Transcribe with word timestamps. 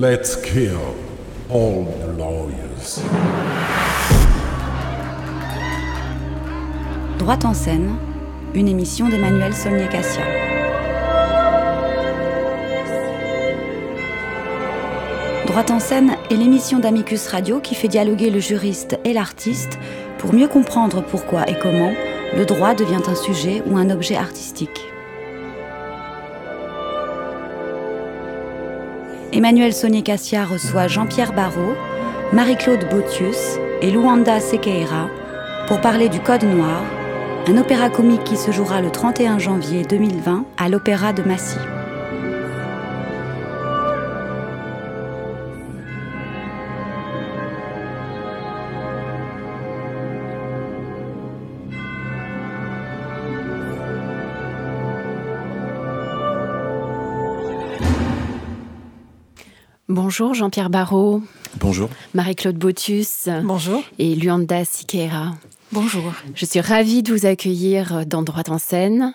Let's 0.00 0.36
kill 0.36 0.94
all 1.50 1.84
the 1.84 2.16
lawyers. 2.16 3.00
Droite 7.18 7.44
en 7.44 7.52
scène, 7.52 7.96
une 8.54 8.68
émission 8.68 9.08
d'Emmanuel 9.08 9.52
Solnier-Cassia. 9.52 10.22
Droite 15.48 15.72
en 15.72 15.80
scène 15.80 16.14
est 16.30 16.36
l'émission 16.36 16.78
d'Amicus 16.78 17.26
Radio 17.26 17.58
qui 17.58 17.74
fait 17.74 17.88
dialoguer 17.88 18.30
le 18.30 18.38
juriste 18.38 19.00
et 19.04 19.12
l'artiste 19.12 19.80
pour 20.18 20.32
mieux 20.32 20.46
comprendre 20.46 21.02
pourquoi 21.02 21.48
et 21.50 21.58
comment 21.58 21.92
le 22.36 22.44
droit 22.44 22.76
devient 22.76 23.02
un 23.08 23.16
sujet 23.16 23.64
ou 23.66 23.76
un 23.76 23.90
objet 23.90 24.14
artistique. 24.14 24.80
Emmanuel 29.38 29.72
Sonier-Cassia 29.72 30.44
reçoit 30.44 30.88
Jean-Pierre 30.88 31.32
Barrault, 31.32 31.76
Marie-Claude 32.32 32.88
Botius 32.90 33.56
et 33.80 33.88
Luanda 33.88 34.40
Sequeira 34.40 35.08
pour 35.68 35.80
parler 35.80 36.08
du 36.08 36.18
Code 36.18 36.42
Noir, 36.42 36.82
un 37.46 37.56
opéra 37.56 37.88
comique 37.88 38.24
qui 38.24 38.36
se 38.36 38.50
jouera 38.50 38.80
le 38.80 38.90
31 38.90 39.38
janvier 39.38 39.84
2020 39.84 40.44
à 40.56 40.68
l'Opéra 40.68 41.12
de 41.12 41.22
Massy. 41.22 41.56
Bonjour 60.08 60.32
Jean-Pierre 60.32 60.70
Barrault. 60.70 61.22
Bonjour. 61.60 61.90
Marie-Claude 62.14 62.56
Botus. 62.56 63.28
Bonjour. 63.44 63.82
Et 63.98 64.14
Luanda 64.14 64.64
Siqueira. 64.64 65.34
Bonjour. 65.70 66.14
Je 66.34 66.46
suis 66.46 66.62
ravie 66.62 67.02
de 67.02 67.12
vous 67.12 67.26
accueillir 67.26 68.06
dans 68.06 68.22
Droite 68.22 68.48
en 68.48 68.56
scène. 68.56 69.12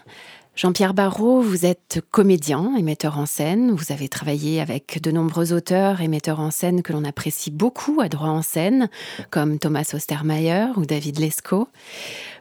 Jean-Pierre 0.55 0.93
Barrault, 0.93 1.41
vous 1.41 1.65
êtes 1.65 1.99
comédien 2.11 2.75
et 2.77 2.83
metteur 2.83 3.17
en 3.17 3.25
scène. 3.25 3.71
Vous 3.71 3.91
avez 3.91 4.07
travaillé 4.07 4.61
avec 4.61 5.01
de 5.01 5.09
nombreux 5.09 5.51
auteurs 5.51 6.01
et 6.01 6.07
metteurs 6.07 6.39
en 6.39 6.51
scène 6.51 6.83
que 6.83 6.93
l'on 6.93 7.05
apprécie 7.05 7.49
beaucoup 7.49 8.01
à 8.01 8.07
droit 8.07 8.27
en 8.27 8.43
scène, 8.43 8.87
comme 9.31 9.57
Thomas 9.57 9.89
Ostermeyer 9.95 10.67
ou 10.75 10.85
David 10.85 11.17
Lescaut. 11.17 11.69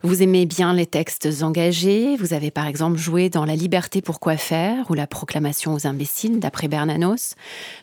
Vous 0.02 0.22
aimez 0.22 0.44
bien 0.44 0.74
les 0.74 0.84
textes 0.84 1.27
engagés. 1.41 2.16
Vous 2.16 2.34
avez 2.34 2.50
par 2.50 2.66
exemple 2.66 2.98
joué 2.98 3.30
dans 3.30 3.46
La 3.46 3.56
liberté 3.56 4.02
pour 4.02 4.20
quoi 4.20 4.36
faire 4.36 4.91
ou 4.91 4.94
La 4.94 5.06
proclamation 5.06 5.72
aux 5.72 5.86
imbéciles 5.86 6.38
d'après 6.38 6.69
Bernanos, 6.69 7.34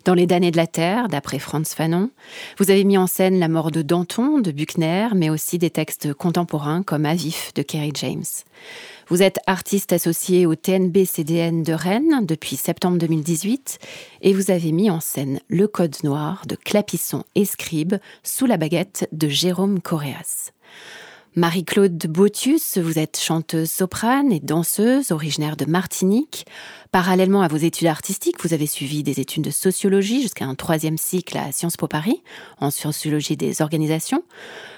dans 0.06 0.14
Les 0.14 0.28
damnés 0.28 0.52
de 0.52 0.58
la 0.58 0.68
terre 0.68 1.08
d'après 1.08 1.40
Franz 1.40 1.74
Fanon. 1.76 2.12
Vous 2.60 2.70
avez 2.70 2.84
mis 2.84 3.00
en 3.00 3.08
scène 3.08 3.40
La 3.40 3.48
mort 3.48 3.72
de 3.72 3.82
Danton 3.82 4.42
de 4.42 4.52
Buchner, 4.52 5.08
mais 5.16 5.32
aussi 5.32 5.58
des 5.58 5.72
textes 5.72 6.14
contemporains 6.14 6.84
comme 6.84 7.08
Avif 7.08 7.52
de 7.56 7.64
Kerry 7.64 7.94
James. 7.96 8.26
Vous 9.10 9.24
êtes 9.24 9.40
artiste 9.48 9.92
associé 9.92 10.46
au 10.46 10.54
TNB-CDN 10.54 11.64
de 11.64 11.74
Rennes 11.74 12.28
depuis 12.28 12.56
septembre 12.56 13.00
2018 13.00 13.80
et 14.22 14.34
vous 14.34 14.52
avez 14.52 14.72
mis 14.72 14.92
en 14.92 15.00
scène 15.00 15.40
Le 15.48 15.68
Code 15.68 15.96
Noir 16.04 16.44
de 16.48 16.56
Clapisson 16.56 17.24
et 17.34 17.46
Scribe 17.46 17.96
sous 18.22 18.46
la 18.46 18.58
baguette 18.58 19.10
de 19.12 19.28
Jérôme 19.28 19.82
Coréas. 19.82 20.52
Marie-Claude 21.36 22.06
Botius, 22.08 22.78
vous 22.78 23.00
êtes 23.00 23.20
chanteuse 23.20 23.72
soprane 23.72 24.32
et 24.32 24.40
danseuse 24.40 25.12
originaire 25.12 25.58
de 25.58 25.66
Martinique. 25.66 26.46
Parallèlement 26.92 27.44
à 27.44 27.48
vos 27.48 27.58
études 27.58 27.86
artistiques, 27.86 28.42
vous 28.42 28.56
avez 28.56 28.66
suivi 28.66 29.04
des 29.04 29.20
études 29.20 29.44
de 29.44 29.52
sociologie 29.52 30.24
jusqu'à 30.24 30.46
un 30.46 30.56
troisième 30.56 30.98
cycle 30.98 31.38
à 31.38 31.52
Sciences 31.52 31.78
Po 31.78 31.88
Paris, 31.88 32.24
en 32.60 32.72
sociologie 32.72 33.38
des 33.38 33.62
organisations. 33.62 34.24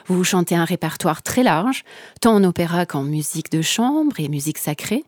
Vous 0.07 0.25
chantez 0.25 0.55
un 0.55 0.65
répertoire 0.65 1.21
très 1.21 1.41
large, 1.41 1.85
tant 2.19 2.33
en 2.33 2.43
opéra 2.43 2.85
qu'en 2.85 3.03
musique 3.03 3.49
de 3.49 3.61
chambre 3.61 4.19
et 4.19 4.27
musique 4.27 4.57
sacrée. 4.57 5.05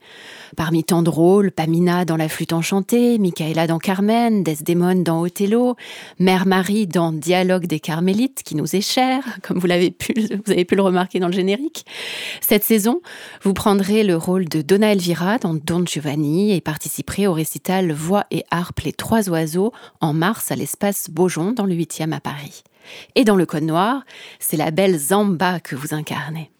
Parmi 0.55 0.85
tant 0.85 1.01
de 1.01 1.09
rôles, 1.09 1.51
Pamina 1.51 2.05
dans 2.05 2.15
La 2.15 2.29
flûte 2.29 2.53
enchantée, 2.53 3.17
Michaela 3.17 3.67
dans 3.67 3.79
Carmen, 3.79 4.41
Desdémone 4.41 5.03
dans 5.03 5.19
Othello, 5.19 5.75
Mère 6.19 6.45
Marie 6.45 6.87
dans 6.87 7.11
Dialogue 7.11 7.65
des 7.67 7.81
Carmélites, 7.81 8.43
qui 8.43 8.55
nous 8.55 8.77
est 8.77 8.81
cher, 8.81 9.25
comme 9.41 9.59
vous 9.59 9.67
l'avez 9.67 9.91
pu, 9.91 10.13
vous 10.45 10.53
avez 10.53 10.63
pu 10.63 10.75
le 10.75 10.83
remarquer 10.83 11.19
dans 11.19 11.27
le 11.27 11.33
générique. 11.33 11.85
Cette 12.39 12.63
saison, 12.63 13.01
vous 13.41 13.53
prendrez 13.53 14.05
le 14.05 14.15
rôle 14.15 14.47
de 14.47 14.61
Donna 14.61 14.93
Elvira 14.93 15.37
dans 15.37 15.53
Don 15.53 15.85
Giovanni 15.85 16.53
et 16.53 16.61
participerez 16.61 16.92
au 17.25 17.33
récital 17.33 17.91
Voix 17.91 18.25
et 18.29 18.43
harpe 18.51 18.81
Les 18.81 18.93
Trois 18.93 19.29
Oiseaux 19.29 19.73
en 20.01 20.13
mars 20.13 20.51
à 20.51 20.55
l'espace 20.55 21.09
Beaujon 21.09 21.51
dans 21.51 21.65
le 21.65 21.73
8e 21.73 22.13
à 22.13 22.19
Paris. 22.19 22.63
Et 23.15 23.23
dans 23.23 23.35
le 23.35 23.45
Code 23.45 23.63
Noir, 23.63 24.03
c'est 24.39 24.57
la 24.57 24.71
belle 24.71 24.97
Zamba 24.97 25.59
que 25.59 25.75
vous 25.75 25.93
incarnez. 25.93 26.51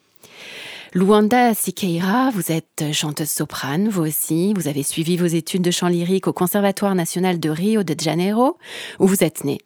Luanda 0.92 1.54
Siqueira, 1.54 2.30
vous 2.30 2.52
êtes 2.52 2.92
chanteuse 2.92 3.30
soprane, 3.30 3.88
vous 3.88 4.02
aussi. 4.02 4.54
Vous 4.54 4.68
avez 4.68 4.82
suivi 4.82 5.16
vos 5.16 5.26
études 5.26 5.62
de 5.62 5.70
chant 5.70 5.88
lyrique 5.88 6.26
au 6.26 6.32
Conservatoire 6.32 6.94
national 6.94 7.38
de 7.38 7.50
Rio 7.50 7.82
de 7.82 7.94
Janeiro, 7.98 8.58
où 8.98 9.06
vous 9.06 9.24
êtes 9.24 9.44
née. 9.44 9.58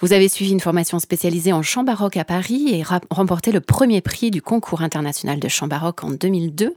Vous 0.00 0.12
avez 0.12 0.28
suivi 0.28 0.52
une 0.52 0.60
formation 0.60 0.98
spécialisée 0.98 1.52
en 1.52 1.62
chant 1.62 1.84
baroque 1.84 2.16
à 2.16 2.24
Paris 2.24 2.70
et 2.72 2.82
remporté 3.10 3.50
le 3.50 3.60
premier 3.60 4.00
prix 4.00 4.30
du 4.30 4.42
concours 4.42 4.82
international 4.82 5.40
de 5.40 5.48
chant 5.48 5.68
baroque 5.68 6.04
en 6.04 6.10
2002, 6.10 6.74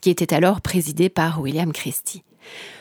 qui 0.00 0.10
était 0.10 0.34
alors 0.34 0.60
présidé 0.60 1.08
par 1.08 1.40
William 1.40 1.72
Christie. 1.72 2.22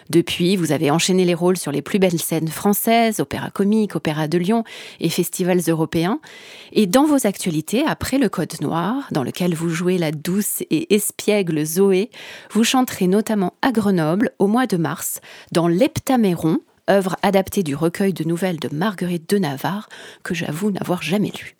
Depuis, 0.09 0.55
vous 0.55 0.71
avez 0.71 0.91
enchaîné 0.91 1.25
les 1.25 1.33
rôles 1.33 1.57
sur 1.57 1.71
les 1.71 1.81
plus 1.81 1.97
belles 1.97 2.19
scènes 2.19 2.47
françaises, 2.47 3.19
opéra 3.19 3.49
comique, 3.49 3.95
opéra 3.95 4.27
de 4.27 4.37
Lyon 4.37 4.63
et 4.99 5.09
festivals 5.09 5.61
européens. 5.67 6.19
Et 6.71 6.85
dans 6.85 7.05
vos 7.05 7.25
actualités, 7.25 7.83
après 7.85 8.17
le 8.17 8.29
Code 8.29 8.53
Noir, 8.61 9.07
dans 9.11 9.23
lequel 9.23 9.55
vous 9.55 9.69
jouez 9.69 9.97
la 9.97 10.11
douce 10.11 10.61
et 10.69 10.93
espiègle 10.93 11.65
Zoé, 11.65 12.11
vous 12.51 12.63
chanterez 12.63 13.07
notamment 13.07 13.53
à 13.61 13.71
Grenoble 13.71 14.31
au 14.37 14.47
mois 14.47 14.67
de 14.67 14.77
mars 14.77 15.21
dans 15.51 15.67
L'Heptaméron, 15.67 16.59
œuvre 16.87 17.15
adaptée 17.23 17.63
du 17.63 17.75
recueil 17.75 18.13
de 18.13 18.23
nouvelles 18.23 18.59
de 18.59 18.69
Marguerite 18.71 19.27
de 19.29 19.39
Navarre, 19.39 19.89
que 20.21 20.35
j'avoue 20.35 20.69
n'avoir 20.69 21.01
jamais 21.01 21.31
lu. 21.31 21.55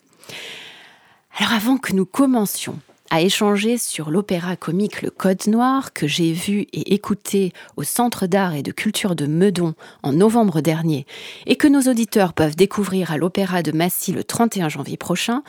Alors 1.38 1.54
avant 1.54 1.78
que 1.78 1.94
nous 1.94 2.06
commencions 2.06 2.80
à 3.10 3.22
échanger 3.22 3.78
sur 3.78 4.10
l'opéra 4.10 4.56
comique 4.56 5.02
Le 5.02 5.10
Code 5.10 5.48
Noir 5.48 5.94
que 5.94 6.08
j'ai 6.08 6.34
vu 6.34 6.62
et 6.74 6.94
écouté 6.94 7.54
au 7.78 7.84
Centre 7.84 8.28
d'art 8.28 8.56
et 8.56 8.64
de 8.64 8.72
culture 8.72 9.16
de 9.16 9.26
Meudon 9.26 9.76
en 10.04 10.14
novembre 10.14 10.62
dernier 10.62 11.06
et 11.46 11.56
que 11.56 11.68
nos 11.68 11.82
auditeurs 11.82 12.34
peuvent 12.34 12.56
découvrir 12.56 13.12
à 13.12 13.18
l'Opéra 13.18 13.62
de 13.62 13.72
Massy 13.72 14.12
le 14.12 14.24
31 14.24 14.70
janvier 14.70 14.98
prochain, 14.98 15.44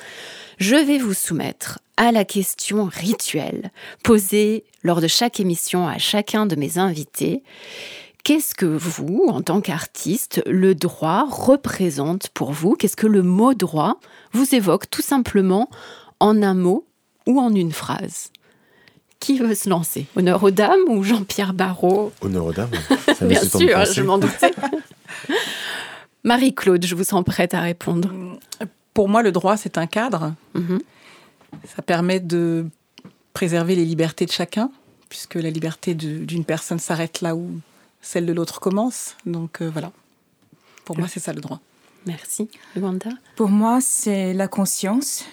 je 0.59 0.77
vais 0.77 0.99
vous 0.99 1.15
soumettre 1.15 1.81
à 1.97 2.13
la 2.13 2.25
question 2.25 2.85
rituelle 2.85 3.71
posée 4.03 4.65
lors 4.83 5.01
de 5.01 5.09
chaque 5.09 5.41
émission 5.41 5.89
à 5.89 5.99
chacun 5.99 6.47
de 6.47 6.57
mes 6.57 6.79
invités. 6.79 7.43
Qu'est-ce 8.23 8.55
que 8.55 8.67
vous, 8.67 9.27
en 9.29 9.41
tant 9.41 9.61
qu'artiste, 9.61 10.43
le 10.47 10.75
droit 10.75 11.27
représente 11.31 12.29
pour 12.31 12.53
vous? 12.53 12.75
Qu'est-ce 12.75 12.97
que 12.97 13.07
le 13.07 13.23
mot 13.23 13.55
droit 13.55 14.01
vous 14.33 14.55
évoque? 14.55 14.91
Tout 14.91 15.03
simplement 15.03 15.71
en 16.19 16.43
un 16.43 16.55
mot 16.55 16.86
ou 17.27 17.41
en 17.41 17.55
une 17.55 17.73
phrase 17.73 18.31
Qui 19.21 19.39
veut 19.39 19.55
se 19.55 19.69
lancer? 19.69 20.07
Honneur 20.17 20.43
aux 20.43 20.51
dames 20.51 20.89
ou 20.89 21.03
Jean-Pierre 21.03 21.55
Barrault? 21.55 22.13
Honneur 22.21 22.47
aux 22.47 22.53
dames. 22.53 22.71
Bien 23.23 23.43
sûr, 23.43 23.85
je 23.85 24.03
m'en 24.03 24.19
doutais. 24.19 24.53
Marie-Claude, 26.25 26.85
je 26.85 26.95
vous 26.95 27.05
sens 27.05 27.25
prête 27.25 27.55
à 27.55 27.61
répondre. 27.61 28.11
Pour 28.95 29.09
moi, 29.09 29.23
le 29.23 29.31
droit, 29.31 29.57
c'est 29.57 29.79
un 29.79 29.87
cadre. 29.87 30.35
Mhm. 30.55 30.81
Ça 31.77 31.83
permet 31.83 32.21
de 32.21 32.67
préserver 33.33 33.77
les 33.77 33.85
libertés 33.85 34.27
de 34.27 34.33
chacun, 34.33 34.71
puisque 35.09 35.35
la 35.37 35.51
liberté 35.51 35.95
d'une 35.95 36.45
personne 36.45 36.79
s'arrête 36.79 37.21
là 37.21 37.37
où 37.37 37.61
celle 38.03 38.27
de 38.27 38.33
l'autre 38.33 38.61
commence. 38.61 39.17
Donc 39.25 39.63
euh, 39.63 39.71
voilà. 39.71 39.93
Pour 40.85 40.99
moi, 40.99 41.09
c'est 41.09 41.21
ça 41.21 41.33
le 41.33 41.41
droit. 41.41 41.61
Merci. 42.07 42.49
Wanda? 42.77 43.11
Pour 43.37 43.49
moi, 43.49 43.81
c'est 43.81 44.33
la 44.33 44.49
conscience. 44.49 45.25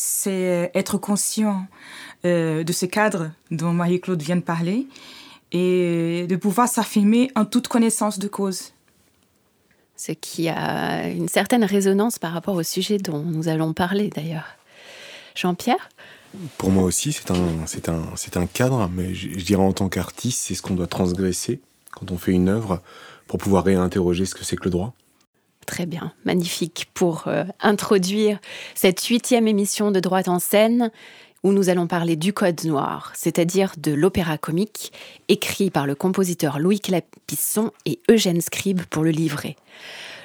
C'est 0.00 0.70
être 0.74 0.96
conscient 0.96 1.66
euh, 2.24 2.62
de 2.62 2.72
ce 2.72 2.86
cadre 2.86 3.32
dont 3.50 3.72
Marie-Claude 3.72 4.22
vient 4.22 4.36
de 4.36 4.42
parler 4.42 4.86
et 5.50 6.24
de 6.28 6.36
pouvoir 6.36 6.68
s'affirmer 6.68 7.32
en 7.34 7.44
toute 7.44 7.66
connaissance 7.66 8.20
de 8.20 8.28
cause. 8.28 8.74
Ce 9.96 10.12
qui 10.12 10.48
a 10.48 11.08
une 11.08 11.26
certaine 11.26 11.64
résonance 11.64 12.20
par 12.20 12.32
rapport 12.32 12.54
au 12.54 12.62
sujet 12.62 12.98
dont 12.98 13.24
nous 13.24 13.48
allons 13.48 13.72
parler 13.72 14.08
d'ailleurs. 14.08 14.46
Jean-Pierre? 15.34 15.88
Pour 16.58 16.70
moi 16.70 16.84
aussi, 16.84 17.10
c'est 17.10 17.32
un, 17.32 17.66
c'est 17.66 17.88
un, 17.88 18.04
c'est 18.14 18.36
un 18.36 18.46
cadre, 18.46 18.88
mais 18.94 19.14
je, 19.14 19.36
je 19.36 19.44
dirais 19.44 19.64
en 19.64 19.72
tant 19.72 19.88
qu'artiste, 19.88 20.44
c'est 20.44 20.54
ce 20.54 20.62
qu'on 20.62 20.74
doit 20.74 20.86
transgresser 20.86 21.60
quand 21.90 22.12
on 22.12 22.18
fait 22.18 22.30
une 22.30 22.48
œuvre 22.48 22.82
pour 23.26 23.38
pouvoir 23.38 23.64
réinterroger 23.64 24.26
ce 24.26 24.36
que 24.36 24.44
c'est 24.44 24.54
que 24.54 24.66
le 24.66 24.70
droit. 24.70 24.94
Très 25.68 25.84
bien, 25.84 26.14
magnifique 26.24 26.88
pour 26.94 27.24
euh, 27.26 27.44
introduire 27.60 28.38
cette 28.74 29.04
huitième 29.04 29.46
émission 29.46 29.90
de 29.90 30.00
Droite 30.00 30.28
en 30.28 30.38
scène. 30.38 30.90
où 31.44 31.52
nous 31.52 31.68
allons 31.68 31.86
parler 31.86 32.16
du 32.16 32.32
Code 32.32 32.64
noir, 32.64 33.12
c'est-à-dire 33.14 33.74
de 33.76 33.92
l'opéra 33.92 34.38
comique 34.38 34.92
écrit 35.28 35.70
par 35.70 35.86
le 35.86 35.94
compositeur 35.94 36.58
Louis 36.58 36.80
Clapisson 36.80 37.70
et 37.84 38.00
Eugène 38.10 38.40
Scribe 38.40 38.80
pour 38.88 39.04
le 39.04 39.10
livret. 39.10 39.56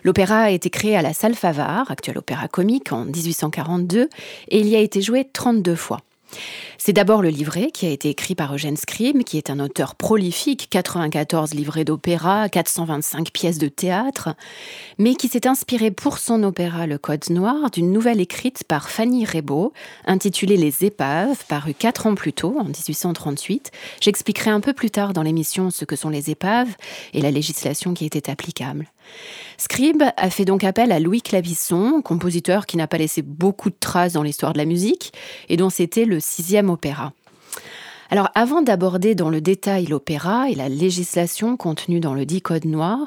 L'opéra 0.04 0.44
a 0.44 0.50
été 0.50 0.70
créé 0.70 0.96
à 0.96 1.02
la 1.02 1.14
Salle 1.14 1.36
Favard, 1.36 1.92
actuel 1.92 2.18
opéra 2.18 2.48
comique, 2.48 2.94
en 2.94 3.04
1842, 3.04 4.10
et 4.48 4.60
il 4.60 4.68
y 4.68 4.78
a 4.78 4.80
été 4.80 5.02
joué 5.02 5.28
32 5.32 5.76
fois. 5.76 6.00
C'est 6.78 6.94
d'abord 6.94 7.22
le 7.22 7.30
livret 7.30 7.72
qui 7.72 7.86
a 7.86 7.90
été 7.90 8.10
écrit 8.10 8.36
par 8.36 8.54
Eugène 8.54 8.78
Scribe, 8.78 9.24
qui 9.24 9.38
est 9.38 9.50
un 9.50 9.60
auteur 9.60 9.96
prolifique, 9.96 10.68
94 10.70 11.54
livrets 11.54 11.86
d'opéra, 11.86 12.50
425 12.50 13.32
pièces 13.32 13.58
de 13.58 13.68
théâtre, 13.68 14.36
mais 14.98 15.16
qui 15.16 15.28
s'est 15.28 15.48
inspiré 15.48 15.92
pour 15.92 16.18
son 16.18 16.44
opéra 16.44 16.86
Le 16.88 16.98
Code 16.98 17.30
Noir 17.30 17.72
d'une 17.72 17.92
nouvelle 17.92 18.20
écrite 18.20 18.64
par 18.66 18.90
Fanny 18.90 19.26
Rebaud, 19.26 19.74
intitulée 20.06 20.58
Les 20.58 20.84
Épaves, 20.84 21.46
parue 21.48 21.74
quatre 21.74 22.08
ans 22.08 22.16
plus 22.16 22.34
tôt, 22.34 22.58
en 22.60 22.66
1838. 22.66 23.72
J'expliquerai 24.02 24.50
un 24.50 24.60
peu 24.60 24.74
plus 24.74 24.92
tard 24.92 25.14
dans 25.14 25.24
l'émission 25.24 25.70
ce 25.70 25.86
que 25.86 25.96
sont 25.96 26.10
les 26.10 26.30
épaves 26.30 26.76
et 27.14 27.22
la 27.22 27.32
législation 27.32 27.94
qui 27.94 28.06
était 28.06 28.30
applicable. 28.30 28.88
Scribe 29.58 30.04
a 30.18 30.30
fait 30.30 30.46
donc 30.46 30.64
appel 30.64 30.92
à 30.92 31.00
Louis 31.00 31.22
Clavisson, 31.22 32.02
compositeur 32.02 32.66
qui 32.66 32.78
n'a 32.78 32.88
pas 32.88 32.98
laissé 32.98 33.22
beaucoup 33.22 33.70
de 33.70 33.76
traces 33.80 34.14
dans 34.14 34.24
l'histoire 34.24 34.54
de 34.54 34.58
la 34.58 34.66
musique 34.66 35.14
et 35.50 35.58
dont 35.58 35.70
c'était 35.70 36.06
le 36.06 36.20
sixième 36.20 36.70
opéra. 36.70 37.14
Alors 38.14 38.30
avant 38.36 38.62
d'aborder 38.62 39.16
dans 39.16 39.32
le 39.32 39.42
détail 39.42 39.88
l'opéra 39.88 40.48
et 40.48 40.54
la 40.54 40.70
législation 40.70 41.58
contenue 41.58 42.00
dans 42.00 42.14
le 42.14 42.28
dit 42.28 42.44
Code 42.44 42.66
noir, 42.66 43.00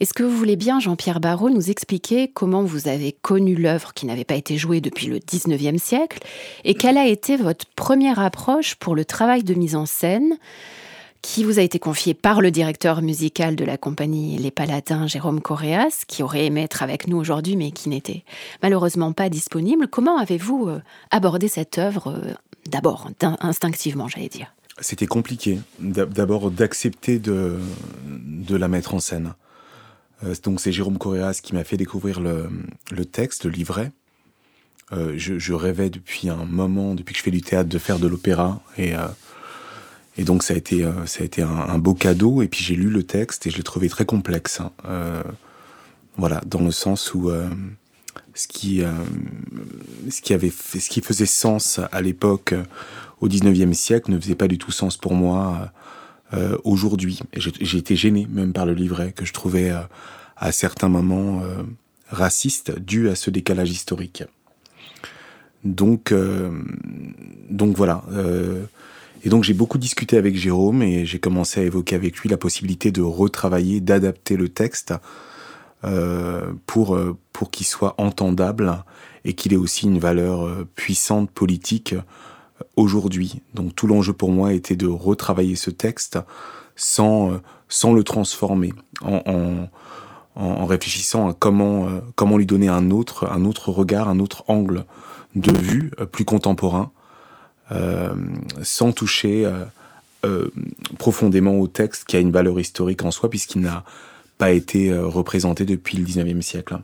est-ce 0.00 0.12
que 0.12 0.22
vous 0.22 0.36
voulez 0.36 0.56
bien, 0.56 0.80
Jean-Pierre 0.80 1.20
Barrault, 1.20 1.48
nous 1.48 1.70
expliquer 1.70 2.28
comment 2.28 2.62
vous 2.62 2.86
avez 2.86 3.12
connu 3.12 3.54
l'œuvre 3.54 3.94
qui 3.94 4.04
n'avait 4.04 4.24
pas 4.24 4.34
été 4.34 4.58
jouée 4.58 4.82
depuis 4.82 5.06
le 5.06 5.18
19e 5.18 5.78
siècle 5.78 6.18
et 6.64 6.74
quelle 6.74 6.98
a 6.98 7.06
été 7.06 7.36
votre 7.38 7.64
première 7.74 8.18
approche 8.18 8.74
pour 8.74 8.94
le 8.94 9.06
travail 9.06 9.44
de 9.44 9.54
mise 9.54 9.76
en 9.76 9.86
scène? 9.86 10.36
Qui 11.24 11.42
vous 11.42 11.58
a 11.58 11.62
été 11.62 11.78
confié 11.78 12.12
par 12.12 12.42
le 12.42 12.50
directeur 12.50 13.00
musical 13.00 13.56
de 13.56 13.64
la 13.64 13.78
compagnie 13.78 14.36
Les 14.36 14.50
Palatins, 14.50 15.06
Jérôme 15.06 15.40
Correas, 15.40 16.04
qui 16.06 16.22
aurait 16.22 16.44
aimé 16.44 16.64
être 16.64 16.82
avec 16.82 17.08
nous 17.08 17.16
aujourd'hui, 17.16 17.56
mais 17.56 17.70
qui 17.70 17.88
n'était 17.88 18.24
malheureusement 18.62 19.12
pas 19.14 19.30
disponible. 19.30 19.88
Comment 19.88 20.18
avez-vous 20.18 20.68
euh, 20.68 20.82
abordé 21.10 21.48
cette 21.48 21.78
œuvre 21.78 22.08
euh, 22.08 22.34
d'abord, 22.66 23.10
instinctivement, 23.40 24.06
j'allais 24.06 24.28
dire? 24.28 24.54
C'était 24.80 25.06
compliqué, 25.06 25.60
d'abord 25.78 26.50
d'accepter 26.50 27.18
de, 27.18 27.58
la 28.50 28.68
mettre 28.68 28.92
en 28.92 29.00
scène. 29.00 29.32
Euh, 30.24 30.34
donc 30.42 30.60
c'est 30.60 30.72
Jérôme 30.72 30.98
Correas 30.98 31.40
qui 31.42 31.54
m'a 31.54 31.64
fait 31.64 31.78
découvrir 31.78 32.20
le, 32.20 33.04
texte, 33.06 33.46
le 33.46 33.50
livret. 33.50 33.92
je, 34.92 35.38
je, 35.38 35.52
rêvais 35.54 35.88
depuis 35.88 36.28
un 36.28 36.44
moment, 36.44 36.94
depuis 36.94 37.14
que 37.14 37.18
je 37.18 37.24
fais 37.24 37.30
du 37.30 37.40
théâtre, 37.40 37.70
de 37.70 37.78
faire 37.78 37.98
de 37.98 38.08
l'opéra. 38.08 38.60
Et 38.76 38.92
et 40.16 40.24
donc 40.24 40.42
ça 40.42 40.54
a 40.54 40.56
été, 40.56 40.84
euh, 40.84 41.06
ça 41.06 41.22
a 41.22 41.24
été 41.26 41.42
un, 41.42 41.78
beau 41.78 41.94
cadeau. 41.94 42.42
Et 42.42 42.48
puis 42.48 42.62
j'ai 42.62 42.76
lu 42.76 42.88
le 42.88 43.02
texte 43.02 43.46
et 43.46 43.50
je 43.50 43.56
l'ai 43.56 43.62
trouvé 43.62 43.88
très 43.88 44.04
complexe. 44.04 44.60
Hein. 44.60 44.70
Euh, 44.86 45.22
voilà, 46.16 46.40
dans 46.46 46.60
le 46.60 46.70
sens 46.70 47.14
où 47.14 47.30
euh, 47.30 47.48
ce 48.34 48.46
qui, 48.46 48.82
ce 50.08 50.20
qui 50.20 50.32
avait, 50.32 50.50
ce 50.50 50.88
qui 50.88 51.00
faisait 51.00 51.26
sens 51.26 51.80
à 51.90 52.00
l'époque, 52.00 52.54
au 53.20 53.28
19e 53.28 53.72
siècle, 53.72 54.12
ne 54.12 54.20
faisait 54.20 54.34
pas 54.36 54.48
du 54.48 54.58
tout 54.58 54.70
sens 54.70 54.96
pour 54.96 55.14
moi 55.14 55.72
aujourd'hui. 56.64 57.20
J'ai 57.36 57.78
été 57.78 57.94
gêné 57.94 58.26
même 58.30 58.52
par 58.52 58.66
le 58.66 58.74
livret 58.74 59.12
que 59.12 59.24
je 59.24 59.32
trouvais 59.32 59.72
à 60.36 60.52
certains 60.52 60.88
moments 60.88 61.42
raciste 62.08 62.76
dû 62.78 63.08
à 63.08 63.14
ce 63.14 63.30
décalage 63.30 63.70
historique. 63.70 64.24
Donc, 65.64 66.12
donc 67.50 67.76
voilà. 67.76 68.04
Et 69.24 69.30
donc 69.30 69.42
j'ai 69.42 69.54
beaucoup 69.54 69.78
discuté 69.78 70.18
avec 70.18 70.36
Jérôme 70.36 70.82
et 70.82 71.06
j'ai 71.06 71.18
commencé 71.18 71.60
à 71.60 71.64
évoquer 71.64 71.96
avec 71.96 72.18
lui 72.18 72.28
la 72.28 72.36
possibilité 72.36 72.92
de 72.92 73.00
retravailler, 73.00 73.80
d'adapter 73.80 74.36
le 74.36 74.50
texte 74.50 74.92
euh, 75.82 76.52
pour, 76.66 76.94
euh, 76.94 77.16
pour 77.32 77.50
qu'il 77.50 77.66
soit 77.66 77.94
entendable 77.96 78.84
et 79.24 79.32
qu'il 79.32 79.54
ait 79.54 79.58
aussi 79.58 79.86
une 79.86 79.98
valeur 79.98 80.46
euh, 80.46 80.68
puissante 80.74 81.30
politique 81.30 81.94
aujourd'hui. 82.76 83.40
Donc 83.54 83.74
tout 83.74 83.86
l'enjeu 83.86 84.12
pour 84.12 84.30
moi 84.30 84.52
était 84.52 84.76
de 84.76 84.86
retravailler 84.86 85.56
ce 85.56 85.70
texte 85.70 86.18
sans, 86.76 87.40
sans 87.68 87.94
le 87.94 88.04
transformer, 88.04 88.74
en, 89.00 89.22
en, 89.26 89.68
en 90.36 90.66
réfléchissant 90.66 91.30
à 91.30 91.32
comment, 91.32 91.88
comment 92.14 92.36
lui 92.36 92.46
donner 92.46 92.68
un 92.68 92.90
autre, 92.90 93.26
un 93.30 93.46
autre 93.46 93.70
regard, 93.70 94.08
un 94.10 94.18
autre 94.18 94.44
angle 94.48 94.84
de 95.34 95.56
vue 95.56 95.90
plus 96.12 96.24
contemporain 96.24 96.92
sans 98.62 98.92
toucher 98.92 99.46
euh, 99.46 99.64
euh, 100.24 100.50
profondément 100.98 101.58
au 101.58 101.66
texte 101.66 102.04
qui 102.04 102.16
a 102.16 102.20
une 102.20 102.32
valeur 102.32 102.58
historique 102.58 103.04
en 103.04 103.10
soi, 103.10 103.30
puisqu'il 103.30 103.60
n'a 103.60 103.84
pas 104.38 104.50
été 104.50 104.92
représenté 104.92 105.64
depuis 105.64 105.96
le 105.96 106.04
19e 106.04 106.42
siècle. 106.42 106.78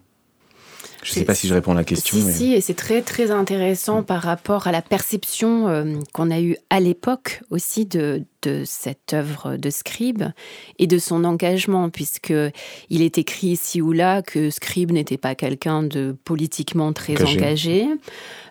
Je 1.03 1.11
ne 1.11 1.15
sais 1.15 1.25
pas 1.25 1.35
si 1.35 1.49
je 1.49 1.55
réponds 1.55 1.73
à 1.73 1.77
la 1.77 1.85
question. 1.85 2.17
Si, 2.17 2.33
si 2.33 2.53
et 2.53 2.61
c'est 2.61 2.75
très 2.75 3.03
très 3.03 3.31
intéressant 3.31 4.03
par 4.03 4.23
rapport 4.23 4.67
à 4.67 4.73
la 4.73 4.83
perception 4.83 6.05
qu'on 6.13 6.31
a 6.31 6.41
eue 6.41 6.57
à 6.69 6.81
l'époque 6.81 7.43
aussi 7.51 7.87
de, 7.87 8.25
de 8.43 8.63
cette 8.65 9.15
œuvre 9.15 9.57
de 9.57 9.71
Scribe 9.71 10.25
et 10.79 10.87
de 10.87 10.99
son 10.99 11.25
engagement, 11.25 11.91
puisque 11.91 12.35
il 12.91 13.03
est 13.03 13.19
écrit 13.19 13.49
ici 13.49 13.81
ou 13.81 13.93
là 13.93 14.23
que 14.23 14.51
Scribe 14.51 14.93
n'était 14.93 15.19
pas 15.19 15.35
quelqu'un 15.35 15.83
de 15.83 16.17
politiquement 16.25 16.93
très 16.93 17.21
engagé. 17.23 17.87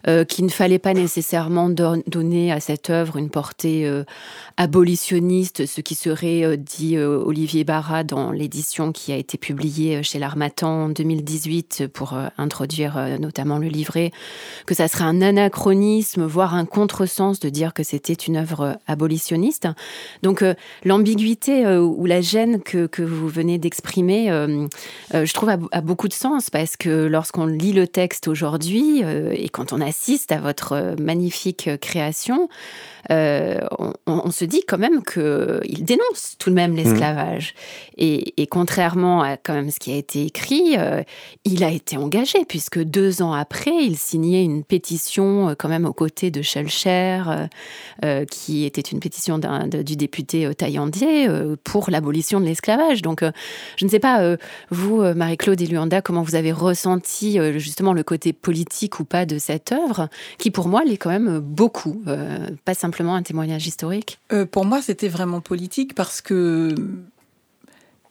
Euh, 0.07 0.23
qu'il 0.23 0.45
ne 0.45 0.49
fallait 0.49 0.79
pas 0.79 0.93
nécessairement 0.93 1.69
donner 1.69 2.53
à 2.53 2.61
cette 2.61 2.89
œuvre 2.89 3.17
une 3.17 3.29
portée 3.29 3.85
euh, 3.85 4.05
abolitionniste, 4.55 5.65
ce 5.65 5.81
qui 5.81 5.93
serait 5.93 6.45
euh, 6.45 6.55
dit 6.55 6.97
Olivier 6.97 7.65
Barra 7.65 8.05
dans 8.05 8.31
l'édition 8.31 8.93
qui 8.93 9.11
a 9.11 9.17
été 9.17 9.37
publiée 9.37 10.01
chez 10.01 10.17
l'Armatan 10.17 10.85
en 10.85 10.89
2018 10.89 11.87
pour 11.93 12.17
introduire 12.39 13.19
notamment 13.19 13.57
le 13.57 13.67
livret, 13.67 14.11
que 14.65 14.73
ça 14.73 14.87
serait 14.87 15.05
un 15.05 15.21
anachronisme, 15.21 16.25
voire 16.25 16.53
un 16.53 16.65
contresens 16.65 17.39
de 17.39 17.49
dire 17.49 17.73
que 17.73 17.83
c'était 17.83 18.13
une 18.13 18.37
œuvre 18.37 18.77
abolitionniste. 18.87 19.67
Donc 20.23 20.43
l'ambiguïté 20.83 21.65
ou 21.77 22.05
la 22.05 22.21
gêne 22.21 22.61
que, 22.61 22.87
que 22.87 23.01
vous 23.01 23.27
venez 23.27 23.57
d'exprimer, 23.57 24.27
je 25.11 25.33
trouve 25.33 25.49
a, 25.49 25.81
beaucoup 25.81 26.07
de 26.07 26.13
sens 26.13 26.49
parce 26.49 26.77
que 26.77 27.07
lorsqu'on 27.07 27.45
lit 27.45 27.73
le 27.73 27.87
texte 27.87 28.27
aujourd'hui 28.27 29.03
et 29.31 29.49
quand 29.49 29.73
on 29.73 29.81
assiste 29.81 30.31
à 30.31 30.39
votre 30.39 30.73
euh, 30.73 30.95
magnifique 30.99 31.67
euh, 31.67 31.77
création, 31.77 32.49
euh, 33.11 33.59
on, 34.05 34.31
se 34.31 34.45
dit 34.45 34.61
quand 34.67 34.77
même 34.77 35.03
qu'il 35.03 35.83
dénonce 35.83 36.35
tout 36.37 36.49
de 36.49 36.55
même 36.55 36.75
l'esclavage. 36.75 37.53
Mmh. 37.97 38.01
Et, 38.37 38.47
contrairement 38.49 39.21
à 39.21 39.37
quand 39.37 39.53
même 39.53 39.71
ce 39.71 39.79
qui 39.79 39.91
a 39.91 39.95
été 39.95 40.25
écrit, 40.25 40.75
il 41.45 41.63
a 41.63 41.69
été 41.69 41.97
engagé, 41.97 42.45
puisque 42.47 42.79
deux 42.79 43.21
ans 43.21 43.33
après, 43.33 43.75
il 43.83 43.97
signait 43.97 44.43
une 44.43 44.63
pétition 44.63 45.55
quand 45.57 45.69
même 45.69 45.85
aux 45.85 45.93
côtés 45.93 46.31
de 46.31 46.41
Schulcher, 46.41 47.21
qui 48.31 48.65
était 48.65 48.81
une 48.81 48.99
pétition 48.99 49.39
du 49.39 49.95
député 49.95 50.53
Taillandier 50.55 51.27
pour 51.63 51.89
l'abolition 51.89 52.39
de 52.39 52.45
l'esclavage. 52.45 53.01
Donc, 53.01 53.23
je 53.75 53.85
ne 53.85 53.89
sais 53.89 53.99
pas, 53.99 54.35
vous, 54.71 55.01
Marie-Claude 55.01 55.61
et 55.61 55.67
Luanda, 55.67 56.01
comment 56.01 56.23
vous 56.23 56.35
avez 56.35 56.51
ressenti 56.51 57.37
justement 57.59 57.93
le 57.93 58.03
côté 58.03 58.33
politique 58.33 58.99
ou 58.99 59.05
pas 59.05 59.25
de 59.25 59.37
cette 59.37 59.71
œuvre, 59.71 60.09
qui 60.37 60.51
pour 60.51 60.67
moi 60.67 60.83
l'est 60.83 60.97
quand 60.97 61.11
même 61.11 61.39
beaucoup, 61.39 62.01
pas 62.65 62.73
simplement 62.73 62.98
un 63.01 63.23
témoignage 63.23 63.67
historique? 63.67 64.19
Euh, 64.31 64.45
Pour 64.45 64.65
moi, 64.65 64.81
c'était 64.81 65.07
vraiment 65.07 65.41
politique 65.41 65.95
parce 65.95 66.21
que 66.21 66.75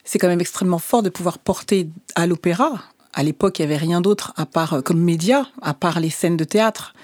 c'est 0.05 0.19
quand 0.19 0.29
même 0.29 0.41
extrêmement 0.41 0.79
fort 0.79 1.03
de 1.03 1.11
pouvoir 1.11 1.39
porter 1.39 1.89
à 2.15 2.27
l'opéra. 2.27 2.83
À 3.13 3.23
l'époque, 3.23 3.59
il 3.59 3.63
n'y 3.63 3.73
avait 3.73 3.85
rien 3.85 4.01
d'autre 4.01 4.33
à 4.37 4.47
part 4.47 4.75
euh, 4.75 4.81
comme 4.81 5.01
média, 5.01 5.47
à 5.61 5.75
part 5.75 6.01
les 6.01 6.11
scènes 6.11 6.37
de 6.37 6.45
théâtre. 6.45 6.95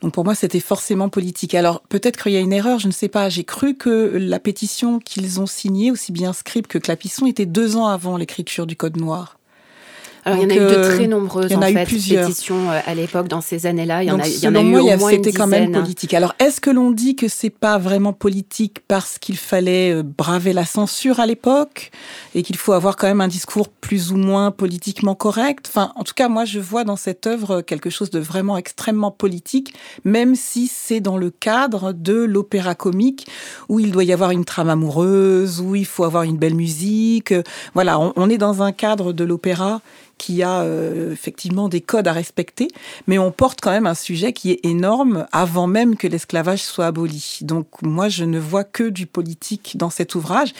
Donc 0.00 0.12
pour 0.12 0.24
moi, 0.24 0.34
c'était 0.34 0.60
forcément 0.60 1.08
politique. 1.08 1.54
Alors 1.54 1.80
peut-être 1.82 2.22
qu'il 2.22 2.32
y 2.32 2.36
a 2.36 2.40
une 2.40 2.52
erreur, 2.52 2.78
je 2.78 2.86
ne 2.86 2.92
sais 2.92 3.08
pas. 3.08 3.28
J'ai 3.28 3.44
cru 3.44 3.74
que 3.74 4.16
la 4.16 4.38
pétition 4.38 4.98
qu'ils 4.98 5.40
ont 5.40 5.46
signée, 5.46 5.90
aussi 5.90 6.12
bien 6.12 6.32
Scribe 6.32 6.66
que 6.66 6.78
Clapisson, 6.78 7.26
était 7.26 7.46
deux 7.46 7.76
ans 7.76 7.86
avant 7.86 8.16
l'écriture 8.16 8.66
du 8.66 8.76
Code 8.76 8.96
Noir. 8.96 9.35
Alors, 10.26 10.42
il 10.42 10.42
y 10.42 10.46
en 10.46 10.50
a 10.50 10.54
eu 10.54 10.58
de 10.58 10.74
euh, 10.74 10.96
très 10.96 11.06
nombreuses 11.06 11.52
en, 11.52 11.62
fait, 11.62 11.84
pétitions 11.84 12.72
euh, 12.72 12.80
à 12.84 12.94
l'époque 12.96 13.28
dans 13.28 13.40
ces 13.40 13.64
années-là. 13.64 14.02
Il 14.02 14.08
y 14.08 14.10
en 14.10 14.18
a, 14.18 14.26
il 14.26 14.40
y 14.40 14.48
en 14.48 14.56
a 14.56 14.60
eu 14.60 14.76
au 14.76 14.84
moins 14.98 15.10
C'était 15.10 15.30
quand 15.30 15.46
même 15.46 15.70
politique. 15.70 16.14
Alors, 16.14 16.34
est-ce 16.40 16.60
que 16.60 16.70
l'on 16.70 16.90
dit 16.90 17.14
que 17.14 17.28
c'est 17.28 17.48
pas 17.48 17.78
vraiment 17.78 18.12
politique 18.12 18.80
parce 18.88 19.18
qu'il 19.18 19.36
fallait 19.36 19.94
euh, 19.94 20.02
braver 20.02 20.52
la 20.52 20.64
censure 20.64 21.20
à 21.20 21.26
l'époque 21.26 21.92
et 22.34 22.42
qu'il 22.42 22.56
faut 22.56 22.72
avoir 22.72 22.96
quand 22.96 23.06
même 23.06 23.20
un 23.20 23.28
discours 23.28 23.68
plus 23.68 24.10
ou 24.10 24.16
moins 24.16 24.50
politiquement 24.50 25.14
correct? 25.14 25.66
Enfin, 25.68 25.92
en 25.94 26.02
tout 26.02 26.14
cas, 26.14 26.28
moi, 26.28 26.44
je 26.44 26.58
vois 26.58 26.82
dans 26.82 26.96
cette 26.96 27.28
œuvre 27.28 27.60
quelque 27.60 27.88
chose 27.88 28.10
de 28.10 28.18
vraiment 28.18 28.56
extrêmement 28.56 29.12
politique, 29.12 29.74
même 30.04 30.34
si 30.34 30.66
c'est 30.66 30.98
dans 30.98 31.18
le 31.18 31.30
cadre 31.30 31.92
de 31.92 32.14
l'opéra 32.14 32.74
comique 32.74 33.28
où 33.68 33.78
il 33.78 33.92
doit 33.92 34.02
y 34.02 34.12
avoir 34.12 34.32
une 34.32 34.44
trame 34.44 34.70
amoureuse, 34.70 35.60
où 35.60 35.76
il 35.76 35.86
faut 35.86 36.02
avoir 36.02 36.24
une 36.24 36.36
belle 36.36 36.56
musique. 36.56 37.32
Voilà, 37.74 38.00
on 38.00 38.28
est 38.28 38.38
dans 38.38 38.64
un 38.64 38.72
cadre 38.72 39.12
de 39.12 39.22
l'opéra 39.22 39.80
qui 40.18 40.42
a 40.42 40.60
euh, 40.60 41.12
effectivement 41.12 41.68
des 41.68 41.80
codes 41.80 42.08
à 42.08 42.12
respecter, 42.12 42.68
mais 43.06 43.18
on 43.18 43.30
porte 43.30 43.60
quand 43.60 43.70
même 43.70 43.86
un 43.86 43.94
sujet 43.94 44.32
qui 44.32 44.52
est 44.52 44.64
énorme 44.64 45.26
avant 45.32 45.66
même 45.66 45.96
que 45.96 46.06
l'esclavage 46.06 46.62
soit 46.62 46.86
aboli. 46.86 47.38
Donc 47.42 47.66
moi, 47.82 48.08
je 48.08 48.24
ne 48.24 48.38
vois 48.38 48.64
que 48.64 48.84
du 48.84 49.06
politique 49.06 49.76
dans 49.76 49.90
cet 49.90 50.14
ouvrage. 50.14 50.52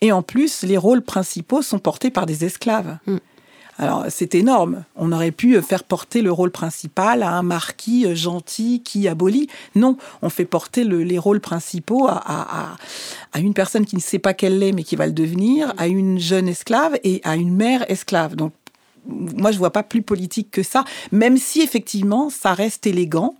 Et 0.00 0.12
en 0.12 0.22
plus, 0.22 0.62
les 0.62 0.76
rôles 0.76 1.02
principaux 1.02 1.62
sont 1.62 1.78
portés 1.78 2.10
par 2.10 2.26
des 2.26 2.44
esclaves. 2.44 2.98
Mm. 3.06 3.18
Alors 3.78 4.04
c'est 4.08 4.34
énorme. 4.34 4.84
On 4.96 5.10
aurait 5.10 5.32
pu 5.32 5.60
faire 5.60 5.82
porter 5.82 6.22
le 6.22 6.30
rôle 6.30 6.50
principal 6.50 7.22
à 7.22 7.32
un 7.32 7.42
marquis 7.42 8.06
euh, 8.06 8.14
gentil 8.14 8.82
qui 8.84 9.08
abolit. 9.08 9.48
Non, 9.74 9.96
on 10.22 10.30
fait 10.30 10.44
porter 10.44 10.84
les 10.84 11.18
rôles 11.18 11.40
principaux 11.40 12.06
à, 12.08 12.76
une 13.36 13.54
personne 13.54 13.84
qui 13.84 13.96
ne 13.96 14.00
sait 14.00 14.18
pas 14.18 14.34
qu'elle 14.34 14.58
l'est 14.58 14.72
mais 14.72 14.84
qui 14.84 14.96
va 14.96 15.06
le 15.06 15.12
devenir, 15.12 15.74
à 15.76 15.88
une 15.88 16.18
jeune 16.18 16.48
esclave 16.48 16.98
et 17.02 17.20
à 17.24 17.36
une 17.36 17.54
mère 17.54 17.84
esclave. 17.90 18.36
Donc 18.36 18.52
moi 19.06 19.52
je 19.52 19.58
vois 19.58 19.70
pas 19.70 19.82
plus 19.82 20.02
politique 20.02 20.50
que 20.50 20.62
ça, 20.62 20.84
même 21.12 21.36
si 21.36 21.60
effectivement 21.60 22.30
ça 22.30 22.54
reste 22.54 22.86
élégant 22.86 23.34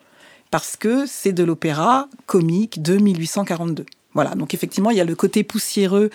parce 0.51 0.77
que 0.77 1.07
c'est 1.07 1.33
de 1.33 1.43
l'opéra 1.43 2.09
comique 2.27 2.83
de 2.83 2.97
1842. 2.97 3.87
Voilà, 4.13 4.35
donc 4.35 4.55
effectivement 4.55 4.91
il 4.91 4.97
y 4.97 5.01
a 5.01 5.05
le 5.05 5.17
côté 5.17 5.43
poussiéreux. 5.43 6.11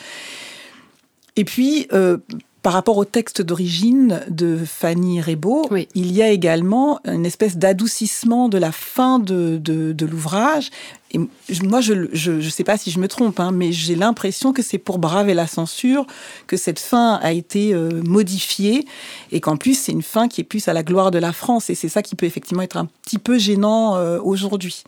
Et 1.35 1.45
puis, 1.45 1.87
euh, 1.93 2.17
par 2.61 2.73
rapport 2.73 2.97
au 2.97 3.05
texte 3.05 3.41
d'origine 3.41 4.21
de 4.29 4.57
Fanny 4.65 5.21
Rebaud, 5.21 5.69
il 5.95 6.11
y 6.11 6.21
a 6.21 6.29
également 6.29 6.99
une 7.05 7.25
espèce 7.25 7.57
d'adoucissement 7.57 8.49
de 8.49 8.57
la 8.57 8.73
fin 8.73 9.19
de, 9.19 9.57
de, 9.57 10.05
l'ouvrage. 10.05 10.69
Et 11.11 11.19
moi, 11.63 11.79
je 11.79 12.31
ne 12.31 12.49
sais 12.49 12.63
pas 12.65 12.77
si 12.77 12.91
je 12.91 12.99
me 12.99 13.07
trompe, 13.07 13.39
hein, 13.39 13.51
mais 13.51 13.71
j'ai 13.71 13.95
l'impression 13.95 14.51
que 14.51 14.61
c'est 14.61 14.77
pour 14.77 14.99
braver 14.99 15.33
la 15.33 15.47
censure 15.47 16.05
que 16.47 16.57
cette 16.57 16.79
fin 16.79 17.15
a 17.21 17.31
été 17.31 17.73
euh, 17.73 18.01
modifiée 18.03 18.85
et 19.31 19.39
qu'en 19.39 19.55
plus, 19.55 19.79
c'est 19.79 19.93
une 19.93 20.03
fin 20.03 20.27
qui 20.27 20.41
est 20.41 20.43
plus 20.45 20.67
à 20.67 20.73
la 20.73 20.83
gloire 20.83 21.11
de 21.11 21.19
la 21.19 21.31
France. 21.31 21.69
Et 21.69 21.75
c'est 21.75 21.89
ça 21.89 22.03
qui 22.03 22.15
peut 22.15 22.25
effectivement 22.25 22.61
être 22.61 22.77
un 22.77 22.87
petit 23.03 23.19
peu 23.19 23.37
gênant 23.37 23.95
euh, 23.95 24.19
aujourd'hui. 24.21 24.83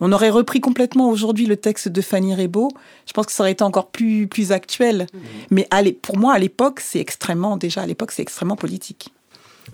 On 0.00 0.12
aurait 0.12 0.30
repris 0.30 0.60
complètement 0.60 1.08
aujourd'hui 1.10 1.46
le 1.46 1.56
texte 1.56 1.88
de 1.88 2.00
Fanny 2.00 2.34
Rebaud. 2.34 2.68
Je 3.06 3.12
pense 3.12 3.26
que 3.26 3.32
ça 3.32 3.42
aurait 3.42 3.52
été 3.52 3.64
encore 3.64 3.90
plus, 3.90 4.28
plus 4.28 4.52
actuel. 4.52 5.06
Mhm. 5.12 5.20
Mais 5.50 5.66
allez, 5.70 5.92
pour 5.92 6.16
moi, 6.16 6.34
à 6.34 6.38
l'époque, 6.38 6.80
c'est 6.80 7.00
extrêmement, 7.00 7.56
déjà 7.56 7.82
à 7.82 7.86
l'époque, 7.86 8.12
c'est 8.12 8.22
extrêmement 8.22 8.56
politique. 8.56 9.12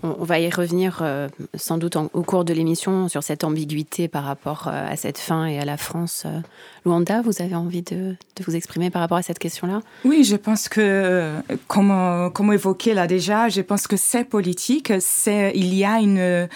On 0.03 0.25
va 0.25 0.39
y 0.39 0.51
revenir 0.51 0.99
euh, 1.03 1.29
sans 1.55 1.79
doute 1.79 1.97
au 1.97 2.23
cours 2.23 2.45
de 2.45 2.53
l'émission 2.53 3.09
sur 3.09 3.23
cette 3.23 3.45
ambiguïté 3.45 4.09
par 4.09 4.25
rapport 4.25 4.69
euh, 4.69 4.93
à 4.93 4.97
cette 4.97 5.19
fin 5.19 5.47
et 5.47 5.59
à 5.59 5.65
la 5.65 5.77
France. 5.77 6.25
Euh. 6.27 6.41
Luanda, 6.85 7.23
vous 7.23 7.41
avez 7.41 7.55
envie 7.55 7.83
de, 7.83 8.17
vous 8.47 8.57
exprimer 8.57 8.91
par 8.91 9.01
rapport 9.01 9.19
à 9.19 9.23
cette 9.23 9.39
question-là? 9.39 9.81
Oui, 10.05 10.25
je 10.25 10.37
pense 10.37 10.69
que, 10.69 11.33
comme, 11.67 12.31
comme 12.35 12.53
évoqué 12.53 12.93
là 12.93 13.07
déjà, 13.07 13.49
je 13.49 13.63
pense 13.63 13.87
que 13.87 13.97
c'est 13.97 14.25
politique. 14.25 14.93
C'est, 15.01 15.53
il 15.55 15.75
y 15.75 15.85
a 15.85 15.99
une, 16.01 16.49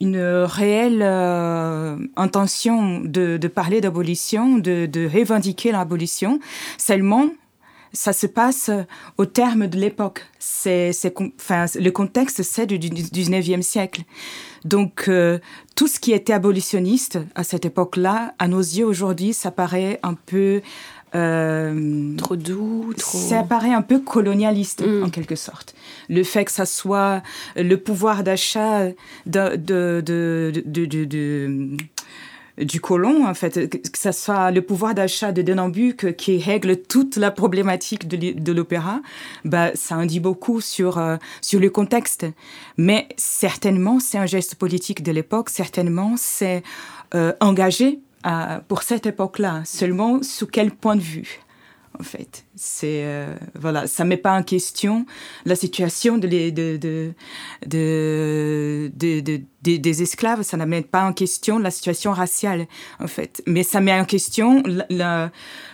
une 0.00 0.20
réelle 0.44 1.02
euh, 1.02 1.96
intention 2.16 3.00
de, 3.00 3.38
parler 3.48 3.80
d'abolition, 3.80 4.58
de, 4.58 4.86
de 4.86 5.08
revendiquer 5.08 5.72
l'abolition. 5.72 6.40
Seulement, 6.78 7.28
ça 7.94 8.12
se 8.12 8.26
passe 8.26 8.70
au 9.16 9.24
terme 9.24 9.66
de 9.68 9.78
l'époque. 9.78 10.26
C'est, 10.38 10.90
enfin, 11.38 11.64
le 11.74 11.90
contexte, 11.90 12.42
c'est 12.42 12.66
du 12.66 12.78
19e 12.78 13.62
siècle. 13.62 14.02
Donc, 14.64 15.04
euh, 15.08 15.38
tout 15.76 15.86
ce 15.86 16.00
qui 16.00 16.12
était 16.12 16.32
abolitionniste 16.32 17.18
à 17.34 17.44
cette 17.44 17.64
époque-là, 17.64 18.34
à 18.38 18.48
nos 18.48 18.60
yeux 18.60 18.84
aujourd'hui, 18.84 19.32
ça 19.32 19.50
paraît 19.50 20.00
un 20.02 20.14
peu 20.14 20.60
euh, 21.14 22.16
trop 22.16 22.34
doux, 22.34 22.92
trop... 22.96 23.18
Ça 23.18 23.44
paraît 23.44 23.72
un 23.72 23.82
peu 23.82 24.00
colonialiste, 24.00 24.84
mm. 24.84 25.04
en 25.04 25.10
quelque 25.10 25.36
sorte. 25.36 25.74
Le 26.08 26.24
fait 26.24 26.44
que 26.44 26.50
ça 26.50 26.66
soit 26.66 27.22
le 27.56 27.76
pouvoir 27.76 28.24
d'achat 28.24 28.88
de, 29.26 29.56
de, 29.56 30.02
de, 30.04 31.76
du 32.58 32.80
colon, 32.80 33.26
en 33.26 33.34
fait, 33.34 33.68
que 33.68 33.98
ça 33.98 34.12
soit 34.12 34.50
le 34.50 34.62
pouvoir 34.62 34.94
d'achat 34.94 35.32
de 35.32 35.42
Denambuc 35.42 36.16
qui 36.16 36.38
règle 36.38 36.76
toute 36.76 37.16
la 37.16 37.30
problématique 37.30 38.06
de 38.08 38.52
l'opéra, 38.52 39.00
bah, 39.44 39.70
ça 39.74 39.96
en 39.96 40.06
dit 40.06 40.20
beaucoup 40.20 40.60
sur, 40.60 40.98
euh, 40.98 41.16
sur 41.40 41.60
le 41.60 41.70
contexte. 41.70 42.26
Mais 42.76 43.08
certainement, 43.16 43.98
c'est 43.98 44.18
un 44.18 44.26
geste 44.26 44.54
politique 44.54 45.02
de 45.02 45.12
l'époque, 45.12 45.50
certainement, 45.50 46.14
c'est 46.16 46.62
euh, 47.14 47.32
engagé 47.40 48.00
pour 48.68 48.82
cette 48.82 49.04
époque-là. 49.04 49.60
Seulement, 49.66 50.22
sous 50.22 50.46
quel 50.46 50.70
point 50.70 50.96
de 50.96 51.02
vue? 51.02 51.40
En 51.98 52.02
fait. 52.02 52.44
C'est 52.56 53.04
euh, 53.04 53.34
voilà, 53.54 53.86
ça 53.86 54.04
met 54.04 54.16
pas 54.16 54.36
en 54.36 54.42
question 54.42 55.06
la 55.44 55.56
situation 55.56 56.18
de 56.18 56.26
les, 56.26 56.52
de, 56.52 56.76
de, 56.76 57.14
de, 57.66 59.40
des 59.62 60.02
esclaves, 60.02 60.42
ça 60.42 60.56
ne 60.56 60.64
met 60.64 60.82
pas 60.82 61.04
en 61.04 61.12
question 61.12 61.58
la 61.58 61.70
situation 61.70 62.12
raciale 62.12 62.66
en 63.00 63.06
fait, 63.06 63.42
mais 63.46 63.62
ça 63.62 63.80
met 63.80 63.92
en 63.92 64.04
question 64.04 64.62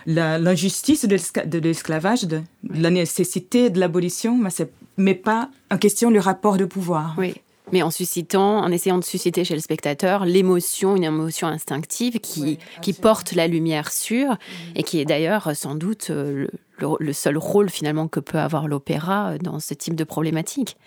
l'injustice 0.05 1.05
de 1.05 1.59
l'esclavage, 1.59 2.23
de, 2.23 2.41
la 2.69 2.89
nécessité 2.89 3.69
de 3.69 3.79
l'abolition, 3.79 4.37
mais 4.37 4.49
ça 4.49 4.65
met 4.97 5.15
pas 5.15 5.49
en 5.71 5.77
question 5.77 6.09
le 6.09 6.19
rapport 6.19 6.57
de 6.57 6.65
pouvoir. 6.65 7.15
Oui 7.17 7.35
mais 7.71 7.81
en 7.83 7.91
suscitant, 7.91 8.59
en 8.59 8.71
essayant 8.71 8.97
de 8.97 9.03
susciter 9.03 9.43
chez 9.43 9.55
le 9.55 9.61
spectateur 9.61 10.25
l'émotion, 10.25 10.95
une 10.95 11.03
émotion 11.03 11.47
instinctive 11.47 12.19
qui, 12.19 12.59
qui 12.81 12.93
porte 12.93 13.33
la 13.33 13.47
lumière 13.47 13.91
sur, 13.91 14.31
mm. 14.31 14.37
et 14.75 14.83
qui 14.83 14.99
est 14.99 15.05
d'ailleurs 15.05 15.55
sans 15.55 15.75
doute 15.75 16.09
euh, 16.09 16.47
le, 16.77 16.87
le, 16.99 17.13
seul 17.13 17.37
rôle 17.37 17.69
finalement 17.69 18.07
que 18.07 18.19
peut 18.19 18.39
avoir 18.39 18.67
l'opéra 18.67 19.37
dans 19.37 19.59
ce 19.59 19.73
type 19.73 19.95
de 19.95 20.03
problématique. 20.03 20.77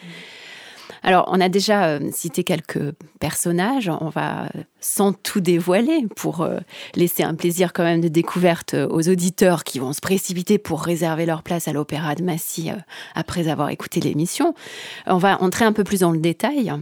Alors, 1.03 1.29
on 1.31 1.41
a 1.41 1.49
déjà 1.49 1.87
euh, 1.87 2.11
cité 2.13 2.45
quelques 2.45 2.93
personnages. 3.21 3.91
On 4.01 4.09
va, 4.09 4.49
sans 4.81 5.13
tout 5.13 5.41
dévoiler, 5.41 6.07
pour 6.17 6.43
euh, 6.43 6.59
laisser 6.95 7.23
un 7.23 7.35
plaisir 7.35 7.73
quand 7.73 7.85
même 7.85 8.01
de 8.01 8.09
découverte 8.09 8.75
euh, 8.75 8.89
aux 8.89 9.09
auditeurs 9.09 9.65
qui 9.65 9.79
vont 9.79 9.93
se 9.93 10.01
précipiter 10.01 10.59
pour 10.59 10.83
réserver 10.83 11.27
leur 11.27 11.43
place 11.43 11.69
à 11.69 11.73
l'Opéra 11.73 12.15
de 12.15 12.23
Massy 12.23 12.71
après 13.15 13.49
avoir 13.49 13.71
écouté 13.71 14.01
l'émission, 14.01 14.55
on 15.07 15.19
va 15.19 15.41
entrer 15.43 15.65
un 15.65 15.73
peu 15.73 15.85
plus 15.85 16.01
dans 16.01 16.13
le 16.13 16.19
détail 16.19 16.73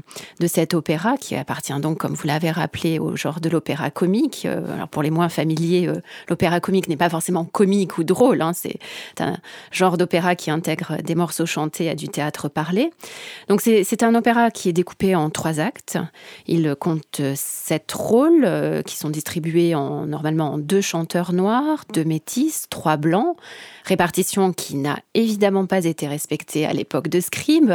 de 0.40 0.46
cet 0.46 0.74
opéra 0.74 1.16
qui 1.16 1.34
appartient 1.34 1.78
donc, 1.80 1.98
comme 1.98 2.14
vous 2.14 2.26
l'avez 2.26 2.50
rappelé, 2.50 2.98
au 2.98 3.16
genre 3.16 3.40
de 3.40 3.48
l'opéra 3.48 3.90
comique. 3.90 4.46
Alors, 4.46 4.88
pour 4.88 5.02
les 5.02 5.10
moins 5.10 5.28
familiers, 5.28 5.90
l'opéra 6.28 6.60
comique 6.60 6.88
n'est 6.88 6.96
pas 6.96 7.08
forcément 7.08 7.44
comique 7.44 7.98
ou 7.98 8.04
drôle. 8.04 8.42
Hein. 8.42 8.52
C'est 8.54 8.78
un 9.20 9.38
genre 9.70 9.96
d'opéra 9.96 10.34
qui 10.36 10.50
intègre 10.50 11.02
des 11.02 11.14
morceaux 11.14 11.46
chantés 11.46 11.90
à 11.90 11.94
du 11.94 12.08
théâtre 12.08 12.48
parlé. 12.48 12.90
Donc, 13.48 13.60
c'est 13.60 13.91
un 14.00 14.12
un 14.12 14.18
opéra 14.18 14.50
qui 14.50 14.68
est 14.68 14.74
découpé 14.74 15.14
en 15.14 15.30
trois 15.30 15.58
actes. 15.58 15.96
Il 16.46 16.74
compte 16.78 17.22
sept 17.34 17.90
rôles 17.92 18.44
euh, 18.44 18.82
qui 18.82 18.96
sont 18.96 19.08
distribués 19.08 19.74
en, 19.74 20.06
normalement 20.06 20.52
en 20.52 20.58
deux 20.58 20.82
chanteurs 20.82 21.32
noirs, 21.32 21.84
deux 21.94 22.04
métis, 22.04 22.66
trois 22.68 22.98
blancs. 22.98 23.36
Répartition 23.84 24.52
qui 24.52 24.76
n'a 24.76 24.98
évidemment 25.14 25.66
pas 25.66 25.86
été 25.86 26.06
respectée 26.06 26.66
à 26.66 26.74
l'époque 26.74 27.08
de 27.08 27.20
Scribe, 27.20 27.72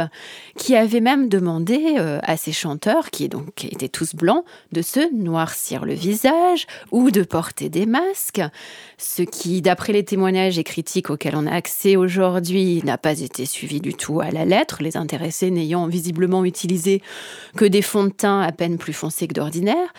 qui 0.56 0.76
avait 0.76 1.00
même 1.00 1.28
demandé 1.28 1.96
euh, 1.98 2.20
à 2.22 2.36
ses 2.36 2.52
chanteurs, 2.52 3.10
qui 3.10 3.28
donc 3.28 3.64
étaient 3.64 3.88
tous 3.88 4.14
blancs, 4.14 4.44
de 4.70 4.80
se 4.80 5.12
noircir 5.12 5.84
le 5.84 5.94
visage 5.94 6.66
ou 6.92 7.10
de 7.10 7.24
porter 7.24 7.68
des 7.68 7.84
masques, 7.84 8.42
ce 8.96 9.22
qui, 9.22 9.60
d'après 9.60 9.92
les 9.92 10.04
témoignages 10.04 10.58
et 10.58 10.64
critiques 10.64 11.10
auxquels 11.10 11.36
on 11.36 11.46
a 11.46 11.52
accès 11.52 11.96
aujourd'hui, 11.96 12.80
n'a 12.84 12.96
pas 12.96 13.18
été 13.20 13.44
suivi 13.44 13.80
du 13.80 13.94
tout 13.94 14.20
à 14.20 14.30
la 14.30 14.44
lettre, 14.44 14.82
les 14.82 14.96
intéressés 14.96 15.50
n'ayant 15.50 15.88
visiblement 15.88 16.07
utilisé 16.44 17.02
que 17.56 17.64
des 17.64 17.82
fonds 17.82 18.04
de 18.04 18.12
teint 18.12 18.40
à 18.40 18.52
peine 18.52 18.78
plus 18.78 18.92
foncés 18.92 19.28
que 19.28 19.34
d'ordinaire. 19.34 19.92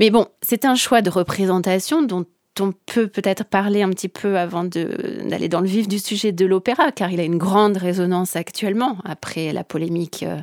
Mais 0.00 0.10
bon, 0.10 0.26
c'est 0.42 0.64
un 0.64 0.74
choix 0.74 1.02
de 1.02 1.10
représentation 1.10 2.02
dont 2.02 2.24
on 2.60 2.72
peut 2.86 3.08
peut-être 3.08 3.44
parler 3.44 3.82
un 3.82 3.90
petit 3.90 4.08
peu 4.08 4.38
avant 4.38 4.64
d'aller 4.64 5.48
dans 5.48 5.60
le 5.60 5.66
vif 5.66 5.88
du 5.88 5.98
sujet 5.98 6.32
de 6.32 6.46
l'opéra, 6.46 6.92
car 6.92 7.10
il 7.10 7.20
a 7.20 7.24
une 7.24 7.38
grande 7.38 7.76
résonance 7.76 8.36
actuellement, 8.36 8.98
après 9.04 9.52
la 9.52 9.64
polémique 9.64 10.22
euh, 10.22 10.38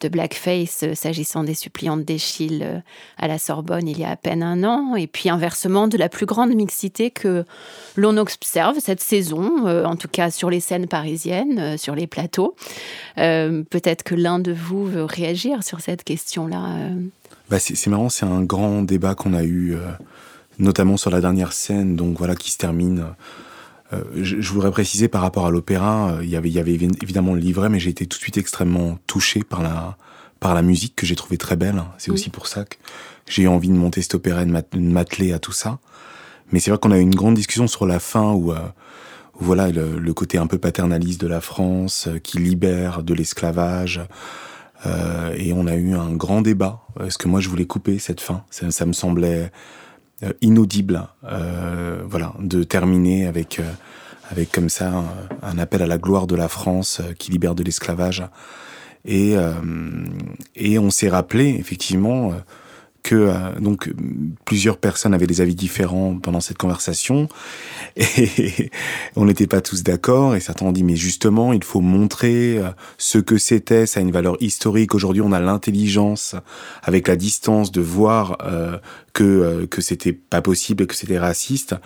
de 0.00 0.08
Blackface 0.08 0.82
euh, 0.82 0.94
s'agissant 0.94 1.44
des 1.44 1.54
suppliantes 1.54 2.04
d'Echille 2.04 2.62
euh, 2.62 2.80
à 3.18 3.28
la 3.28 3.38
Sorbonne 3.38 3.88
il 3.88 3.98
y 3.98 4.04
a 4.04 4.10
à 4.10 4.16
peine 4.16 4.42
un 4.42 4.62
an, 4.64 4.96
et 4.96 5.06
puis 5.06 5.30
inversement 5.30 5.88
de 5.88 5.96
la 5.96 6.08
plus 6.08 6.26
grande 6.26 6.54
mixité 6.54 7.10
que 7.10 7.44
l'on 7.96 8.16
observe 8.16 8.78
cette 8.78 9.00
saison, 9.00 9.66
en 9.66 9.96
tout 9.96 10.08
cas 10.08 10.30
sur 10.30 10.50
les 10.50 10.60
scènes 10.60 10.86
parisiennes, 10.86 11.78
sur 11.78 11.94
les 11.94 12.06
plateaux. 12.06 12.54
peut-être 13.16 14.02
que 14.02 14.14
l'un 14.14 14.38
de 14.38 14.52
vous 14.52 14.84
veut 14.84 15.04
réagir 15.04 15.62
sur 15.62 15.80
cette 15.80 16.04
question-là. 16.04 16.90
Bah 17.48 17.58
c'est 17.58 17.86
marrant, 17.88 18.08
c'est 18.08 18.26
un 18.26 18.42
grand 18.42 18.82
débat 18.82 19.14
qu'on 19.14 19.34
a 19.34 19.44
eu 19.44 19.76
notamment 20.58 20.96
sur 20.96 21.10
la 21.10 21.20
dernière 21.20 21.52
scène, 21.52 21.96
donc 21.96 22.18
voilà, 22.18 22.34
qui 22.34 22.50
se 22.50 22.58
termine. 22.58 23.06
Euh, 23.92 24.02
je, 24.16 24.50
voudrais 24.50 24.70
préciser 24.70 25.08
par 25.08 25.22
rapport 25.22 25.46
à 25.46 25.50
l'opéra, 25.50 26.12
euh, 26.12 26.24
il 26.24 26.30
y 26.30 26.36
avait, 26.36 26.48
il 26.48 26.54
y 26.54 26.58
avait 26.58 26.74
évidemment 26.74 27.34
le 27.34 27.40
livret, 27.40 27.68
mais 27.68 27.78
j'ai 27.78 27.90
été 27.90 28.06
tout 28.06 28.18
de 28.18 28.22
suite 28.22 28.38
extrêmement 28.38 28.98
touché 29.06 29.42
par 29.42 29.62
la, 29.62 29.96
par 30.40 30.54
la 30.54 30.62
musique 30.62 30.96
que 30.96 31.06
j'ai 31.06 31.16
trouvé 31.16 31.36
très 31.36 31.56
belle. 31.56 31.82
C'est 31.98 32.10
aussi 32.10 32.30
pour 32.30 32.46
ça 32.46 32.64
que 32.64 32.76
j'ai 33.28 33.42
eu 33.42 33.48
envie 33.48 33.68
de 33.68 33.74
monter 33.74 34.02
cet 34.02 34.14
opéra 34.14 34.42
et 34.42 34.46
de 34.46 34.78
m'atteler 34.78 35.32
à 35.32 35.38
tout 35.38 35.52
ça. 35.52 35.78
Mais 36.52 36.60
c'est 36.60 36.70
vrai 36.70 36.78
qu'on 36.78 36.92
a 36.92 36.98
eu 36.98 37.02
une 37.02 37.14
grande 37.14 37.34
discussion 37.34 37.66
sur 37.66 37.86
la 37.86 37.98
fin 37.98 38.32
où, 38.32 38.52
euh, 38.52 38.58
voilà 39.38 39.70
le, 39.70 40.14
côté 40.14 40.38
un 40.38 40.46
peu 40.46 40.58
paternaliste 40.58 41.20
de 41.20 41.26
la 41.26 41.40
France 41.40 42.08
qui 42.22 42.38
libère 42.38 43.02
de 43.02 43.14
l'esclavage. 43.14 44.00
et 45.36 45.52
on 45.52 45.66
a 45.66 45.74
eu 45.74 45.94
un 45.94 46.12
grand 46.12 46.42
débat 46.42 46.82
parce 46.94 47.16
que 47.16 47.26
moi 47.26 47.40
je 47.40 47.48
voulais 47.48 47.64
couper 47.64 47.98
cette 47.98 48.20
fin? 48.20 48.44
Ça, 48.50 48.86
me 48.86 48.92
semblait 48.92 49.50
inaudible, 50.40 51.06
voilà, 51.22 52.32
de 52.40 52.62
terminer 52.62 53.26
avec 53.26 53.60
avec 54.30 54.52
comme 54.52 54.70
ça 54.70 55.04
un, 55.42 55.58
appel 55.58 55.82
à 55.82 55.86
la 55.86 55.98
gloire 55.98 56.26
de 56.26 56.34
la 56.34 56.48
France 56.48 57.02
qui 57.18 57.30
libère 57.30 57.54
de 57.54 57.62
l'esclavage. 57.62 58.24
Et, 59.04 59.34
et 60.56 60.78
on 60.78 60.90
s'est 60.90 61.10
rappelé 61.10 61.56
effectivement 61.58 62.32
que 63.04 63.14
euh, 63.14 63.60
donc 63.60 63.92
plusieurs 64.46 64.78
personnes 64.78 65.14
avaient 65.14 65.28
des 65.28 65.40
avis 65.40 65.54
différents 65.54 66.16
pendant 66.16 66.40
cette 66.40 66.58
conversation. 66.58 67.28
Et 67.96 68.70
on 69.14 69.26
n'était 69.26 69.46
pas 69.46 69.60
tous 69.60 69.84
d'accord. 69.84 70.34
Et 70.34 70.40
certains 70.40 70.66
ont 70.66 70.72
dit 70.72 70.82
mais 70.82 70.96
justement 70.96 71.52
il 71.52 71.62
faut 71.62 71.82
montrer 71.82 72.58
euh, 72.58 72.70
ce 72.98 73.18
que 73.18 73.38
c'était. 73.38 73.86
Ça 73.86 74.00
a 74.00 74.02
une 74.02 74.10
valeur 74.10 74.36
historique. 74.40 74.94
Aujourd'hui 74.94 75.22
on 75.22 75.32
a 75.32 75.38
l'intelligence 75.38 76.34
avec 76.82 77.06
la 77.06 77.14
distance 77.14 77.70
de 77.70 77.82
voir 77.82 78.38
euh, 78.42 78.78
que 79.12 79.66
que 79.66 79.82
c'était 79.82 80.14
pas 80.14 80.42
possible 80.42 80.86
que 80.86 80.96
c'était 80.96 81.18
raciste. 81.18 81.76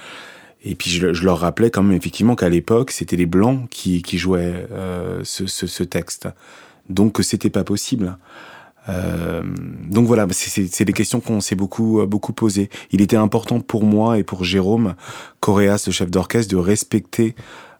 Et 0.64 0.74
puis 0.74 0.90
je, 0.90 1.06
leur 1.06 1.38
rappelais 1.38 1.70
quand 1.70 1.82
même 1.82 1.96
effectivement 1.96 2.36
qu'à 2.36 2.48
l'époque 2.48 2.92
c'était 2.92 3.16
les 3.16 3.26
blancs 3.26 3.68
qui, 3.70 4.02
qui 4.02 4.18
jouaient 4.18 4.66
ce, 5.22 5.46
ce, 5.46 5.68
ce, 5.68 5.82
texte. 5.84 6.28
Donc 6.88 7.12
que 7.12 7.22
c'était 7.22 7.50
pas 7.50 7.62
possible 7.62 8.18
euh, 8.88 9.42
donc 9.88 10.06
voilà, 10.06 10.26
c'est 10.30 10.84
des 10.84 10.92
questions 10.92 11.20
qu'on 11.20 11.40
s'est 11.40 11.54
beaucoup 11.54 12.04
beaucoup 12.06 12.32
posées. 12.32 12.70
Il 12.90 13.00
était 13.00 13.16
important 13.16 13.60
pour 13.60 13.84
moi 13.84 14.18
et 14.18 14.22
pour 14.22 14.44
Jérôme 14.44 14.94
Coréas, 15.40 15.84
le 15.86 15.92
chef 15.92 16.10
d'orchestre, 16.10 16.50
de 16.50 16.56
respecter 16.56 17.34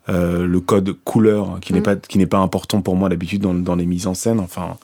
euh, 0.09 0.47
le 0.47 0.61
code 0.61 0.97
couleur, 1.05 1.59
qui 1.61 1.75
n'est 1.75 1.81
mm. 1.81 1.83
pas 1.83 1.97
qui 1.97 2.17
n'est 2.17 2.27
pas 2.27 2.39
important 2.39 2.81
pour 2.81 2.97
moi 2.97 3.11
d'habitude 3.11 3.43
dans, 3.43 3.53
dans, 3.53 3.77
les 3.77 3.85
mises 3.85 4.07
en 4.07 4.15
scène. 4.15 4.41
Enfin, 4.41 4.79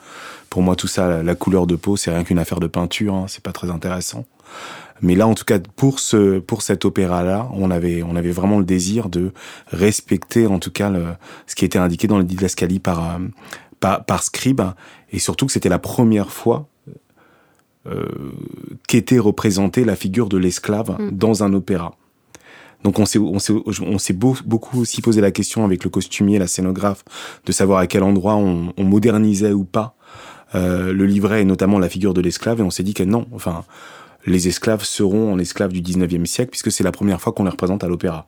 pour 0.51 0.61
moi 0.61 0.77
tout 0.77 0.87
ça, 0.87 1.23
la, 1.23 1.35
couleur 1.35 1.67
de 1.67 1.77
peau, 1.77 1.97
c'est 1.97 2.11
rien 2.11 2.25
qu'une 2.25 2.39
affaire 2.39 2.61
de 2.61 2.67
peinture. 2.67 3.15
Hein, 3.15 3.25
c'est 3.29 3.43
pas 3.43 3.53
très 3.53 3.71
intéressant. 3.71 4.27
Mais 5.01 5.15
là, 5.15 5.27
en 5.27 5.35
tout 5.35 5.45
cas, 5.45 5.59
pour 5.77 5.99
ce 5.99 6.41
pour 6.41 6.61
cet 6.61 6.85
opéra-là, 6.85 7.49
on 7.55 7.71
avait 7.71 8.03
on 8.03 8.17
avait 8.17 8.33
vraiment 8.33 8.59
le 8.59 8.67
désir 8.67 9.09
de 9.09 9.33
respecter, 9.69 10.47
en 10.47 10.59
tout 10.59 10.71
cas, 10.71 10.91
le, 10.91 11.07
ce 11.47 11.55
qui 11.55 11.65
était 11.65 11.79
indiqué 11.79 12.07
dans 12.07 12.19
le 12.19 12.25
didascalie 12.25 12.79
par 12.79 13.01
euh, 13.01 13.19
par, 13.85 14.03
par 14.07 14.23
Scribe 14.23 14.63
et 15.13 15.19
surtout 15.19 15.45
que 15.45 15.53
c'était 15.53 15.69
la 15.69 15.79
première 15.79 16.31
fois 16.31 16.69
euh, 17.87 18.07
qu'était 18.89 19.19
représentée 19.19 19.85
la 19.85 19.95
figure 19.95 20.31
de 20.31 20.39
l'esclave 20.39 20.97
mm. 20.99 21.11
dans 21.11 21.45
un 21.45 21.53
opéra. 21.53 21.95
Donc 22.83 22.99
on 22.99 23.05
s'est 23.05 23.19
on 23.19 23.39
s'est 23.39 23.53
on 23.83 23.99
s'est 23.99 24.15
beaucoup 24.15 24.81
aussi 24.81 25.03
posé 25.03 25.21
la 25.21 25.31
question 25.31 25.67
avec 25.67 25.85
le 25.85 25.91
costumier, 25.91 26.39
la 26.39 26.47
scénographe, 26.47 27.05
de 27.45 27.53
savoir 27.53 27.79
à 27.81 27.87
quel 27.87 28.03
endroit 28.03 28.37
on, 28.37 28.73
on 28.75 28.85
modernisait 28.85 29.53
ou 29.53 29.65
pas 29.65 29.97
euh, 30.55 30.95
le 30.95 31.05
livret 31.05 31.43
et 31.43 31.45
notamment 31.45 31.79
la 31.79 31.91
figure 31.91 32.15
de 32.15 32.23
l'esclave. 32.23 32.61
Et 32.61 32.63
on 32.63 32.71
s'est 32.71 32.85
dit 32.85 32.95
que 32.95 33.03
non, 33.03 33.27
enfin 33.35 33.65
les 34.25 34.49
esclaves 34.49 34.85
seront 34.85 35.31
en 35.31 35.39
esclaves 35.39 35.73
du 35.73 35.83
19e 35.83 36.25
siècle 36.25 36.53
puisque 36.53 36.73
c'est 36.73 36.85
la 36.85 36.93
première 36.93 37.21
fois 37.21 37.35
qu'on 37.35 37.45
les 37.45 37.51
représente 37.51 37.85
à 37.85 37.89
l'opéra. 37.89 38.27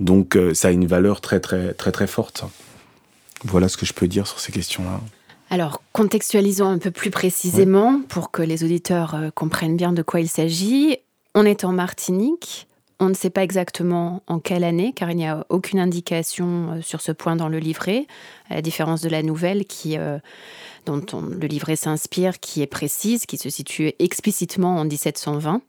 Donc 0.00 0.36
euh, 0.36 0.54
ça 0.54 0.68
a 0.68 0.70
une 0.70 0.86
valeur 0.86 1.20
très 1.20 1.40
très 1.40 1.74
très 1.74 1.92
très 1.92 2.06
forte. 2.06 2.46
Voilà 3.44 3.68
ce 3.68 3.76
que 3.76 3.86
je 3.86 3.92
peux 3.92 4.08
dire 4.08 4.26
sur 4.26 4.40
ces 4.40 4.52
questions-là. 4.52 5.00
Alors, 5.50 5.82
contextualisons 5.92 6.66
un 6.66 6.78
peu 6.78 6.90
plus 6.90 7.10
précisément 7.10 8.00
pour 8.08 8.30
que 8.30 8.42
les 8.42 8.64
auditeurs 8.64 9.14
euh, 9.14 9.30
comprennent 9.30 9.76
bien 9.76 9.92
de 9.92 10.02
quoi 10.02 10.20
il 10.20 10.28
s'agit. 10.28 10.98
On 11.34 11.44
est 11.44 11.64
en 11.64 11.72
Martinique. 11.72 12.66
On 13.00 13.08
ne 13.08 13.14
sait 13.14 13.30
pas 13.30 13.42
exactement 13.42 14.22
en 14.26 14.38
quelle 14.38 14.64
année, 14.64 14.92
car 14.94 15.10
il 15.10 15.16
n'y 15.16 15.26
a 15.26 15.44
aucune 15.50 15.78
indication 15.78 16.72
euh, 16.72 16.80
sur 16.80 17.00
ce 17.00 17.12
point 17.12 17.36
dans 17.36 17.48
le 17.48 17.58
livret, 17.58 18.06
à 18.48 18.54
la 18.54 18.62
différence 18.62 19.02
de 19.02 19.08
la 19.08 19.22
nouvelle 19.22 19.64
qui 19.64 19.98
euh, 19.98 20.18
dont 20.86 21.02
le 21.20 21.46
livret 21.46 21.76
s'inspire, 21.76 22.40
qui 22.40 22.62
est 22.62 22.66
précise, 22.66 23.26
qui 23.26 23.36
se 23.36 23.50
situe 23.50 23.92
explicitement 23.98 24.76
en 24.76 24.84
1720. 24.84 25.60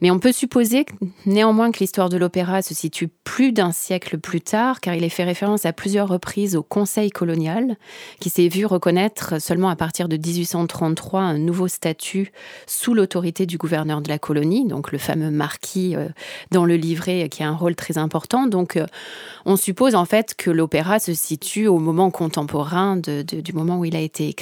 Mais 0.00 0.10
on 0.10 0.18
peut 0.18 0.32
supposer 0.32 0.84
néanmoins 1.26 1.70
que 1.70 1.78
l'histoire 1.78 2.08
de 2.08 2.16
l'opéra 2.16 2.60
se 2.60 2.74
situe 2.74 3.08
plus 3.08 3.52
d'un 3.52 3.70
siècle 3.70 4.18
plus 4.18 4.40
tard, 4.40 4.80
car 4.80 4.94
il 4.94 5.04
est 5.04 5.08
fait 5.08 5.22
référence 5.24 5.64
à 5.64 5.72
plusieurs 5.72 6.08
reprises 6.08 6.56
au 6.56 6.62
Conseil 6.62 7.10
colonial, 7.10 7.76
qui 8.18 8.28
s'est 8.28 8.48
vu 8.48 8.66
reconnaître 8.66 9.40
seulement 9.40 9.68
à 9.68 9.76
partir 9.76 10.08
de 10.08 10.16
1833 10.16 11.20
un 11.20 11.38
nouveau 11.38 11.68
statut 11.68 12.32
sous 12.66 12.94
l'autorité 12.94 13.46
du 13.46 13.58
gouverneur 13.58 14.00
de 14.00 14.08
la 14.08 14.18
colonie, 14.18 14.66
donc 14.66 14.90
le 14.90 14.98
fameux 14.98 15.30
marquis 15.30 15.94
euh, 15.94 16.08
dans 16.50 16.64
le 16.64 16.76
livret 16.76 17.28
qui 17.28 17.44
a 17.44 17.48
un 17.48 17.54
rôle 17.54 17.76
très 17.76 17.96
important. 17.96 18.46
Donc 18.46 18.76
euh, 18.76 18.86
on 19.44 19.56
suppose 19.56 19.94
en 19.94 20.04
fait 20.04 20.34
que 20.34 20.50
l'opéra 20.50 20.98
se 20.98 21.14
situe 21.14 21.68
au 21.68 21.78
moment 21.78 22.10
contemporain 22.10 22.96
du 22.96 23.52
moment 23.52 23.78
où 23.78 23.84
il 23.84 23.94
a 23.94 24.00
été 24.00 24.28
écrit. 24.28 24.41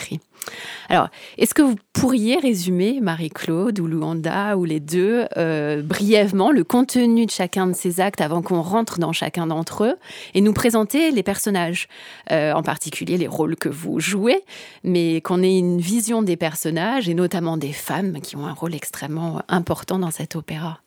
Alors, 0.88 1.08
est-ce 1.38 1.54
que 1.54 1.62
vous 1.62 1.76
pourriez 1.92 2.38
résumer, 2.38 3.00
Marie-Claude 3.00 3.78
ou 3.78 3.86
Luanda 3.86 4.56
ou 4.56 4.64
les 4.64 4.80
deux, 4.80 5.26
euh, 5.36 5.82
brièvement 5.82 6.50
le 6.50 6.64
contenu 6.64 7.26
de 7.26 7.30
chacun 7.30 7.66
de 7.66 7.74
ces 7.74 8.00
actes 8.00 8.20
avant 8.20 8.42
qu'on 8.42 8.60
rentre 8.60 8.98
dans 8.98 9.12
chacun 9.12 9.46
d'entre 9.46 9.84
eux 9.84 9.96
et 10.34 10.40
nous 10.40 10.52
présenter 10.52 11.10
les 11.12 11.22
personnages, 11.22 11.88
euh, 12.32 12.52
en 12.52 12.62
particulier 12.62 13.18
les 13.18 13.28
rôles 13.28 13.56
que 13.56 13.68
vous 13.68 14.00
jouez, 14.00 14.42
mais 14.82 15.20
qu'on 15.20 15.42
ait 15.42 15.56
une 15.56 15.80
vision 15.80 16.22
des 16.22 16.36
personnages 16.36 17.08
et 17.08 17.14
notamment 17.14 17.56
des 17.56 17.72
femmes 17.72 18.20
qui 18.20 18.36
ont 18.36 18.46
un 18.46 18.54
rôle 18.54 18.74
extrêmement 18.74 19.42
important 19.48 19.98
dans 19.98 20.10
cet 20.10 20.34
opéra? 20.34 20.80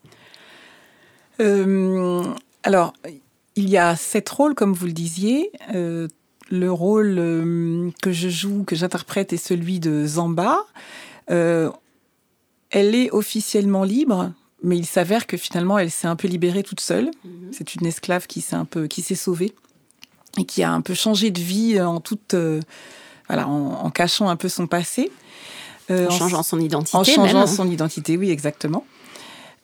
Euh, 1.40 2.24
Alors, 2.64 2.94
il 3.56 3.70
y 3.70 3.78
a 3.78 3.96
sept 3.96 4.28
rôles, 4.30 4.56
comme 4.56 4.74
vous 4.74 4.88
le 4.88 4.94
disiez 4.94 5.52
le 6.54 6.72
rôle 6.72 7.16
euh, 7.18 7.90
que 8.04 8.12
je 8.12 8.30
joue, 8.30 8.64
que 8.64 8.76
j'interprète, 8.76 9.34
est 9.34 9.38
celui 9.38 9.80
de 9.80 10.06
Zamba. 10.06 10.60
Euh, 11.32 11.72
elle 12.70 12.94
est 12.94 13.10
officiellement 13.10 13.84
libre, 13.84 14.32
mais 14.62 14.78
il 14.78 14.86
s'avère 14.86 15.26
que 15.26 15.36
finalement, 15.36 15.80
elle 15.80 15.90
s'est 15.90 16.06
un 16.06 16.16
peu 16.16 16.28
libérée 16.28 16.62
toute 16.62 16.80
seule. 16.80 17.10
Mhm. 17.26 17.50
C'est 17.52 17.74
une 17.74 17.88
esclave 17.88 18.28
qui 18.28 18.42
s'est 18.42 18.56
un 18.56 18.66
peu, 18.66 18.86
qui 18.86 19.02
s'est 19.02 19.16
sauvée 19.16 19.56
et 20.38 20.46
qui 20.46 20.62
a 20.62 20.72
un 20.72 20.82
peu 20.82 20.94
changé 20.94 21.32
de 21.32 21.40
vie 21.40 21.82
en 21.82 22.00
toute, 22.00 22.36
euh, 22.36 22.60
voilà, 23.28 23.48
en, 23.48 23.90
cachant 23.90 24.30
un 24.30 24.36
peu 24.36 24.48
son 24.48 24.68
passé. 24.68 25.12
en 25.90 26.10
changeant 26.12 26.44
son 26.44 26.60
identité. 26.60 26.96
En 26.96 27.04
changeant 27.04 27.48
son 27.48 27.68
identité, 27.68 28.16
oui, 28.16 28.30
exactement. 28.30 28.86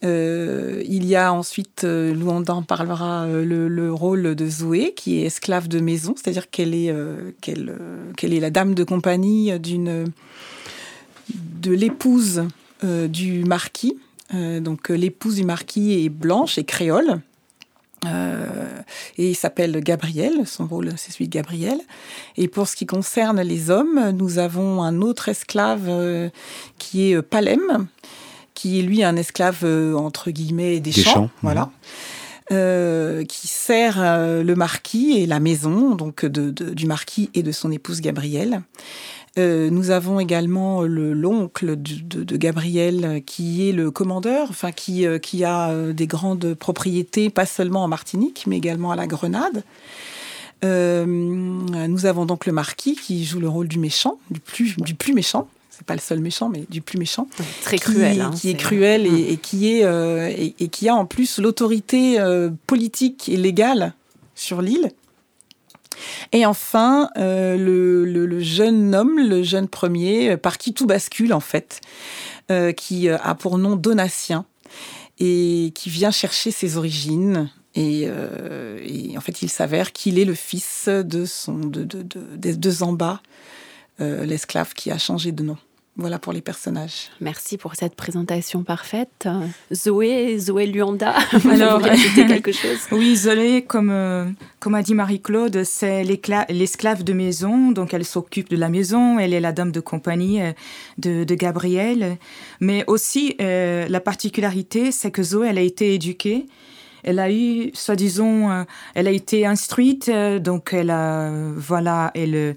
Euh, 0.03 0.81
il 0.87 1.05
y 1.05 1.15
a 1.15 1.33
ensuite, 1.33 1.83
euh, 1.83 2.15
en 2.47 2.63
parlera, 2.63 3.23
euh, 3.23 3.43
le, 3.69 3.93
rôle 3.93 4.35
de 4.35 4.49
Zoé, 4.49 4.93
qui 4.95 5.19
est 5.19 5.25
esclave 5.25 5.67
de 5.67 5.79
maison, 5.79 6.15
c'est-à-dire 6.15 6.49
qu'elle 6.49 6.73
est, 6.73 6.93
est 7.47 8.39
la 8.39 8.49
dame 8.49 8.75
de 8.75 8.83
compagnie 8.83 9.51
de 9.59 10.05
l'épouse 11.71 12.43
du 12.83 13.43
marquis. 13.43 13.97
donc 14.33 14.89
l'épouse 14.89 15.35
du 15.35 15.43
marquis 15.43 16.05
est 16.05 16.09
blanche 16.09 16.57
et 16.57 16.63
créole. 16.63 17.19
et 18.05 19.29
il 19.29 19.35
s'appelle 19.35 19.81
Gabriel, 19.81 20.45
son 20.45 20.65
rôle 20.65 20.93
c'est 20.95 21.11
celui 21.11 21.27
de 21.27 21.33
Gabriel. 21.33 21.79
Et 22.37 22.47
pour 22.47 22.67
ce 22.67 22.75
qui 22.75 22.85
concerne 22.85 23.41
les 23.41 23.69
hommes, 23.69 24.11
nous 24.11 24.37
avons 24.39 24.81
un 24.81 25.01
autre 25.01 25.27
esclave 25.27 26.31
qui 26.77 27.11
est 27.11 27.21
Palem, 27.21 27.87
qui 28.59 28.77
est 28.77 28.81
lui 28.81 29.05
un 29.05 29.15
esclave 29.15 29.59
euh, 29.63 29.93
entre 29.95 30.31
guillemets 30.31 30.81
des, 30.81 30.91
champs, 30.91 31.29
voilà. 31.41 31.71
Euh, 32.51 33.23
qui 33.23 33.47
sert 33.47 33.95
euh, 33.99 34.43
le 34.43 34.53
marquis 34.53 35.13
et 35.17 35.25
la 35.25 35.39
maison 35.39 35.95
donc 35.95 36.25
de, 36.25 36.49
du 36.51 36.85
marquis 36.85 37.29
et 37.33 37.41
de 37.41 37.53
son 37.53 37.71
épouse 37.71 38.01
Gabrielle. 38.01 38.61
nous 39.37 39.91
avons 39.91 40.19
également 40.19 40.81
le 40.81 41.13
l'oncle 41.13 41.81
de, 41.81 42.23
de, 42.23 42.35
Gabriel 42.35 43.21
qui 43.25 43.69
est 43.69 43.71
le 43.71 43.91
commandeur, 43.91 44.47
enfin 44.49 44.73
qui, 44.73 45.05
qui 45.21 45.45
a 45.45 45.73
des 45.93 46.07
grandes 46.07 46.53
propriétés, 46.53 47.29
pas 47.29 47.45
seulement 47.45 47.85
en 47.85 47.87
Martinique, 47.87 48.43
mais 48.45 48.57
également 48.57 48.91
à 48.91 48.97
la 48.97 49.07
Grenade. 49.07 49.63
nous 50.63 52.05
avons 52.05 52.25
donc 52.25 52.45
le 52.45 52.51
marquis 52.51 52.97
qui 52.97 53.23
joue 53.23 53.39
le 53.39 53.47
rôle 53.47 53.69
du 53.69 53.79
méchant, 53.79 54.19
du 54.29 54.41
plus, 54.41 54.75
du 54.75 54.95
plus 54.95 55.13
méchant 55.13 55.47
c'est 55.79 55.85
pas 55.85 55.95
le 55.95 56.01
seul 56.01 56.19
méchant, 56.19 56.49
mais 56.49 56.65
du 56.69 56.81
plus 56.81 56.99
méchant. 56.99 57.27
Très 57.61 57.77
cruel. 57.77 58.19
Hein, 58.19 58.31
qui 58.35 58.49
est, 58.49 58.55
cruel 58.55 59.07
et, 59.07 59.37
qui 59.37 59.71
est 59.71 59.85
euh, 59.85 60.29
et, 60.29 60.67
qui 60.67 60.89
a 60.89 60.95
en 60.95 61.05
plus 61.05 61.39
l'autorité 61.39 62.19
euh, 62.19 62.49
politique 62.67 63.29
et 63.29 63.37
légale 63.37 63.93
sur 64.35 64.61
l'île. 64.61 64.91
Et 66.33 66.45
enfin, 66.45 67.09
euh, 67.17 67.55
le, 67.55 68.39
jeune 68.41 68.93
homme, 68.93 69.19
le 69.19 69.41
jeune 69.41 69.69
premier, 69.69 70.35
par 70.35 70.57
qui 70.57 70.73
tout 70.73 70.85
bascule 70.85 71.31
en 71.31 71.39
fait, 71.39 71.79
qui 72.75 73.07
a 73.07 73.35
pour 73.35 73.57
nom 73.57 73.77
Donatien 73.77 74.45
et 75.19 75.71
qui 75.75 75.89
vient 75.89 76.11
chercher 76.11 76.51
ses 76.51 76.75
origines. 76.75 77.49
Et, 77.75 78.09
en 79.15 79.21
fait, 79.21 79.41
il 79.41 79.49
s'avère 79.49 79.93
qu'il 79.93 80.19
est 80.19 80.25
le 80.25 80.33
fils 80.33 80.89
de 80.89 81.25
son 81.25 81.57
de, 81.57 81.83
de, 81.83 82.01
de, 82.01 82.53
de 82.53 82.71
Zamba, 82.71 83.21
l'esclave 83.99 84.73
qui 84.73 84.91
a 84.91 84.97
changé 84.97 85.31
de 85.31 85.43
nom. 85.43 85.57
Voilà 85.95 86.17
pour 86.17 86.31
les 86.31 86.41
personnages. 86.41 87.09
Merci 87.19 87.57
pour 87.57 87.75
cette 87.75 87.95
présentation 87.95 88.63
parfaite. 88.63 89.27
Zoé, 89.73 90.37
Zoé 90.39 90.65
Luanda, 90.65 91.15
Alors, 91.49 91.83
ajouter 91.83 92.25
quelque 92.25 92.51
chose? 92.51 92.77
Oui, 92.91 93.17
Zoé, 93.17 93.63
comme, 93.63 93.89
euh, 93.91 94.25
comme 94.59 94.75
a 94.75 94.81
dit 94.81 94.93
Marie-Claude, 94.93 95.63
c'est 95.65 96.03
l'esclave 96.03 97.03
de 97.03 97.13
maison, 97.13 97.71
donc 97.71 97.93
elle 97.93 98.05
s'occupe 98.05 98.49
de 98.49 98.55
la 98.55 98.69
maison, 98.69 99.19
elle 99.19 99.33
est 99.33 99.41
la 99.41 99.51
dame 99.51 99.71
de 99.71 99.81
compagnie 99.81 100.41
euh, 100.41 100.53
de, 100.97 101.25
de 101.25 101.35
Gabriel. 101.35 102.17
Mais 102.61 102.85
aussi, 102.87 103.35
euh, 103.41 103.87
la 103.89 103.99
particularité, 103.99 104.91
c'est 104.91 105.11
que 105.11 105.21
Zoé, 105.21 105.49
elle 105.49 105.57
a 105.57 105.61
été 105.61 105.93
éduquée 105.93 106.45
elle 107.03 107.19
a 107.19 107.31
eu, 107.31 107.71
soi-disant, 107.73 108.51
euh, 108.51 108.63
elle 108.95 109.07
a 109.07 109.11
été 109.11 109.45
instruite, 109.45 110.09
euh, 110.09 110.39
donc 110.39 110.73
elle 110.73 110.89
a, 110.89 111.31
voilà, 111.55 112.11
elle, 112.13 112.55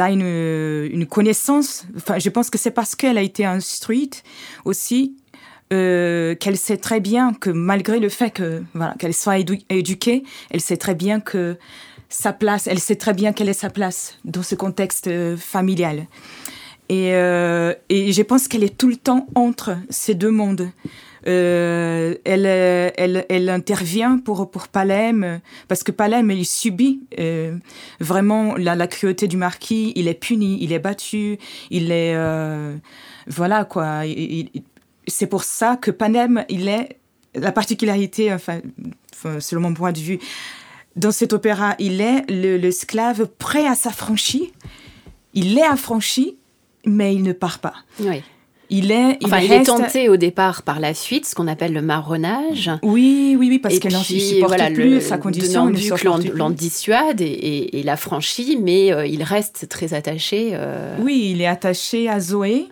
a 0.00 0.10
une, 0.10 1.06
connaissance. 1.06 1.86
Enfin, 1.96 2.18
je 2.18 2.28
pense 2.30 2.50
que 2.50 2.58
c'est 2.58 2.70
parce 2.70 2.94
qu'elle 2.94 3.18
a 3.18 3.22
été 3.22 3.44
instruite 3.44 4.22
aussi 4.64 5.16
euh, 5.72 6.34
qu'elle 6.34 6.56
sait 6.56 6.76
très 6.76 7.00
bien 7.00 7.32
que 7.32 7.50
malgré 7.50 8.00
le 8.00 8.08
fait 8.08 8.30
que, 8.30 8.62
voilà, 8.74 8.94
qu'elle 8.98 9.14
soit 9.14 9.38
éduquée, 9.38 10.22
elle 10.50 10.60
sait 10.60 10.76
très 10.76 10.94
bien 10.94 11.20
que 11.20 11.58
sa 12.08 12.32
place, 12.32 12.66
elle 12.66 12.78
sait 12.78 12.96
très 12.96 13.14
bien 13.14 13.32
quelle 13.32 13.48
est 13.48 13.54
sa 13.54 13.70
place 13.70 14.18
dans 14.24 14.42
ce 14.42 14.54
contexte 14.54 15.10
familial. 15.36 16.06
Et 16.90 17.12
je 17.12 18.22
pense 18.22 18.48
qu'elle 18.48 18.64
est 18.64 18.76
tout 18.76 18.88
le 18.88 18.96
temps 18.96 19.26
entre 19.34 19.78
ces 19.88 20.14
deux 20.14 20.30
mondes. 20.30 20.68
Euh, 21.26 22.16
elle, 22.24 22.46
elle, 23.28 23.48
intervient 23.48 24.18
pour, 24.18 24.50
pour 24.50 24.68
Palem, 24.68 25.40
parce 25.68 25.82
que 25.82 25.92
Palem, 25.92 26.30
il 26.30 26.46
subit 26.46 27.00
euh, 27.18 27.56
vraiment 28.00 28.56
la, 28.56 28.86
cruauté 28.86 29.28
du 29.28 29.36
marquis, 29.36 29.92
il 29.94 30.08
est 30.08 30.14
puni, 30.14 30.58
il 30.60 30.72
est 30.72 30.78
battu, 30.78 31.38
il 31.70 31.92
est... 31.92 32.14
Euh, 32.14 32.76
voilà, 33.28 33.64
quoi. 33.64 34.02
c'est 35.06 35.26
pour 35.26 35.44
ça 35.44 35.76
que 35.76 35.90
Panem, 35.90 36.44
il 36.48 36.68
est... 36.68 36.98
La 37.34 37.52
particularité, 37.52 38.30
enfin, 38.32 38.60
selon 39.38 39.62
mon 39.62 39.74
point 39.74 39.92
de 39.92 39.98
vue, 39.98 40.18
dans 40.96 41.12
cet 41.12 41.32
opéra, 41.32 41.74
il 41.78 42.02
est 42.02 42.30
l'esclave 42.30 43.26
prêt 43.26 43.66
à 43.66 43.74
s'affranchir. 43.74 44.42
Il 45.32 45.56
est 45.56 45.64
affranchi, 45.64 46.36
mais 46.84 47.14
il 47.14 47.22
ne 47.22 47.32
part 47.32 47.60
pas. 47.60 47.74
Oui 48.00 48.22
il 48.72 48.90
est, 48.90 49.18
il, 49.20 49.52
est 49.52 49.64
tenté 49.64 50.08
au 50.08 50.16
départ 50.16 50.62
par 50.62 50.80
la 50.80 50.94
suite, 50.94 51.26
ce 51.26 51.34
qu'on 51.34 51.46
appelle 51.46 51.74
le 51.74 51.82
marronnage. 51.82 52.70
Oui, 52.82 53.36
oui, 53.38 53.48
oui, 53.50 53.58
parce 53.58 53.78
qu'elle 53.78 53.92
n'en 53.92 54.02
supporte 54.02 54.48
voilà, 54.48 54.70
plus 54.70 55.02
sa 55.02 55.18
condition. 55.18 55.70
l'en 56.34 56.48
dissuade 56.48 57.20
et, 57.20 57.78
et, 57.78 57.82
l'affranchit, 57.82 58.58
mais 58.60 58.90
euh, 58.90 59.06
il 59.06 59.22
reste 59.22 59.68
très 59.68 59.92
attaché. 59.92 60.52
Euh, 60.54 60.96
oui, 61.00 61.32
il 61.34 61.42
est 61.42 61.46
attaché 61.46 62.08
à 62.08 62.18
Zoé, 62.18 62.66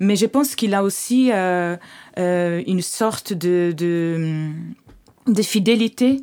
mais 0.00 0.16
je 0.16 0.24
pense 0.24 0.54
qu'il 0.54 0.72
a 0.72 0.82
aussi 0.82 1.30
euh, 1.30 1.76
une 2.16 2.80
sorte 2.80 3.34
de, 3.34 3.74
de, 3.76 4.48
de 5.26 5.42
fidélité 5.42 6.20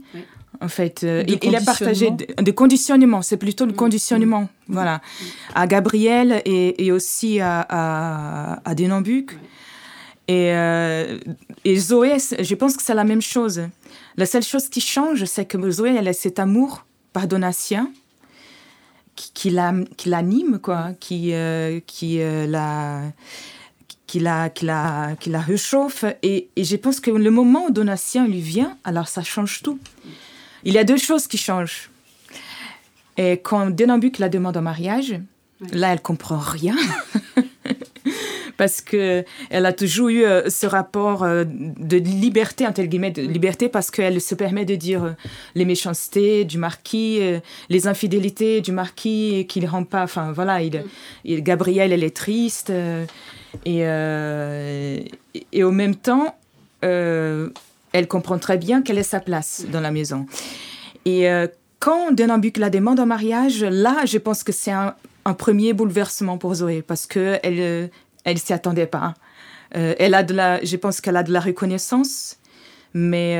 en 0.61 0.67
fait. 0.67 1.03
Euh, 1.03 1.23
il, 1.27 1.55
a 1.55 1.61
partagé 1.61 2.11
des 2.11 2.53
conditionnements, 2.53 3.21
c'est 3.21 3.37
plutôt 3.37 3.65
le 3.65 3.73
mm. 3.73 3.75
conditionnement, 3.75 4.41
mm. 4.41 4.73
voilà, 4.73 4.97
mm. 4.97 5.25
à 5.55 5.67
Gabriel 5.67 6.41
et, 6.45 6.91
aussi 6.91 7.39
à, 7.39 7.65
à, 7.67 8.69
à 8.69 8.75
Denambuc. 8.75 9.31
Et, 10.27 10.53
euh, 10.53 11.17
et, 11.65 11.77
Zoé, 11.77 12.17
je 12.39 12.55
pense 12.55 12.77
que 12.77 12.83
c'est 12.83 12.93
la 12.93 13.03
même 13.03 13.21
chose. 13.21 13.63
La 14.15 14.25
seule 14.25 14.43
chose 14.43 14.69
qui 14.69 14.79
change, 14.79 15.25
c'est 15.25 15.45
que 15.45 15.71
Zoé, 15.71 15.95
elle 15.97 16.07
a 16.07 16.13
cet 16.13 16.39
amour 16.39 16.85
pardonnatien 17.11 17.91
qui, 19.15 19.31
qui 19.33 20.09
l'anime, 20.09 20.59
quoi, 20.59 20.91
qui, 20.99 21.33
euh, 21.33 21.79
qui 21.85 22.19
la 22.19 23.11
qui 24.07 24.19
la, 24.19 24.49
qui 24.49 24.65
la, 24.65 25.15
qui 25.17 25.29
la 25.29 25.39
réchauffe. 25.39 26.03
Et, 26.21 26.49
et, 26.57 26.65
je 26.65 26.75
pense 26.75 26.99
que 26.99 27.11
le 27.11 27.31
moment 27.31 27.67
où 27.67 27.71
Donatien 27.71 28.27
lui 28.27 28.41
vient, 28.41 28.77
alors 28.83 29.07
ça 29.07 29.23
change 29.23 29.61
tout. 29.63 29.79
Il 30.63 30.73
y 30.73 30.77
a 30.77 30.83
deux 30.83 30.97
choses 30.97 31.27
qui 31.27 31.37
changent. 31.37 31.89
Et 33.17 33.33
quand 33.33 33.69
Denambuc 33.69 34.19
la 34.19 34.29
demande 34.29 34.57
en 34.57 34.61
mariage, 34.61 35.19
là, 35.71 35.93
elle 35.93 36.01
comprend 36.01 36.39
rien. 36.39 36.75
parce 38.61 38.81
que 38.81 39.25
elle 39.49 39.65
a 39.65 39.73
toujours 39.73 40.09
eu 40.09 40.23
euh, 40.23 40.47
ce 40.51 40.67
rapport 40.67 41.23
euh, 41.23 41.45
de 41.47 41.97
liberté 41.97 42.67
entre 42.67 42.83
guillemets 42.83 43.09
de 43.09 43.23
liberté 43.23 43.69
parce 43.69 43.89
qu'elle 43.89 44.21
se 44.21 44.35
permet 44.35 44.65
de 44.65 44.75
dire 44.75 45.03
euh, 45.03 45.11
les 45.55 45.65
méchancetés 45.65 46.45
du 46.45 46.59
marquis 46.59 47.21
les 47.69 47.87
infidélités 47.87 48.61
du 48.61 48.71
marquis 48.71 49.47
qu'il 49.49 49.65
rend 49.65 49.83
pas 49.83 50.03
enfin 50.03 50.31
voilà 50.31 50.61
il, 50.61 50.83
il, 51.25 51.41
Gabrielle 51.41 51.91
elle 51.91 52.03
est 52.03 52.15
triste 52.15 52.71
et, 53.65 53.79
et 55.51 55.63
au 55.63 55.71
même 55.71 55.95
temps 55.95 56.35
elle 57.93 58.07
comprend 58.07 58.37
très 58.37 58.57
bien 58.57 58.81
quelle 58.81 58.97
est 58.97 59.03
sa 59.03 59.19
place 59.19 59.65
dans 59.71 59.81
la 59.81 59.91
maison. 59.91 60.25
Et 61.05 61.29
euh, 61.29 61.47
quand 61.79 62.11
Denambuc 62.11 62.57
la 62.57 62.69
demande 62.69 62.99
en 62.99 63.05
mariage, 63.05 63.63
là, 63.63 64.05
je 64.05 64.17
pense 64.17 64.43
que 64.43 64.51
c'est 64.51 64.71
un, 64.71 64.95
premier 65.37 65.73
bouleversement 65.73 66.37
pour 66.37 66.55
Zoé 66.55 66.81
parce 66.81 67.05
que 67.05 67.37
elle, 67.43 67.59
euh, 67.59 67.87
elle 68.23 68.37
s'y 68.37 68.53
attendait 68.53 68.87
pas. 68.87 69.13
Euh, 69.75 69.93
elle 69.99 70.13
a 70.13 70.23
de 70.23 70.33
la, 70.33 70.63
je 70.63 70.75
pense 70.75 70.99
qu'elle 70.99 71.15
a 71.15 71.23
de 71.23 71.31
la 71.31 71.39
reconnaissance, 71.39 72.37
mais 72.93 73.35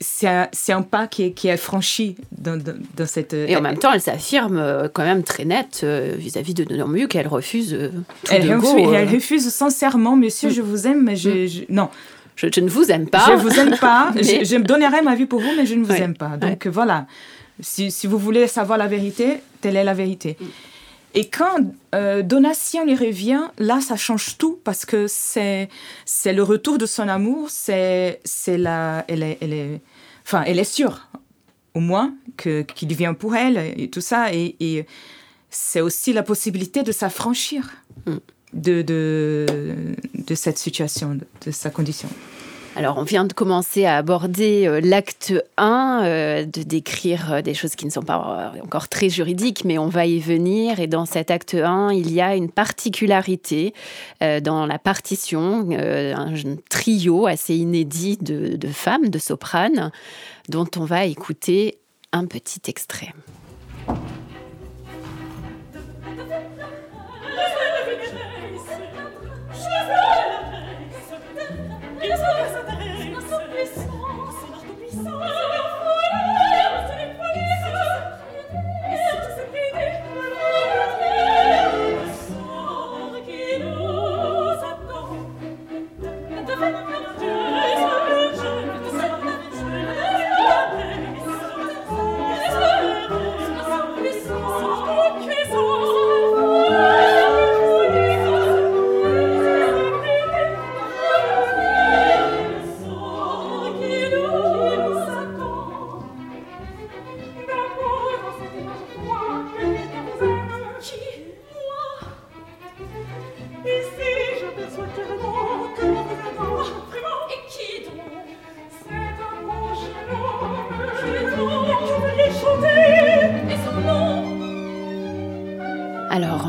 c'est 0.00 0.28
un, 0.28 0.48
un, 0.68 0.82
pas 0.82 1.08
qui 1.08 1.24
est, 1.24 1.32
qui 1.32 1.48
est 1.48 1.56
franchi 1.56 2.16
dans, 2.30 2.56
dans, 2.56 3.06
cette... 3.06 3.34
Et 3.34 3.56
en 3.56 3.60
même 3.60 3.78
temps, 3.78 3.92
elle 3.92 4.00
s'affirme 4.00 4.88
quand 4.94 5.02
même 5.02 5.24
très 5.24 5.44
nette 5.44 5.84
vis-à-vis 5.84 6.54
de 6.54 6.64
Denambuc, 6.64 7.14
elle 7.16 7.26
refuse 7.26 7.76
tout 8.24 8.32
elle, 8.32 8.48
de 8.48 8.54
refuse, 8.54 8.94
elle 8.94 9.08
refuse 9.08 9.48
sincèrement, 9.48 10.16
monsieur, 10.16 10.50
je 10.50 10.62
vous 10.62 10.86
aime, 10.86 11.02
mais 11.04 11.16
je, 11.16 11.46
je... 11.46 11.62
non 11.68 11.90
je, 12.38 12.60
ne 12.60 12.68
vous 12.68 12.90
aime 12.90 13.08
pas. 13.08 13.24
Je 13.26 13.32
ne 13.32 13.36
vous 13.38 13.58
aime 13.58 13.76
pas. 13.78 14.12
je, 14.16 14.44
je, 14.44 14.56
donnerai 14.56 15.02
ma 15.02 15.16
vie 15.16 15.26
pour 15.26 15.40
vous, 15.40 15.50
mais 15.56 15.66
je 15.66 15.74
ne 15.74 15.84
vous 15.84 15.92
aime 15.92 16.16
pas. 16.16 16.36
Donc 16.36 16.66
voilà. 16.68 17.06
Si, 17.60 17.90
si, 17.90 18.06
vous 18.06 18.18
voulez 18.18 18.46
savoir 18.46 18.78
la 18.78 18.86
vérité, 18.86 19.38
telle 19.60 19.76
est 19.76 19.82
la 19.82 19.94
vérité. 19.94 20.36
Mm. 20.40 20.44
Et 21.14 21.28
quand 21.28 21.56
euh, 21.94 22.22
Donatien 22.22 22.84
lui 22.84 22.94
revient, 22.94 23.48
là, 23.58 23.80
ça 23.80 23.96
change 23.96 24.38
tout 24.38 24.60
parce 24.62 24.84
que 24.84 25.06
c'est 25.08 25.68
c'est 26.04 26.32
le 26.32 26.44
retour 26.44 26.78
de 26.78 26.86
son 26.86 27.08
amour. 27.08 27.48
C'est 27.50 28.20
c'est 28.24 28.58
la 28.58 29.04
elle 29.08 29.24
est 29.24 29.38
elle 29.40 29.52
est 29.52 29.80
enfin 30.24 30.44
elle 30.46 30.60
est 30.60 30.72
sûre 30.72 31.08
au 31.74 31.80
moins 31.80 32.14
que 32.36 32.62
qu'il 32.62 32.94
vient 32.94 33.14
pour 33.14 33.34
elle 33.34 33.58
et 33.76 33.88
tout 33.88 34.00
ça 34.00 34.32
et, 34.32 34.54
et 34.60 34.86
c'est 35.50 35.80
aussi 35.80 36.12
la 36.12 36.22
possibilité 36.22 36.82
de 36.82 36.92
s'affranchir. 36.92 37.68
Mm 38.06 38.18
de, 38.52 39.46
cette 40.34 40.58
situation, 40.58 41.18
de, 41.44 41.50
sa 41.50 41.70
condition. 41.70 42.08
Alors, 42.76 42.96
on 42.98 43.02
vient 43.02 43.24
de 43.24 43.32
commencer 43.32 43.86
à 43.86 43.96
aborder 43.96 44.68
euh, 44.68 44.80
l'acte 44.80 45.34
1, 45.56 46.02
euh, 46.04 46.44
de 46.44 46.62
décrire 46.62 47.32
euh, 47.32 47.42
des 47.42 47.52
choses 47.52 47.74
qui 47.74 47.86
ne 47.86 47.90
sont 47.90 48.02
pas 48.02 48.52
encore 48.62 48.88
très 48.88 49.08
juridiques, 49.08 49.64
mais 49.64 49.78
on 49.78 49.88
va 49.88 50.06
y 50.06 50.20
venir. 50.20 50.78
Et 50.78 50.86
dans 50.86 51.04
cet 51.04 51.32
acte 51.32 51.54
1, 51.54 51.92
il 51.92 52.12
y 52.12 52.20
a 52.20 52.36
une 52.36 52.50
particularité 52.50 53.74
dans 54.20 54.66
la 54.66 54.78
partition, 54.78 55.68
un 55.70 56.34
trio 56.70 57.26
assez 57.26 57.56
inédit 57.56 58.16
de, 58.20 58.56
de 58.56 58.68
femmes, 58.68 59.08
de 59.08 59.18
sopranes, 59.18 59.90
dont 60.48 60.68
on 60.76 60.84
va 60.84 61.04
écouter 61.04 61.78
un 62.12 62.26
petit 62.26 62.60
extrait. 62.68 63.12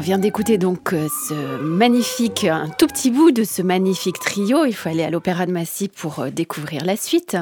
Vient 0.10 0.18
d'écouter 0.18 0.58
donc 0.58 0.94
euh, 0.94 1.08
ce 1.28 1.62
magnifique, 1.62 2.46
un 2.46 2.68
tout 2.80 2.88
petit 2.88 3.12
bout 3.12 3.30
de 3.30 3.44
ce 3.44 3.62
magnifique 3.62 4.18
trio. 4.18 4.66
Il 4.66 4.74
faut 4.74 4.90
aller 4.90 5.04
à 5.04 5.12
l'Opéra 5.12 5.46
de 5.46 5.52
Massy 5.52 5.88
pour 5.88 6.18
euh, 6.18 6.32
découvrir 6.32 6.84
la 6.84 6.96
suite. 6.96 7.38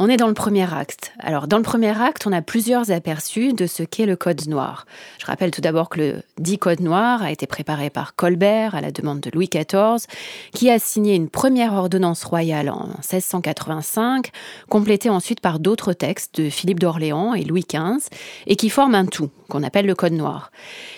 On 0.00 0.08
est 0.08 0.16
dans 0.16 0.26
le 0.26 0.34
premier 0.34 0.74
acte. 0.74 1.12
Alors, 1.20 1.46
dans 1.46 1.56
le 1.56 1.62
premier 1.62 1.96
acte, 1.96 2.26
on 2.26 2.32
a 2.32 2.42
plusieurs 2.42 2.90
aperçus 2.90 3.52
de 3.52 3.68
ce 3.68 3.84
qu'est 3.84 4.06
le 4.06 4.16
Code 4.16 4.48
noir. 4.48 4.86
Je 5.20 5.26
rappelle 5.26 5.52
tout 5.52 5.60
d'abord 5.60 5.88
que 5.88 6.00
le 6.00 6.22
dit 6.36 6.58
Code 6.58 6.80
noir 6.80 7.22
a 7.22 7.30
été 7.30 7.46
préparé 7.46 7.90
par 7.90 8.16
Colbert 8.16 8.74
à 8.74 8.80
la 8.80 8.90
demande 8.90 9.20
de 9.20 9.30
Louis 9.32 9.48
XIV, 9.48 10.04
qui 10.52 10.68
a 10.68 10.80
signé 10.80 11.14
une 11.14 11.28
première 11.28 11.74
ordonnance 11.74 12.24
royale 12.24 12.70
en 12.70 12.88
1685, 13.08 14.32
complétée 14.68 15.10
ensuite 15.10 15.38
par 15.38 15.60
d'autres 15.60 15.92
textes 15.92 16.40
de 16.40 16.50
Philippe 16.50 16.80
d'Orléans 16.80 17.34
et 17.34 17.44
Louis 17.44 17.66
XV, 17.72 18.08
et 18.48 18.56
qui 18.56 18.68
forment 18.68 18.96
un 18.96 19.06
tout 19.06 19.30
qu'on 19.50 19.62
appelle 19.62 19.84
le 19.84 19.94
Code 19.94 20.14
noir. 20.14 20.50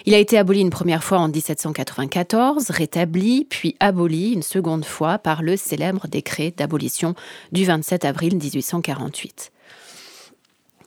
Il 0.07 0.15
a 0.15 0.19
été 0.19 0.39
aboli 0.39 0.61
une 0.61 0.71
première 0.71 1.03
fois 1.03 1.19
en 1.19 1.27
1794, 1.27 2.71
rétabli, 2.71 3.47
puis 3.51 3.75
aboli 3.81 4.33
une 4.33 4.43
seconde 4.43 4.85
fois 4.85 5.19
par 5.19 5.43
le 5.43 5.57
célèbre 5.57 6.07
décret 6.07 6.55
d'abolition 6.57 7.17
du 7.51 7.65
27 7.65 8.05
avril 8.05 8.37
1848. 8.37 9.51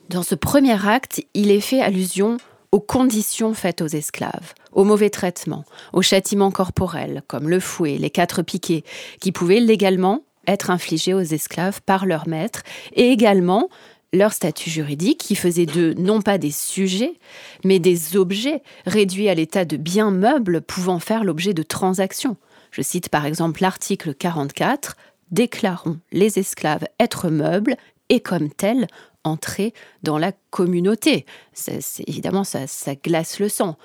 Dans 0.08 0.22
ce 0.22 0.34
premier 0.34 0.86
acte, 0.86 1.22
il 1.34 1.50
est 1.50 1.60
fait 1.60 1.82
allusion 1.82 2.38
aux 2.72 2.80
conditions 2.80 3.54
faites 3.54 3.82
aux 3.82 3.86
esclaves, 3.86 4.54
au 4.72 4.84
mauvais 4.84 5.10
traitement, 5.10 5.64
aux 5.92 6.02
châtiments 6.02 6.50
corporels, 6.50 7.22
comme 7.26 7.48
le 7.48 7.60
fouet, 7.60 7.96
les 7.98 8.10
quatre 8.10 8.42
piquets, 8.42 8.84
qui 9.20 9.32
pouvaient 9.32 9.60
légalement 9.60 10.22
être 10.46 10.70
infligés 10.70 11.14
aux 11.14 11.20
esclaves 11.20 11.80
par 11.82 12.06
leur 12.06 12.28
maître, 12.28 12.62
et 12.94 13.10
également 13.10 13.68
leur 14.16 14.32
statut 14.32 14.70
juridique 14.70 15.18
qui 15.18 15.36
faisait 15.36 15.66
d'eux 15.66 15.94
non 15.94 16.22
pas 16.22 16.38
des 16.38 16.50
sujets, 16.50 17.14
mais 17.64 17.78
des 17.78 18.16
objets 18.16 18.62
réduits 18.86 19.28
à 19.28 19.34
l'état 19.34 19.64
de 19.64 19.76
biens 19.76 20.10
meubles 20.10 20.62
pouvant 20.62 20.98
faire 20.98 21.24
l'objet 21.24 21.54
de 21.54 21.62
transactions. 21.62 22.36
Je 22.70 22.82
cite 22.82 23.08
par 23.08 23.26
exemple 23.26 23.62
l'article 23.62 24.14
44 24.14 24.96
Déclarons 25.30 25.98
les 26.12 26.38
esclaves 26.38 26.86
être 27.00 27.30
meubles 27.30 27.76
et 28.08 28.20
comme 28.20 28.48
tels 28.50 28.86
entrer 29.24 29.74
dans 30.02 30.18
la 30.18 30.32
communauté. 30.50 31.26
évidemment, 32.06 32.44
ça, 32.44 32.66
ça 32.66 32.94
glace 32.94 33.40
le 33.40 33.48
sang. 33.48 33.76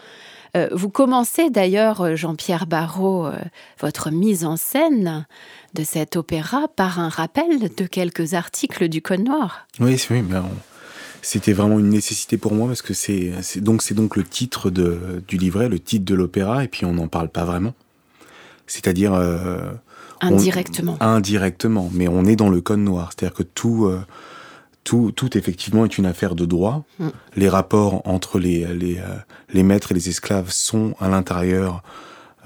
Euh, 0.58 0.68
vous 0.72 0.90
commencez 0.90 1.50
d'ailleurs, 1.50 2.02
euh, 2.02 2.16
Jean-Pierre 2.16 2.68
Barrault, 2.68 3.28
euh, 3.28 3.38
votre 3.80 4.12
mise 4.12 4.44
en 4.44 4.58
scène 4.58 5.26
de 5.74 5.84
cet 5.84 6.18
opéra 6.18 6.68
par 6.76 7.00
un 7.00 7.10
rappel 7.10 7.60
de 7.60 7.86
quelques 7.86 8.34
articles 8.34 8.90
du 8.90 9.02
Code 9.02 9.22
Noir. 9.22 9.68
Oui, 9.80 10.04
oui, 10.10 10.22
mais 10.22 10.38
c'était 11.22 11.54
vraiment 11.54 11.80
une 11.80 11.90
nécessité 11.90 12.38
pour 12.38 12.54
moi 12.54 12.68
parce 12.68 12.82
que 12.82 12.94
c'est 12.94 13.32
donc 13.58 13.82
c'est 13.84 13.94
donc 13.94 14.18
le 14.18 14.24
titre 14.24 14.70
de, 14.70 15.24
du 15.28 15.38
livret, 15.38 15.70
le 15.70 15.80
titre 15.80 16.04
de 16.04 16.16
l'opéra, 16.16 16.64
et 16.64 16.68
puis 16.68 16.86
on 16.86 16.94
n'en 16.94 17.08
parle 17.08 17.30
pas 17.30 17.46
vraiment. 17.46 17.74
C'est-à-dire 18.68 19.14
indirectement. 20.20 20.98
indirectement, 21.00 21.90
mais 21.94 22.08
on 22.08 22.26
est 22.26 22.36
dans 22.36 22.50
le 22.50 22.60
Code 22.60 22.80
Noir, 22.80 23.12
c'est-à-dire 23.12 23.36
que 23.36 23.44
tout 23.44 23.92
tout, 24.84 25.12
tout 25.16 25.38
effectivement 25.38 25.86
est 25.86 25.98
une 25.98 26.06
affaire 26.06 26.36
de 26.36 26.46
droit. 26.46 26.84
Mm. 27.00 27.08
Les 27.36 27.50
rapports 27.50 28.02
entre 28.06 28.40
les, 28.40 28.66
les, 28.74 28.98
euh, 28.98 29.18
les, 29.54 29.64
maîtres 29.64 29.92
et 29.92 29.96
les 29.96 30.10
esclaves 30.10 30.50
sont 30.50 30.96
à 31.00 31.10
l'intérieur 31.10 31.84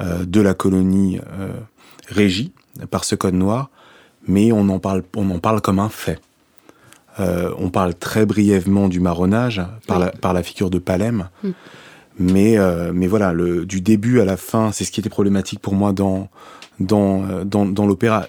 euh, 0.02 0.26
de 0.26 0.42
la 0.42 0.54
colonie 0.54 1.20
euh, 1.40 1.54
régie 2.08 2.52
par 2.92 3.06
ce 3.06 3.16
code 3.16 3.34
noir, 3.34 3.70
mais 4.28 4.52
on 4.52 4.68
en 4.70 4.80
parle, 4.80 5.04
on 5.16 5.30
en 5.30 5.40
parle 5.40 5.62
comme 5.62 5.80
un 5.80 5.90
fait. 5.90 6.20
Euh, 7.22 7.54
on 7.58 7.70
parle 7.70 7.96
très 7.96 8.26
brièvement 8.26 8.90
du 8.90 9.00
marronnage 9.00 9.62
par, 9.88 10.00
la, 10.00 10.08
par 10.12 10.34
la 10.34 10.44
figure 10.44 10.70
de 10.70 10.80
Palem, 10.80 11.30
mm. 11.44 11.50
mais, 12.20 12.58
mais 12.94 13.08
voilà, 13.08 13.32
le, 13.32 13.66
du 13.66 13.80
début 13.80 14.20
à 14.20 14.26
la 14.26 14.36
fin, 14.36 14.74
c'est 14.74 14.84
ce 14.84 14.92
qui 14.92 15.00
était 15.00 15.10
problématique 15.10 15.62
pour 15.62 15.76
moi 15.76 15.94
dans, 15.94 16.28
dans, 16.80 17.24
euh, 17.24 17.44
dans, 17.44 17.66
dans 17.66 17.86
l'opéra. 17.86 18.28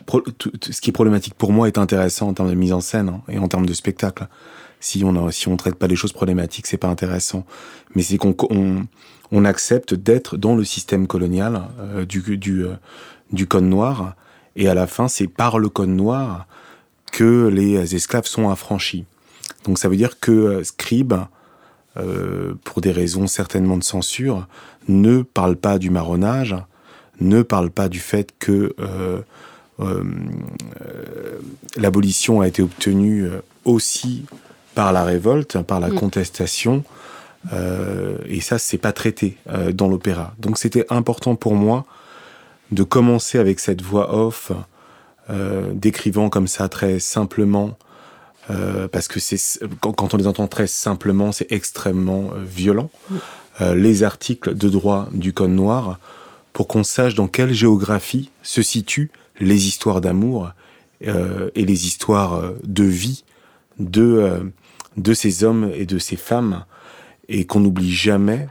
Ce 0.71 0.81
qui 0.81 0.91
est 0.91 0.93
problématique 0.93 1.35
pour 1.35 1.53
moi 1.53 1.69
est 1.69 1.79
intéressant 1.79 2.29
en 2.29 2.35
termes 2.35 2.51
de 2.51 2.55
mise 2.55 2.73
en 2.73 2.81
scène 2.81 3.09
hein, 3.09 3.21
et 3.29 3.39
en 3.39 3.49
termes 3.49 3.67
de 3.67 3.75
spectacle. 3.75 4.27
Si 4.81 5.03
on 5.05 5.31
si 5.31 5.57
traite 5.57 5.77
pas 5.77 5.87
les 5.87 5.97
choses 5.97 6.13
problématiques, 6.13 6.67
c'est 6.67 6.77
pas 6.77 6.89
intéressant. 6.89 7.45
Mais 7.95 8.03
c'est 8.03 8.19
qu'on 8.19 8.37
on, 9.33 9.45
accepte 9.45 9.95
d'être 9.95 10.37
dans 10.37 10.55
le 10.55 10.65
système 10.65 11.07
colonial 11.07 11.63
euh, 11.81 12.05
du, 12.05 12.37
du, 12.37 12.65
euh, 12.65 12.75
du 13.33 13.47
code 13.47 13.65
noir. 13.65 14.15
Et 14.55 14.69
à 14.69 14.75
la 14.75 14.87
fin, 14.87 15.09
c'est 15.09 15.29
par 15.29 15.59
le 15.59 15.69
code 15.69 15.89
noir 15.89 16.47
que 17.13 17.49
les 17.49 17.95
esclaves 17.95 18.27
sont 18.27 18.51
affranchis. 18.51 19.05
Donc 19.65 19.79
ça 19.79 19.89
veut 19.89 19.97
dire 19.97 20.21
que 20.21 20.63
Scribe, 20.63 21.15
pour 22.65 22.83
des 22.83 22.93
raisons 22.93 23.27
certainement 23.27 23.79
de 23.79 23.85
censure, 23.85 24.47
ne 24.89 25.23
parle 25.23 25.57
pas 25.57 25.79
du 25.79 25.91
marronnage, 25.91 26.55
ne 27.21 27.43
parle 27.43 27.71
pas 27.71 27.89
du 27.89 28.01
fait 28.01 28.35
que 28.39 28.75
euh, 28.81 29.21
euh, 29.81 30.03
l'abolition 31.77 32.41
a 32.41 32.49
été 32.49 32.63
obtenue 32.63 33.25
euh, 33.25 33.41
aussi 33.65 34.25
par 34.75 34.93
la 34.93 35.05
révolte, 35.05 35.61
par 35.63 35.81
la 35.81 35.89
mm. 35.89 35.95
contestation, 35.95 36.85
euh, 37.53 38.17
et 38.27 38.41
ça, 38.41 38.59
c'est 38.59 38.79
pas 38.79 38.93
traité 38.93 39.37
euh, 39.49 39.73
dans 39.73 39.89
l'opéra. 39.89 40.35
Donc, 40.39 40.59
c'était 40.59 40.87
important 40.91 41.37
pour 41.37 41.55
moi 41.55 41.85
de 42.73 42.83
commencer 42.83 43.39
avec 43.39 43.61
cette 43.61 43.83
voix 43.83 44.15
off, 44.15 44.53
euh, 45.31 45.71
décrivant 45.73 46.29
comme 46.29 46.49
ça 46.49 46.69
très 46.69 46.99
simplement, 46.99 47.77
parce 48.93 49.09
que 49.09 49.19
c'est 49.19 49.41
quand, 49.81 49.93
quand, 49.93 50.15
on 50.15 50.17
les 50.17 50.29
entend 50.29 50.47
très 50.47 50.69
simplement, 50.69 51.33
c'est 51.33 51.51
extrêmement 51.51 52.31
violent. 52.45 52.91
Mm. 53.11 53.17
les 53.75 54.05
articles 54.05 54.55
de 54.55 54.69
droit 54.69 55.09
du 55.11 55.33
Code 55.33 55.51
noir 55.51 55.99
pour 56.57 56.69
qu'on 56.69 56.85
sache 56.85 57.15
dans 57.15 57.29
quelle 57.29 57.53
géographie 57.53 58.31
se 58.43 58.63
situent 58.63 59.11
les 59.41 59.67
histoires 59.67 60.01
d'amour 60.01 60.53
euh, 61.07 61.51
et 61.55 61.67
les 61.67 61.87
histoires 61.87 62.33
euh, 62.33 62.59
de 62.65 62.85
vie 62.85 63.25
de, 63.79 64.03
euh, 64.03 64.39
de 64.97 65.13
ces 65.13 65.45
hommes 65.45 65.71
et 65.75 65.85
de 65.85 65.99
ces 65.99 66.17
femmes, 66.17 66.65
et 67.29 67.45
qu'on 67.45 67.61
n'oublie 67.61 67.93
jamais 67.93 68.49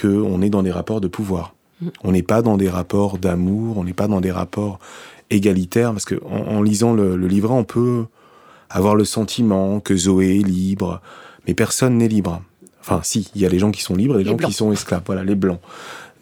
qu'on 0.00 0.42
est 0.42 0.48
dans 0.48 0.62
des 0.62 0.70
rapports 0.70 1.00
de 1.00 1.08
pouvoir. 1.08 1.56
Mm. 1.80 1.88
On 2.04 2.12
n'est 2.12 2.22
pas 2.22 2.40
dans 2.40 2.56
des 2.56 2.68
rapports 2.68 3.18
d'amour, 3.18 3.78
on 3.78 3.82
n'est 3.82 3.94
pas 3.94 4.06
dans 4.06 4.20
des 4.20 4.30
rapports 4.30 4.78
égalitaires, 5.30 5.90
parce 5.90 6.04
que 6.04 6.22
en, 6.24 6.58
en 6.58 6.62
lisant 6.62 6.92
le, 6.92 7.16
le, 7.16 7.26
livret, 7.26 7.52
on 7.52 7.64
peut 7.64 8.04
avoir 8.70 8.94
le 8.94 9.04
sentiment 9.04 9.80
que 9.80 9.96
Zoé 9.96 10.38
est 10.38 10.46
libre, 10.46 11.00
mais 11.48 11.54
personne 11.54 11.98
n'est 11.98 12.06
libre. 12.06 12.42
Enfin, 12.80 13.00
si, 13.02 13.28
il 13.34 13.40
y 13.40 13.46
a 13.46 13.48
les 13.48 13.58
gens 13.58 13.72
qui 13.72 13.82
sont 13.82 13.96
libres 13.96 14.14
et 14.14 14.18
les, 14.18 14.24
les 14.24 14.30
gens 14.30 14.36
blancs. 14.36 14.50
qui 14.50 14.56
sont 14.56 14.70
esclaves, 14.70 15.02
voilà, 15.04 15.24
les 15.24 15.34
blancs. 15.34 15.58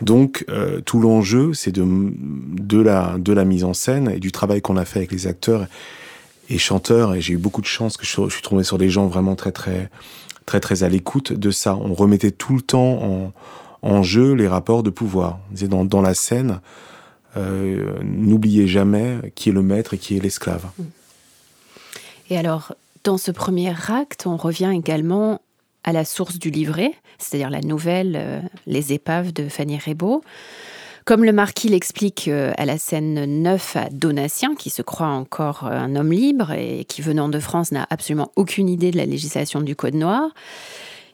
Donc 0.02 0.44
euh, 0.48 0.80
tout 0.80 1.00
l'enjeu, 1.00 1.54
c'est 1.54 1.72
de, 1.72 1.82
la, 2.80 3.44
mise 3.44 3.64
en 3.64 3.72
scène 3.72 4.10
et 4.10 4.18
du 4.18 4.32
travail 4.32 4.60
qu'on 4.60 4.76
a 4.76 4.84
fait 4.84 4.98
avec 4.98 5.12
les 5.12 5.26
acteurs 5.26 5.66
et 6.50 6.58
chanteurs. 6.58 7.14
Et 7.14 7.20
j'ai 7.20 7.34
eu 7.34 7.38
beaucoup 7.38 7.60
de 7.60 7.66
chance 7.66 7.96
que 7.96 8.04
je, 8.04 8.28
suis 8.28 8.42
tombé 8.42 8.64
sur 8.64 8.78
des 8.78 8.90
gens 8.90 9.06
vraiment 9.06 9.36
très 9.36 9.52
très 9.52 9.90
très 10.44 10.60
très 10.60 10.82
à 10.82 10.88
l'écoute 10.88 11.32
de 11.32 11.50
ça. 11.50 11.76
On 11.76 11.94
remettait 11.94 12.32
tout 12.32 12.56
le 12.56 12.62
temps 12.62 13.32
en, 13.82 14.02
jeu 14.02 14.32
les 14.32 14.48
rapports 14.48 14.82
de 14.82 14.90
pouvoir. 14.90 15.38
Dans, 15.68 15.84
dans 15.84 16.02
la 16.02 16.14
scène, 16.14 16.60
euh, 17.36 17.98
n'oubliez 18.02 18.66
jamais 18.66 19.32
qui 19.36 19.50
est 19.50 19.52
le 19.52 19.62
maître 19.62 19.94
et 19.94 19.98
qui 19.98 20.16
est 20.16 20.20
l'esclave. 20.20 20.66
Et 22.28 22.36
alors, 22.36 22.74
dans 23.04 23.18
ce 23.18 23.30
premier 23.30 23.72
acte, 23.88 24.26
on 24.26 24.36
revient 24.36 24.72
également 24.74 25.40
à 25.84 25.92
la 25.92 26.04
source 26.04 26.38
du 26.38 26.50
livret, 26.50 26.92
c'est-à-dire 27.22 27.50
la 27.50 27.60
nouvelle 27.60 28.16
euh, 28.16 28.40
Les 28.66 28.92
épaves 28.92 29.32
de 29.32 29.48
Fanny 29.48 29.78
Rebaud. 29.78 30.22
Comme 31.04 31.24
le 31.24 31.32
marquis 31.32 31.68
l'explique 31.68 32.28
euh, 32.28 32.52
à 32.56 32.64
la 32.64 32.78
scène 32.78 33.42
9 33.42 33.76
à 33.76 33.88
Donatien, 33.90 34.54
qui 34.54 34.70
se 34.70 34.82
croit 34.82 35.08
encore 35.08 35.66
euh, 35.66 35.70
un 35.70 35.96
homme 35.96 36.12
libre 36.12 36.52
et 36.52 36.84
qui, 36.84 37.02
venant 37.02 37.28
de 37.28 37.40
France, 37.40 37.72
n'a 37.72 37.86
absolument 37.90 38.30
aucune 38.36 38.68
idée 38.68 38.92
de 38.92 38.96
la 38.96 39.06
législation 39.06 39.60
du 39.60 39.74
Code 39.74 39.94
noir, 39.94 40.30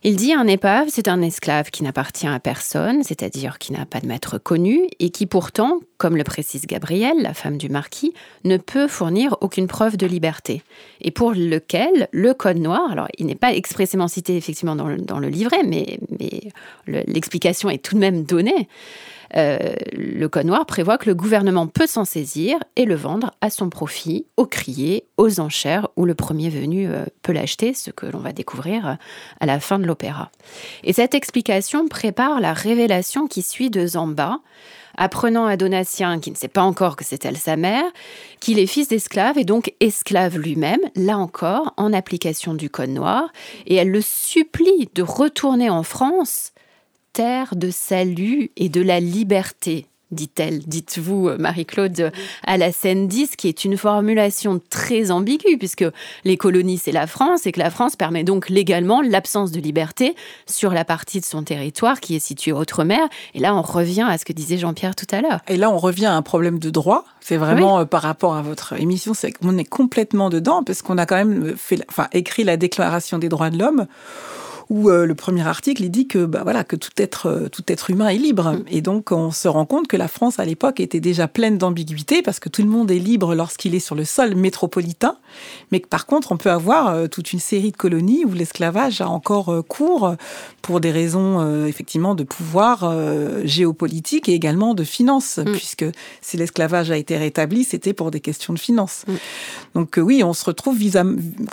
il 0.05 0.17
dit 0.17 0.33
un 0.33 0.47
épave, 0.47 0.89
c'est 0.91 1.09
un 1.09 1.23
esclave 1.23 1.71
qui 1.71 1.83
n'appartient 1.83 2.27
à 2.27 2.39
personne, 2.39 3.03
c'est-à-dire 3.03 3.59
qui 3.59 3.73
n'a 3.73 3.85
pas 3.85 4.01
de 4.01 4.07
maître 4.07 4.39
connu, 4.39 4.87
et 5.01 5.11
qui 5.11 5.27
pourtant, 5.27 5.81
comme 5.97 6.17
le 6.17 6.23
précise 6.23 6.67
Gabrielle, 6.67 7.21
la 7.21 7.35
femme 7.35 7.59
du 7.59 7.69
marquis, 7.69 8.15
ne 8.45 8.59
peut 8.59 8.87
fournir 8.87 9.37
aucune 9.41 9.67
preuve 9.67 9.97
de 9.97 10.07
liberté. 10.07 10.63
Et 11.01 11.11
pour 11.11 11.33
lequel 11.33 12.09
le 12.13 12.33
code 12.33 12.59
noir, 12.59 12.93
alors 12.93 13.09
il 13.19 13.27
n'est 13.27 13.35
pas 13.35 13.53
expressément 13.53 14.07
cité 14.07 14.37
effectivement 14.37 14.77
dans 14.77 15.19
le, 15.19 15.29
livret, 15.29 15.63
mais 15.67 15.99
l'explication 16.87 17.69
est 17.69 17.83
tout 17.85 17.97
de 17.97 18.01
même 18.01 18.23
donnée. 18.23 18.69
Euh, 19.37 19.75
le 19.93 20.29
Code 20.29 20.47
noir 20.47 20.67
prévoit 20.67 20.99
que 20.99 21.09
le 21.09 21.14
gouvernement 21.14 21.67
peut 21.67 21.87
s'en 21.87 22.05
saisir 22.05 22.59
et 22.77 22.85
le 22.85 22.95
vendre 22.95 23.33
à 23.41 23.51
son 23.51 23.69
profit, 23.69 24.27
au 24.37 24.47
crier, 24.47 25.05
aux 25.17 25.41
enchères, 25.41 25.88
où 25.97 26.05
le 26.05 26.14
premier 26.14 26.49
venu 26.51 26.88
euh, 26.88 27.05
peut 27.23 27.33
l'acheter, 27.33 27.75
ce 27.75 27.91
que 27.91 28.07
l'on 28.07 28.19
va 28.19 28.33
découvrir 28.33 28.99
à 29.41 29.47
la 29.47 29.61
fin 29.61 29.79
de 29.79 29.87
l'opéra. 29.87 30.31
Et 30.85 30.93
cette 30.93 31.14
explication 31.14 31.88
prépare 31.88 32.41
la 32.41 32.53
révélation 32.53 33.27
qui 33.27 33.43
suit 33.43 33.71
de 33.71 33.87
Zamba, 33.87 34.41
apprenant 34.97 35.47
à 35.47 35.57
Donatien, 35.57 36.19
qui 36.19 36.31
ne 36.31 36.37
sait 36.37 36.49
pas 36.49 36.62
encore 36.62 36.97
que 36.97 37.05
c'est 37.05 37.25
elle 37.25 37.37
sa 37.37 37.57
mère, 37.57 37.85
qu'il 38.41 38.59
est 38.59 38.67
fils 38.67 38.88
d'esclave 38.88 39.38
et 39.38 39.45
donc 39.45 39.73
esclave 39.81 40.38
lui-même, 40.38 40.81
là 40.97 41.17
encore 41.17 41.73
en 41.77 41.93
application 41.93 42.55
du 42.55 42.69
Code 42.69 42.91
noir, 42.91 43.33
et 43.67 43.77
elle 43.77 43.91
le 43.91 44.01
supplie 44.01 44.91
de 44.95 45.03
retourner 45.03 45.71
en 45.71 45.83
France 45.83 46.53
terre 47.12 47.57
de 47.57 47.71
salut 47.71 48.51
et 48.57 48.68
de 48.68 48.81
la 48.81 49.01
liberté 49.01 49.87
dit-elle, 50.11 50.61
dites-vous, 50.61 51.29
euh, 51.29 51.37
Marie-Claude, 51.38 52.12
à 52.47 52.57
la 52.57 52.73
scène 52.73 53.09
10, 53.09 53.37
qui 53.37 53.49
est 53.49 53.64
une 53.64 53.77
formulation 53.77 54.61
très 54.71 55.11
ambiguë, 55.11 55.59
puisque 55.59 55.85
les 56.25 56.37
colonies, 56.37 56.79
c'est 56.79 56.92
la 56.92 57.07
France, 57.07 57.47
et 57.47 57.53
que 57.53 57.61
la 57.61 57.71
France 57.71 57.97
permet 57.97 58.25
donc 58.25 58.49
légalement 58.49 59.03
l'absence 59.03 59.53
de 59.53 59.61
liberté 59.61 60.14
sur 60.47 60.73
la 60.73 60.85
partie 60.85 61.21
de 61.21 61.25
son 61.25 61.42
territoire 61.42 62.01
qui 62.01 62.16
est 62.16 62.21
située 62.21 62.53
outre-mer. 62.53 63.07
Et 63.35 63.40
là, 63.40 63.55
on 63.55 63.62
revient 63.62 64.07
à 64.09 64.16
ce 64.18 64.25
que 64.25 64.33
disait 64.33 64.59
Jean-Pierre 64.59 64.97
tout 64.97 65.07
à 65.11 65.21
l'heure. 65.21 65.40
Et 65.49 65.57
là, 65.57 65.71
on 65.71 65.79
revient 65.79 66.07
à 66.07 66.14
un 66.14 66.23
problème 66.23 66.59
de 66.59 66.71
droit. 66.71 67.05
C'est 67.21 67.37
vraiment 67.37 67.81
euh, 67.81 67.85
par 67.85 68.03
rapport 68.03 68.35
à 68.35 68.42
votre 68.42 68.81
émission, 68.81 69.12
c'est 69.14 69.33
qu'on 69.33 69.59
est 69.59 69.68
complètement 69.68 70.31
dedans, 70.31 70.62
parce 70.64 70.83
qu'on 70.83 70.99
a 70.99 71.05
quand 71.05 71.16
même 71.16 71.55
fait, 71.57 71.79
enfin, 71.88 72.09
écrit 72.12 72.44
la 72.44 72.57
Déclaration 72.57 73.18
des 73.18 73.29
droits 73.29 73.51
de 73.51 73.59
l'homme 73.59 73.87
où 74.71 74.91
euh, 74.91 75.07
le 75.07 75.15
premier 75.15 75.47
article 75.47 75.83
il 75.85 75.91
dit 75.91 76.07
que 76.07 76.27
bah 76.27 76.41
voilà 76.43 76.63
que 76.63 76.77
tout 76.77 76.91
être 76.99 77.27
euh, 77.27 77.49
tout 77.49 77.63
être 77.69 77.91
humain 77.91 78.09
est 78.09 78.19
libre 78.19 78.53
mm. 78.53 78.65
et 78.69 78.81
donc 78.83 79.13
on 79.13 79.31
se 79.31 79.49
rend 79.49 79.65
compte 79.65 79.89
que 79.89 79.97
la 79.97 80.09
France 80.09 80.39
à 80.39 80.45
l'époque 80.45 80.81
était 80.81 81.01
déjà 81.01 81.27
pleine 81.27 81.57
d'ambiguïté 81.57 82.23
parce 82.23 82.39
que 82.39 82.49
tout 82.49 82.63
le 82.63 82.69
monde 82.69 82.91
est 82.91 82.99
libre 82.99 83.35
lorsqu'il 83.35 83.75
est 83.75 83.81
sur 83.81 83.95
le 83.95 84.05
sol 84.05 84.35
métropolitain 84.35 85.17
mais 85.73 85.81
que 85.81 85.89
par 85.89 86.07
contre 86.07 86.33
on 86.33 86.37
peut 86.37 86.51
avoir 86.51 86.89
euh, 86.89 87.07
toute 87.07 87.33
une 87.33 87.39
série 87.39 87.73
de 87.73 87.77
colonies 87.77 88.25
où 88.27 88.33
l'esclavage 88.33 89.01
a 89.01 89.09
encore 89.09 89.65
cours 89.67 90.15
pour 90.63 90.81
des 90.81 90.91
raisons 90.91 91.65
effectivement 91.67 92.15
de 92.15 92.25
pouvoir 92.25 92.95
géopolitique 93.45 94.29
et 94.29 94.35
également 94.35 94.75
de 94.75 94.85
finances 94.85 95.39
mm. 95.39 95.53
puisque 95.53 95.87
si 96.21 96.37
l'esclavage 96.37 96.91
a 96.91 96.97
été 96.97 97.17
rétabli 97.17 97.65
c'était 97.65 97.95
pour 97.95 98.11
des 98.11 98.21
questions 98.21 98.53
de 98.53 98.59
finances 98.59 99.05
mm. 99.07 99.13
donc 99.75 99.99
oui 99.99 100.23
on 100.23 100.35
se 100.35 100.45
retrouve 100.45 100.79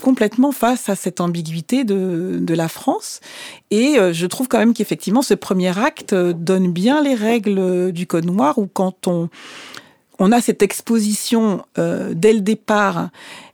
complètement 0.01 0.51
face 0.51 0.89
à 0.89 0.95
cette 0.95 1.21
ambiguïté 1.21 1.83
de, 1.83 2.39
de 2.41 2.53
la 2.53 2.67
France 2.67 3.04
et 3.71 3.99
euh, 3.99 4.13
je 4.13 4.25
trouve 4.25 4.47
quand 4.47 4.59
même 4.59 4.73
qu'effectivement, 4.73 5.21
ce 5.21 5.33
premier 5.33 5.77
acte 5.77 6.13
euh, 6.13 6.33
donne 6.33 6.71
bien 6.71 7.01
les 7.01 7.15
règles 7.15 7.59
euh, 7.59 7.91
du 7.91 8.07
Code 8.07 8.25
noir, 8.25 8.57
où 8.57 8.67
quand 8.67 9.07
on, 9.07 9.29
on 10.19 10.31
a 10.31 10.41
cette 10.41 10.63
exposition 10.63 11.65
dès 11.75 12.31
le 12.31 12.39
départ 12.39 13.09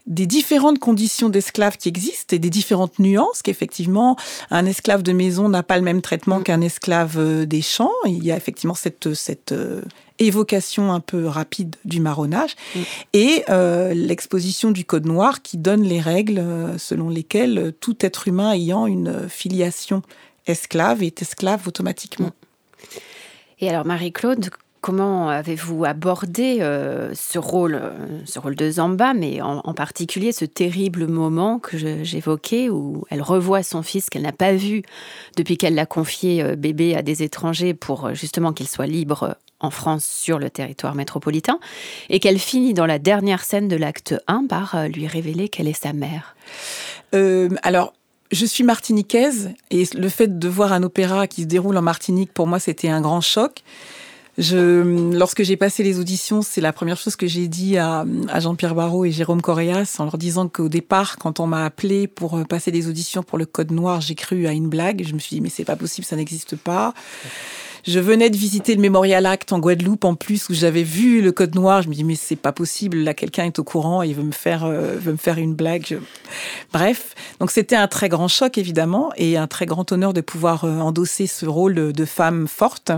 des 0.07 0.25
différentes 0.25 0.79
conditions 0.79 1.29
d'esclaves 1.29 1.77
qui 1.77 1.89
existent 1.89 2.35
et 2.35 2.39
des 2.39 2.49
différentes 2.49 2.99
nuances 2.99 3.41
qu'effectivement 3.41 4.15
un 4.49 4.65
esclave 4.65 5.03
de 5.03 5.11
maison 5.13 5.49
n'a 5.49 5.63
pas 5.63 5.77
le 5.77 5.83
même 5.83 6.01
traitement 6.01 6.39
mm. 6.39 6.43
qu'un 6.43 6.61
esclave 6.61 7.45
des 7.45 7.61
champs. 7.61 7.91
Il 8.05 8.23
y 8.23 8.31
a 8.31 8.37
effectivement 8.37 8.73
cette, 8.73 9.13
cette 9.13 9.53
évocation 10.21 10.93
un 10.93 10.99
peu 10.99 11.27
rapide 11.27 11.75
du 11.83 11.99
marronnage, 11.99 12.55
mm. 12.75 12.79
et 13.13 13.43
euh, 13.49 13.93
l'exposition 13.93 14.71
du 14.71 14.85
Code 14.85 15.05
noir 15.05 15.41
qui 15.41 15.57
donne 15.57 15.83
les 15.83 15.99
règles 15.99 16.39
euh, 16.39 16.77
selon 16.77 17.09
lesquelles 17.09 17.73
tout 17.79 17.97
être 18.05 18.27
humain 18.27 18.53
ayant 18.53 18.85
une 18.85 19.27
filiation 19.27 20.03
esclave 20.47 21.03
est 21.03 21.21
esclave 21.21 21.67
automatiquement. 21.67 22.27
Mm. 22.27 22.97
Et 23.61 23.69
alors 23.69 23.85
Marie-Claude, 23.85 24.49
comment 24.81 25.29
avez-vous 25.29 25.85
abordé 25.85 26.57
euh, 26.61 27.13
ce 27.13 27.39
rôle, 27.39 27.81
ce 28.25 28.39
rôle 28.39 28.55
de 28.55 28.69
Zamba, 28.69 29.13
mais 29.13 29.41
en, 29.41 29.73
particulier 29.73 30.31
ce 30.31 30.45
terrible 30.45 31.07
moment 31.07 31.59
que 31.59 31.77
j'évoquais 32.03 32.69
où 32.69 33.05
elle 33.09 33.21
revoit 33.21 33.63
son 33.63 33.83
fils 33.83 34.09
qu'elle 34.09 34.23
n'a 34.23 34.31
pas 34.31 34.53
vu 34.53 34.83
depuis 35.37 35.57
qu'elle 35.57 35.75
l'a 35.75 35.85
confié 35.85 36.55
bébé 36.55 36.95
à 36.95 37.01
des 37.01 37.23
étrangers 37.23 37.73
pour 37.73 38.13
justement 38.13 38.53
qu'il 38.53 38.67
soit 38.67 38.87
libre 38.87 39.37
en 39.61 39.69
France 39.69 40.05
sur 40.05 40.39
le 40.39 40.49
territoire 40.49 40.95
métropolitain, 40.95 41.59
et 42.09 42.19
qu'elle 42.19 42.39
finit 42.39 42.73
dans 42.73 42.85
la 42.85 42.99
dernière 42.99 43.43
scène 43.43 43.67
de 43.67 43.75
l'acte 43.75 44.15
1 44.27 44.47
par 44.47 44.75
euh, 44.75 44.87
lui 44.87 45.07
révéler 45.07 45.49
qu'elle 45.49 45.67
est 45.67 45.81
sa 45.81 45.93
mère. 45.93 46.35
Euh, 47.13 47.49
alors, 47.63 47.93
je 48.31 48.45
suis 48.45 48.63
martiniquaise, 48.63 49.51
et 49.69 49.83
le 49.93 50.09
fait 50.09 50.39
de 50.39 50.47
voir 50.47 50.73
un 50.73 50.83
opéra 50.83 51.27
qui 51.27 51.43
se 51.43 51.47
déroule 51.47 51.77
en 51.77 51.81
Martinique, 51.81 52.33
pour 52.33 52.47
moi, 52.47 52.59
c'était 52.59 52.89
un 52.89 53.01
grand 53.01 53.21
choc. 53.21 53.63
Je, 54.37 55.13
lorsque 55.13 55.43
j'ai 55.43 55.57
passé 55.57 55.83
les 55.83 55.99
auditions, 55.99 56.41
c'est 56.41 56.61
la 56.61 56.71
première 56.71 56.97
chose 56.97 57.15
que 57.15 57.27
j'ai 57.27 57.47
dit 57.47 57.77
à, 57.77 58.05
Jean-Pierre 58.39 58.75
Barrault 58.75 59.05
et 59.05 59.11
Jérôme 59.11 59.41
Correas 59.41 59.97
en 59.99 60.05
leur 60.05 60.17
disant 60.17 60.47
qu'au 60.47 60.69
départ, 60.69 61.17
quand 61.17 61.39
on 61.39 61.47
m'a 61.47 61.65
appelé 61.65 62.07
pour 62.07 62.37
euh, 62.37 62.43
passer 62.43 62.71
les 62.71 62.87
auditions 62.87 63.23
pour 63.23 63.37
le 63.37 63.45
Code 63.45 63.71
Noir, 63.71 63.99
j'ai 64.01 64.15
cru 64.15 64.47
à 64.47 64.51
une 64.51 64.69
blague. 64.69 65.03
Je 65.05 65.13
me 65.13 65.19
suis 65.19 65.35
dit, 65.35 65.41
mais 65.41 65.49
c'est 65.49 65.65
pas 65.65 65.75
possible, 65.75 66.05
ça 66.05 66.15
n'existe 66.15 66.55
pas. 66.55 66.93
Je 67.83 67.99
venais 67.99 68.29
de 68.29 68.37
visiter 68.37 68.75
le 68.75 68.81
Memorial 68.81 69.25
Act 69.25 69.53
en 69.53 69.59
Guadeloupe 69.59 70.05
en 70.05 70.13
plus 70.13 70.49
où 70.49 70.53
j'avais 70.53 70.83
vu 70.83 71.21
le 71.21 71.31
code 71.31 71.55
noir. 71.55 71.81
Je 71.81 71.89
me 71.89 71.95
dis 71.95 72.03
mais 72.03 72.15
c'est 72.15 72.35
pas 72.35 72.51
possible. 72.51 72.97
Là 72.97 73.15
quelqu'un 73.15 73.45
est 73.45 73.57
au 73.57 73.63
courant, 73.63 74.03
il 74.03 74.13
veut 74.13 74.23
me 74.23 74.31
faire 74.31 74.65
euh, 74.65 74.97
veut 74.97 75.13
me 75.13 75.17
faire 75.17 75.39
une 75.39 75.55
blague. 75.55 75.99
Bref, 76.71 77.15
donc 77.39 77.49
c'était 77.49 77.75
un 77.75 77.87
très 77.87 78.07
grand 78.07 78.27
choc 78.27 78.59
évidemment 78.59 79.11
et 79.17 79.35
un 79.35 79.47
très 79.47 79.65
grand 79.65 79.91
honneur 79.91 80.13
de 80.13 80.21
pouvoir 80.21 80.63
euh, 80.63 80.79
endosser 80.79 81.25
ce 81.25 81.47
rôle 81.47 81.91
de 81.91 82.05
femme 82.05 82.47
forte. 82.47 82.91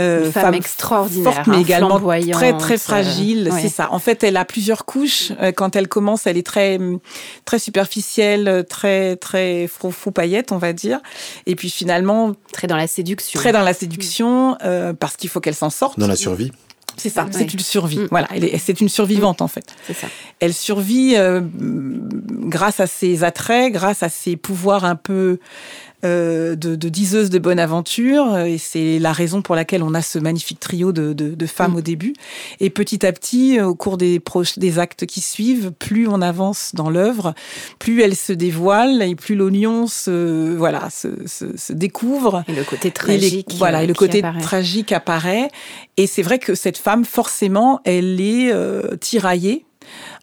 Euh, 0.00 0.30
femme, 0.30 0.54
extraordinaire, 0.54 1.34
forte, 1.34 1.46
mais 1.48 1.56
hein, 1.56 1.60
également 1.60 1.98
très 2.32 2.56
très 2.56 2.74
euh, 2.74 2.78
fragile. 2.78 3.50
C'est 3.60 3.68
ça. 3.68 3.92
En 3.92 3.98
fait, 3.98 4.22
elle 4.22 4.36
a 4.36 4.44
plusieurs 4.44 4.84
couches. 4.84 5.32
Euh, 5.42 5.50
quand 5.50 5.74
elle 5.74 5.88
commence, 5.88 6.26
elle 6.26 6.36
est 6.36 6.46
très 6.46 6.78
très 7.44 7.58
superficielle, 7.58 8.64
très 8.68 9.16
très 9.16 9.66
fou 9.66 9.90
fou 9.90 10.12
paillette, 10.12 10.52
on 10.52 10.58
va 10.58 10.72
dire. 10.72 11.00
Et 11.46 11.56
puis 11.56 11.68
finalement, 11.68 12.32
très 12.52 12.68
dans 12.68 12.76
la 12.76 12.86
séduction. 12.86 13.40
Très 13.40 13.52
dans 13.52 13.62
la 13.62 13.74
séduction, 13.74 14.56
euh, 14.64 14.92
parce 14.92 15.16
qu'il 15.16 15.30
faut 15.30 15.40
qu'elle 15.40 15.54
s'en 15.54 15.70
sorte. 15.70 15.98
Dans 15.98 16.06
la 16.06 16.16
survie. 16.16 16.52
C'est 16.96 17.10
ça, 17.10 17.26
c'est 17.30 17.52
une 17.52 17.60
survie. 17.60 18.00
Mm. 18.00 18.08
Voilà, 18.10 18.28
c'est 18.58 18.80
une 18.80 18.88
survivante 18.88 19.40
en 19.40 19.48
fait. 19.48 19.66
C'est 19.86 19.94
ça. 19.94 20.08
Elle 20.40 20.52
survit 20.52 21.14
euh, 21.16 21.40
grâce 21.44 22.80
à 22.80 22.86
ses 22.86 23.22
attraits, 23.22 23.72
grâce 23.72 24.02
à 24.02 24.08
ses 24.08 24.36
pouvoirs 24.36 24.84
un 24.84 24.96
peu 24.96 25.12
euh, 25.12 25.38
de, 26.02 26.54
de, 26.54 26.88
diseuse 26.88 27.30
de 27.30 27.38
bonne 27.38 27.58
aventure. 27.58 28.38
Et 28.38 28.58
c'est 28.58 28.98
la 28.98 29.12
raison 29.12 29.42
pour 29.42 29.54
laquelle 29.54 29.82
on 29.82 29.94
a 29.94 30.02
ce 30.02 30.18
magnifique 30.18 30.60
trio 30.60 30.92
de, 30.92 31.12
de, 31.12 31.34
de 31.34 31.46
femmes 31.46 31.72
mm. 31.72 31.76
au 31.76 31.80
début. 31.80 32.12
Et 32.60 32.70
petit 32.70 33.04
à 33.04 33.12
petit, 33.12 33.60
au 33.60 33.74
cours 33.74 33.96
des, 33.96 34.20
des 34.56 34.78
actes 34.78 35.06
qui 35.06 35.20
suivent, 35.20 35.72
plus 35.72 36.08
on 36.08 36.20
avance 36.22 36.72
dans 36.74 36.90
l'œuvre, 36.90 37.34
plus 37.78 38.02
elle 38.02 38.16
se 38.16 38.32
dévoile 38.32 39.02
et 39.02 39.14
plus 39.14 39.34
l'oignon 39.34 39.86
se, 39.86 40.54
voilà, 40.56 40.90
se, 40.90 41.26
se, 41.26 41.56
se, 41.56 41.72
découvre. 41.72 42.44
Et 42.48 42.54
le 42.54 42.64
côté 42.64 42.90
tragique. 42.90 43.54
voilà, 43.56 43.82
et 43.82 43.86
le 43.86 43.94
côté 43.94 44.22
tragique 44.42 44.92
apparaît. 44.92 45.48
Et 45.96 46.06
c'est 46.06 46.22
vrai 46.22 46.38
que 46.38 46.54
cette 46.54 46.78
femme, 46.78 47.04
forcément, 47.04 47.80
elle 47.84 48.20
est 48.20 48.52
euh, 48.52 48.96
tiraillée 48.96 49.64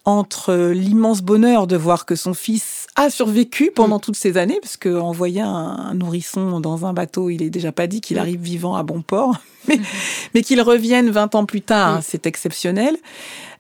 entre 0.06 0.54
l'immense 0.54 1.22
bonheur 1.22 1.66
de 1.68 1.76
voir 1.76 2.06
que 2.06 2.16
son 2.16 2.34
fils 2.34 2.85
a 2.96 3.10
survécu 3.10 3.72
pendant 3.74 3.98
mm. 3.98 4.02
toutes 4.02 4.16
ces 4.16 4.38
années, 4.38 4.60
parce 4.62 4.78
qu'envoyer 4.78 5.42
un, 5.42 5.94
nourrisson 5.94 6.60
dans 6.60 6.86
un 6.86 6.94
bateau, 6.94 7.30
il 7.30 7.44
est 7.44 7.50
déjà 7.50 7.72
pas 7.72 7.88
dit 7.88 8.02
qu'il 8.02 8.18
mm. 8.18 8.22
arrive 8.22 8.42
vivant 8.42 8.76
à 8.76 8.84
bon 8.84 9.02
port, 9.02 9.42
mais, 9.68 9.80
mais 10.34 10.42
qu'il 10.42 10.62
revienne 10.62 11.10
20 11.10 11.36
ans 11.36 11.46
plus 11.46 11.62
tard, 11.62 12.00
mm. 12.00 12.02
c'est 12.04 12.26
exceptionnel. 12.26 12.98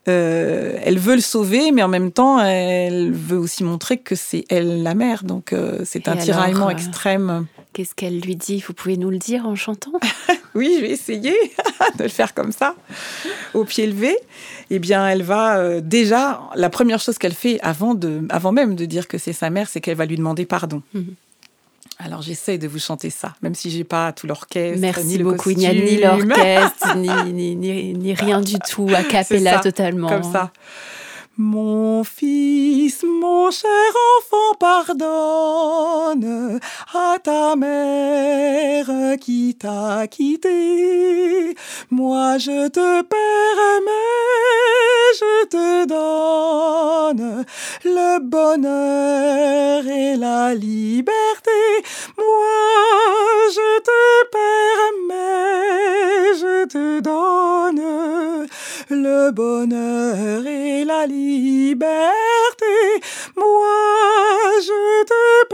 Euh, 0.07 0.77
elle 0.83 0.99
veut 0.99 1.15
le 1.15 1.21
sauver, 1.21 1.71
mais 1.71 1.81
en 1.81 1.87
même 1.87 2.11
temps, 2.11 2.39
elle 2.39 3.11
veut 3.11 3.37
aussi 3.37 3.63
montrer 3.63 3.97
que 3.97 4.13
c'est 4.13 4.45
elle 4.49 4.83
la 4.83 4.93
mère. 4.93 5.23
Donc, 5.23 5.51
euh, 5.51 5.81
c'est 5.83 6.07
un 6.07 6.15
tiraillement 6.15 6.67
euh, 6.67 6.71
extrême. 6.71 7.47
Qu'est-ce 7.73 7.95
qu'elle 7.95 8.19
lui 8.19 8.35
dit? 8.35 8.63
Vous 8.65 8.73
pouvez 8.73 8.97
nous 8.97 9.09
le 9.09 9.17
dire 9.17 9.47
en 9.47 9.55
chantant? 9.55 9.93
Oui, 10.53 10.73
je 10.77 10.85
vais 10.85 10.91
essayer 10.91 11.35
de 11.97 12.03
le 12.03 12.09
faire 12.09 12.33
comme 12.33 12.53
ça, 12.53 12.75
au 13.53 13.65
pied 13.65 13.87
levé. 13.87 14.15
Eh 14.69 14.79
bien, 14.79 15.07
elle 15.07 15.23
va 15.23 15.79
déjà, 15.81 16.41
la 16.55 16.69
première 16.69 16.99
chose 16.99 17.17
qu'elle 17.17 17.33
fait 17.33 17.59
avant, 17.61 17.93
de, 17.93 18.21
avant 18.29 18.51
même 18.51 18.75
de 18.75 18.85
dire 18.85 19.07
que 19.07 19.17
c'est 19.17 19.33
sa 19.33 19.49
mère, 19.49 19.69
c'est 19.69 19.81
qu'elle 19.81 19.97
va 19.97 20.05
lui 20.05 20.17
demander 20.17 20.45
pardon. 20.45 20.81
Mhm. 20.93 21.15
Alors 21.97 22.21
j'essaie 22.21 22.57
de 22.57 22.67
vous 22.67 22.79
chanter 22.79 23.09
ça, 23.09 23.35
même 23.41 23.55
si 23.55 23.71
j'ai 23.71 23.85
pas 23.85 24.11
tout 24.11 24.27
l'orchestre. 24.27 24.81
Merci 24.81 25.05
ni 25.05 25.17
beaucoup. 25.19 25.51
il 25.51 25.57
n'y 25.57 25.67
a 25.67 25.73
ni 25.73 25.97
l'orchestre, 25.97 26.97
ni, 26.97 27.55
ni, 27.55 27.93
ni, 27.93 28.13
rien 28.13 28.41
du 28.41 28.59
tout, 28.59 28.89
a 28.93 29.03
cappella 29.03 29.59
totalement. 29.59 30.09
Comme 30.09 30.23
ça. 30.23 30.51
Mon 31.37 32.05
fils, 32.05 33.03
mon 33.03 33.51
cher 33.51 33.69
enfant, 34.17 34.53
pardonne 34.57 36.61
à 36.93 37.17
ta 37.21 37.57
mère 37.57 38.89
qui 39.19 39.53
t'a 39.53 40.07
quitté. 40.07 41.53
Moi 41.91 42.37
je 42.37 42.69
te 42.69 43.01
permets, 43.01 43.91
je 45.19 45.45
te 45.47 45.85
donne 45.85 47.43
le 47.83 48.19
bonheur 48.19 49.85
et 49.85 50.15
la 50.15 50.55
liberté. 50.55 51.51
Moi 52.17 53.49
je 53.51 53.81
te 53.81 54.23
permets, 55.11 56.33
je 56.39 56.65
te 56.65 57.01
donne 57.01 58.47
le 58.89 59.31
bonheur 59.31 60.45
et 60.45 60.85
la 60.85 61.07
liberté. 61.07 61.85
Moi, 63.35 63.67
je 64.61 65.03
te 65.05 65.45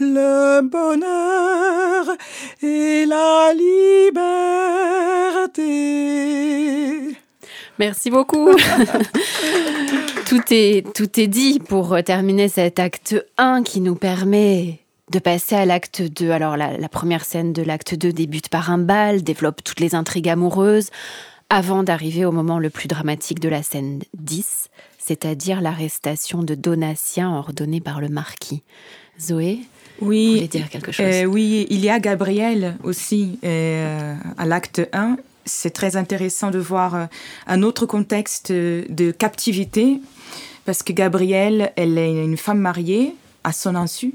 le 0.00 0.60
bonheur 0.62 2.16
et 2.62 3.06
la 3.06 3.52
liberté. 3.54 4.12
Merci 7.78 8.10
beaucoup. 8.10 8.50
tout, 10.26 10.42
est, 10.50 10.92
tout 10.94 11.20
est 11.20 11.26
dit 11.26 11.58
pour 11.58 11.96
terminer 12.04 12.48
cet 12.48 12.78
acte 12.78 13.16
1 13.38 13.62
qui 13.62 13.80
nous 13.80 13.96
permet 13.96 14.81
de 15.10 15.18
passer 15.18 15.54
à 15.54 15.66
l'acte 15.66 16.02
2. 16.02 16.30
Alors 16.30 16.56
la, 16.56 16.78
la 16.78 16.88
première 16.88 17.24
scène 17.24 17.52
de 17.52 17.62
l'acte 17.62 17.94
2 17.94 18.12
débute 18.12 18.48
par 18.48 18.70
un 18.70 18.78
bal, 18.78 19.22
développe 19.22 19.62
toutes 19.64 19.80
les 19.80 19.94
intrigues 19.94 20.28
amoureuses, 20.28 20.90
avant 21.50 21.82
d'arriver 21.82 22.24
au 22.24 22.32
moment 22.32 22.58
le 22.58 22.70
plus 22.70 22.88
dramatique 22.88 23.40
de 23.40 23.48
la 23.48 23.62
scène 23.62 24.00
10, 24.14 24.68
c'est-à-dire 24.98 25.60
l'arrestation 25.60 26.42
de 26.42 26.54
Donatien 26.54 27.30
ordonnée 27.30 27.80
par 27.80 28.00
le 28.00 28.08
marquis. 28.08 28.62
Zoé 29.20 29.58
oui, 30.00 30.48
dire 30.48 30.68
quelque 30.68 30.90
chose? 30.90 31.04
euh, 31.06 31.24
Oui, 31.24 31.66
il 31.70 31.80
y 31.80 31.90
a 31.90 32.00
Gabriel 32.00 32.76
aussi 32.82 33.38
euh, 33.44 34.16
à 34.36 34.46
l'acte 34.46 34.80
1. 34.92 35.16
C'est 35.44 35.70
très 35.70 35.96
intéressant 35.96 36.50
de 36.50 36.58
voir 36.58 36.94
euh, 36.94 37.04
un 37.46 37.62
autre 37.62 37.86
contexte 37.86 38.50
de 38.50 39.10
captivité, 39.10 40.00
parce 40.64 40.82
que 40.82 40.92
Gabrielle, 40.92 41.72
elle 41.76 41.98
est 41.98 42.24
une 42.24 42.36
femme 42.36 42.58
mariée 42.58 43.14
à 43.44 43.52
son 43.52 43.74
insu. 43.74 44.14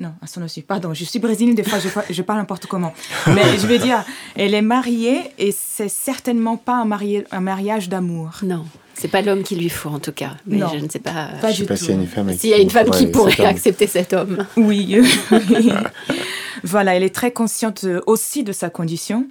Non, 0.00 0.14
à 0.22 0.26
son 0.26 0.40
insu. 0.40 0.62
Pardon, 0.62 0.94
je 0.94 1.04
suis 1.04 1.18
brésilienne, 1.18 1.54
des 1.54 1.62
fois 1.62 1.78
je, 1.78 1.88
je 2.12 2.22
parle 2.22 2.38
n'importe 2.38 2.64
comment. 2.66 2.94
Mais 3.26 3.58
je 3.58 3.66
veux 3.66 3.78
dire, 3.78 4.02
elle 4.34 4.54
est 4.54 4.62
mariée 4.62 5.20
et 5.38 5.52
c'est 5.52 5.90
certainement 5.90 6.56
pas 6.56 6.76
un, 6.76 6.86
marié, 6.86 7.26
un 7.30 7.40
mariage 7.40 7.90
d'amour. 7.90 8.30
Non. 8.42 8.64
C'est 8.94 9.08
pas 9.08 9.20
l'homme 9.20 9.42
qu'il 9.42 9.58
lui 9.58 9.68
faut 9.68 9.90
en 9.90 9.98
tout 9.98 10.12
cas. 10.12 10.36
Mais 10.46 10.58
je 10.72 10.82
ne 10.82 10.88
sais 10.88 10.98
pas. 10.98 11.28
pas 11.40 11.50
je 11.52 11.58
sais 11.58 11.66
pas 11.66 11.76
s'il 11.76 11.90
y 11.90 11.92
a 11.92 11.94
une 11.96 12.06
femme, 12.06 12.32
s'il 12.32 12.50
y 12.50 12.54
a 12.54 12.58
une 12.58 12.70
femme 12.70 12.90
qui 12.90 13.06
pourrait 13.08 13.44
accepter 13.44 13.86
cet 13.86 14.14
homme. 14.14 14.46
Oui. 14.56 14.98
voilà, 16.64 16.96
elle 16.96 17.02
est 17.02 17.14
très 17.14 17.32
consciente 17.32 17.84
aussi 18.06 18.42
de 18.42 18.52
sa 18.52 18.70
condition. 18.70 19.26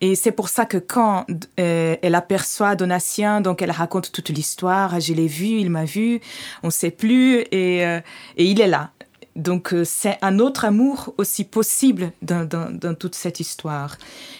Et 0.00 0.14
c'est 0.16 0.32
pour 0.32 0.48
ça 0.48 0.66
que 0.66 0.76
quand 0.76 1.24
euh, 1.58 1.96
elle 2.02 2.14
aperçoit 2.14 2.74
Donatien, 2.74 3.40
donc 3.40 3.62
elle 3.62 3.70
raconte 3.70 4.12
toute 4.12 4.28
l'histoire, 4.28 5.00
je 5.00 5.14
l'ai 5.14 5.28
vu, 5.28 5.46
il 5.46 5.70
m'a 5.70 5.84
vu, 5.84 6.20
on 6.62 6.66
ne 6.66 6.72
sait 6.72 6.90
plus, 6.90 7.38
et, 7.52 7.86
euh, 7.86 8.00
et, 8.36 8.44
il 8.44 8.60
est 8.60 8.66
là. 8.66 8.90
Donc 9.36 9.72
euh, 9.72 9.84
c'est 9.84 10.18
un 10.22 10.38
autre 10.38 10.64
amour 10.64 11.12
aussi 11.18 11.44
possible 11.44 12.12
dans, 12.22 12.48
dans, 12.48 12.70
dans 12.70 12.94
toute 12.94 13.14
cette 13.14 13.40
histoire. 13.40 13.98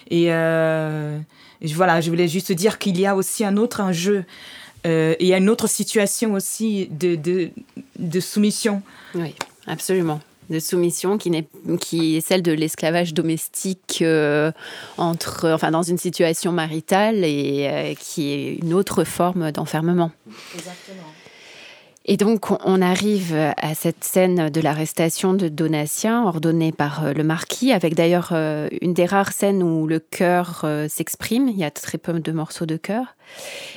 Et 0.09 0.27
voilà, 1.73 2.01
je 2.01 2.09
voulais 2.09 2.27
juste 2.27 2.51
dire 2.51 2.77
qu'il 2.79 2.99
y 2.99 3.05
a 3.05 3.15
aussi 3.15 3.43
un 3.43 3.57
autre 3.57 3.81
enjeu 3.81 4.25
euh, 4.85 5.15
et 5.19 5.33
une 5.33 5.49
autre 5.49 5.67
situation 5.67 6.33
aussi 6.33 6.87
de, 6.91 7.15
de, 7.15 7.49
de 7.97 8.19
soumission. 8.19 8.81
Oui, 9.15 9.35
absolument 9.67 10.19
de 10.49 10.59
soumission 10.59 11.17
qui, 11.17 11.29
est, 11.29 11.47
qui 11.79 12.17
est 12.17 12.21
celle 12.21 12.43
de 12.43 12.51
l'esclavage 12.51 13.15
domestique 13.15 13.97
euh, 14.01 14.51
entre, 14.97 15.49
enfin, 15.49 15.71
dans 15.71 15.81
une 15.81 15.97
situation 15.97 16.51
maritale 16.51 17.23
et 17.23 17.67
euh, 17.67 17.93
qui 17.95 18.31
est 18.31 18.55
une 18.61 18.75
autre 18.75 19.05
forme 19.05 19.51
d'enfermement. 19.51 20.11
Exactement. 20.53 21.07
Et 22.07 22.17
donc, 22.17 22.51
on 22.63 22.81
arrive 22.83 23.33
à 23.33 23.73
cette 23.73 24.03
scène 24.03 24.49
de 24.51 24.61
l'arrestation 24.61 25.33
de 25.33 25.47
Donatien, 25.47 26.23
ordonnée 26.23 26.71
par 26.71 27.03
euh, 27.03 27.13
le 27.13 27.23
marquis, 27.23 27.71
avec 27.71 27.95
d'ailleurs 27.95 28.29
euh, 28.31 28.69
une 28.81 28.93
des 28.93 29.05
rares 29.05 29.31
scènes 29.31 29.63
où 29.63 29.87
le 29.87 29.97
cœur 29.97 30.61
euh, 30.65 30.87
s'exprime. 30.87 31.47
Il 31.47 31.57
y 31.57 31.63
a 31.63 31.71
très 31.71 31.97
peu 31.97 32.13
de 32.19 32.31
morceaux 32.31 32.67
de 32.67 32.77
cœur. 32.77 33.15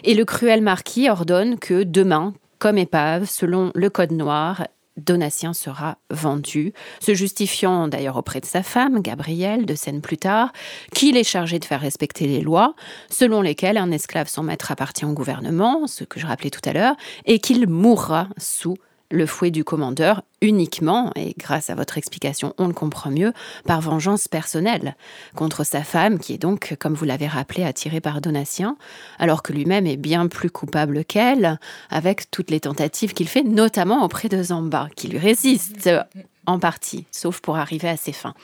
Et 0.04 0.12
le 0.12 0.26
cruel 0.26 0.60
marquis 0.60 1.08
ordonne 1.08 1.58
que 1.58 1.84
demain, 1.84 2.34
comme 2.58 2.76
épave, 2.76 3.24
selon 3.24 3.72
le 3.74 3.88
code 3.88 4.12
noir, 4.12 4.66
Donatien 4.98 5.54
sera 5.54 5.98
vendu, 6.10 6.72
se 7.00 7.14
justifiant 7.14 7.88
d'ailleurs 7.88 8.16
auprès 8.16 8.40
de 8.40 8.46
sa 8.46 8.62
femme, 8.62 9.00
Gabrielle, 9.00 9.64
de 9.64 9.74
scène 9.74 10.00
plus 10.00 10.18
tard, 10.18 10.52
qu'il 10.92 11.16
est 11.16 11.24
chargé 11.24 11.58
de 11.58 11.64
faire 11.64 11.80
respecter 11.80 12.26
les 12.26 12.40
lois, 12.40 12.74
selon 13.10 13.40
lesquelles 13.40 13.78
un 13.78 13.90
esclave 13.90 14.28
sans 14.28 14.42
maître 14.42 14.70
appartient 14.70 15.04
au 15.04 15.12
gouvernement, 15.12 15.86
ce 15.86 16.04
que 16.04 16.20
je 16.20 16.26
rappelais 16.26 16.50
tout 16.50 16.66
à 16.68 16.72
l'heure, 16.72 16.96
et 17.24 17.38
qu'il 17.38 17.68
mourra 17.68 18.28
sous 18.36 18.76
le 19.10 19.26
fouet 19.26 19.50
du 19.50 19.64
commandeur 19.64 20.22
uniquement, 20.40 21.10
et 21.16 21.34
grâce 21.36 21.70
à 21.70 21.74
votre 21.74 21.98
explication, 21.98 22.54
on 22.58 22.68
le 22.68 22.74
comprend 22.74 23.10
mieux, 23.10 23.32
par 23.64 23.80
vengeance 23.80 24.28
personnelle 24.28 24.96
contre 25.34 25.64
sa 25.64 25.82
femme, 25.82 26.18
qui 26.18 26.34
est 26.34 26.38
donc, 26.38 26.76
comme 26.78 26.94
vous 26.94 27.04
l'avez 27.04 27.26
rappelé, 27.26 27.64
attirée 27.64 28.00
par 28.00 28.20
Donatien, 28.20 28.76
alors 29.18 29.42
que 29.42 29.52
lui-même 29.52 29.86
est 29.86 29.96
bien 29.96 30.28
plus 30.28 30.50
coupable 30.50 31.04
qu'elle, 31.04 31.58
avec 31.90 32.30
toutes 32.30 32.50
les 32.50 32.60
tentatives 32.60 33.14
qu'il 33.14 33.28
fait, 33.28 33.42
notamment 33.42 34.04
auprès 34.04 34.28
de 34.28 34.42
Zamba, 34.42 34.88
qui 34.94 35.08
lui 35.08 35.18
résiste 35.18 35.90
en 36.48 36.58
partie, 36.58 37.04
sauf 37.12 37.40
pour 37.40 37.58
arriver 37.58 37.88
à 37.88 37.96
ses 37.96 38.12
fins. 38.12 38.34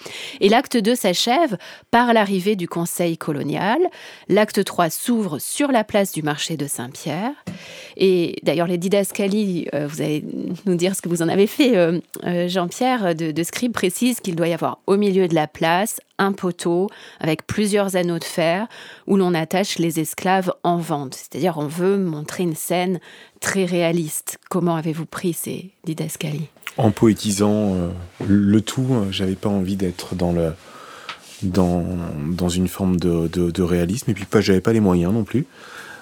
Et 0.41 0.51
l'acte 0.51 0.77
2 0.77 0.95
s'achève 0.95 1.57
par 1.91 2.13
l'arrivée 2.13 2.55
du 2.55 2.69
Conseil 2.69 3.17
colonial. 3.17 3.79
L'acte 4.29 4.63
3 4.63 4.91
s'ouvre 4.91 5.39
sur 5.39 5.73
la 5.73 5.85
place 5.85 6.13
du 6.13 6.23
marché 6.23 6.59
de 6.59 6.67
Saint-Pierre. 6.67 7.33
Et 7.97 8.37
d'ailleurs, 8.43 8.67
les 8.67 8.77
didascalies, 8.77 9.69
euh, 9.73 9.87
vous 9.87 10.03
allez 10.03 10.23
nous 10.67 10.75
dire 10.75 10.95
ce 10.95 11.01
que 11.01 11.09
vous 11.09 11.23
en 11.23 11.29
avez 11.29 11.47
fait, 11.47 11.77
euh, 11.77 11.99
euh, 12.25 12.47
Jean-Pierre, 12.47 13.15
de, 13.15 13.31
de 13.31 13.43
Scribe 13.43 13.73
précise 13.73 14.21
qu'il 14.21 14.37
doit 14.37 14.49
y 14.49 14.53
avoir 14.53 14.81
au 14.87 14.99
milieu 14.99 15.27
de 15.27 15.35
la 15.35 15.47
place 15.47 15.99
un 16.19 16.33
poteau 16.33 16.89
avec 17.21 17.47
plusieurs 17.47 17.97
anneaux 17.97 18.19
de 18.19 18.25
fer 18.25 18.67
où 19.07 19.17
l'on 19.17 19.33
attache 19.33 19.79
les 19.79 19.99
esclaves 19.99 20.53
en 20.63 20.77
vente. 20.77 21.15
C'est-à-dire, 21.15 21.57
on 21.57 21.67
veut 21.67 21.97
montrer 21.97 22.43
une 22.43 22.55
scène 22.55 23.01
très 23.41 23.65
réaliste. 23.65 24.39
Comment 24.51 24.77
avez-vous 24.77 25.07
pris 25.07 25.33
ces 25.33 25.71
didascalies 25.85 26.49
en 26.77 26.91
poétisant 26.91 27.75
euh, 27.75 27.89
le 28.27 28.61
tout, 28.61 28.87
euh, 28.91 29.07
j'avais 29.11 29.37
pas 29.37 29.49
envie 29.49 29.77
d'être 29.77 30.14
dans 30.14 30.33
le 30.33 30.53
dans, 31.43 31.85
dans 32.31 32.49
une 32.49 32.68
forme 32.68 32.97
de, 32.99 33.29
de, 33.29 33.62
réalisme 33.62 34.11
et 34.11 34.14
puis 34.14 34.25
pas 34.25 34.41
j'avais 34.41 34.62
pas 34.62 34.72
les 34.72 34.81
moyens 34.81 35.12
non 35.12 35.25
plus. 35.25 35.47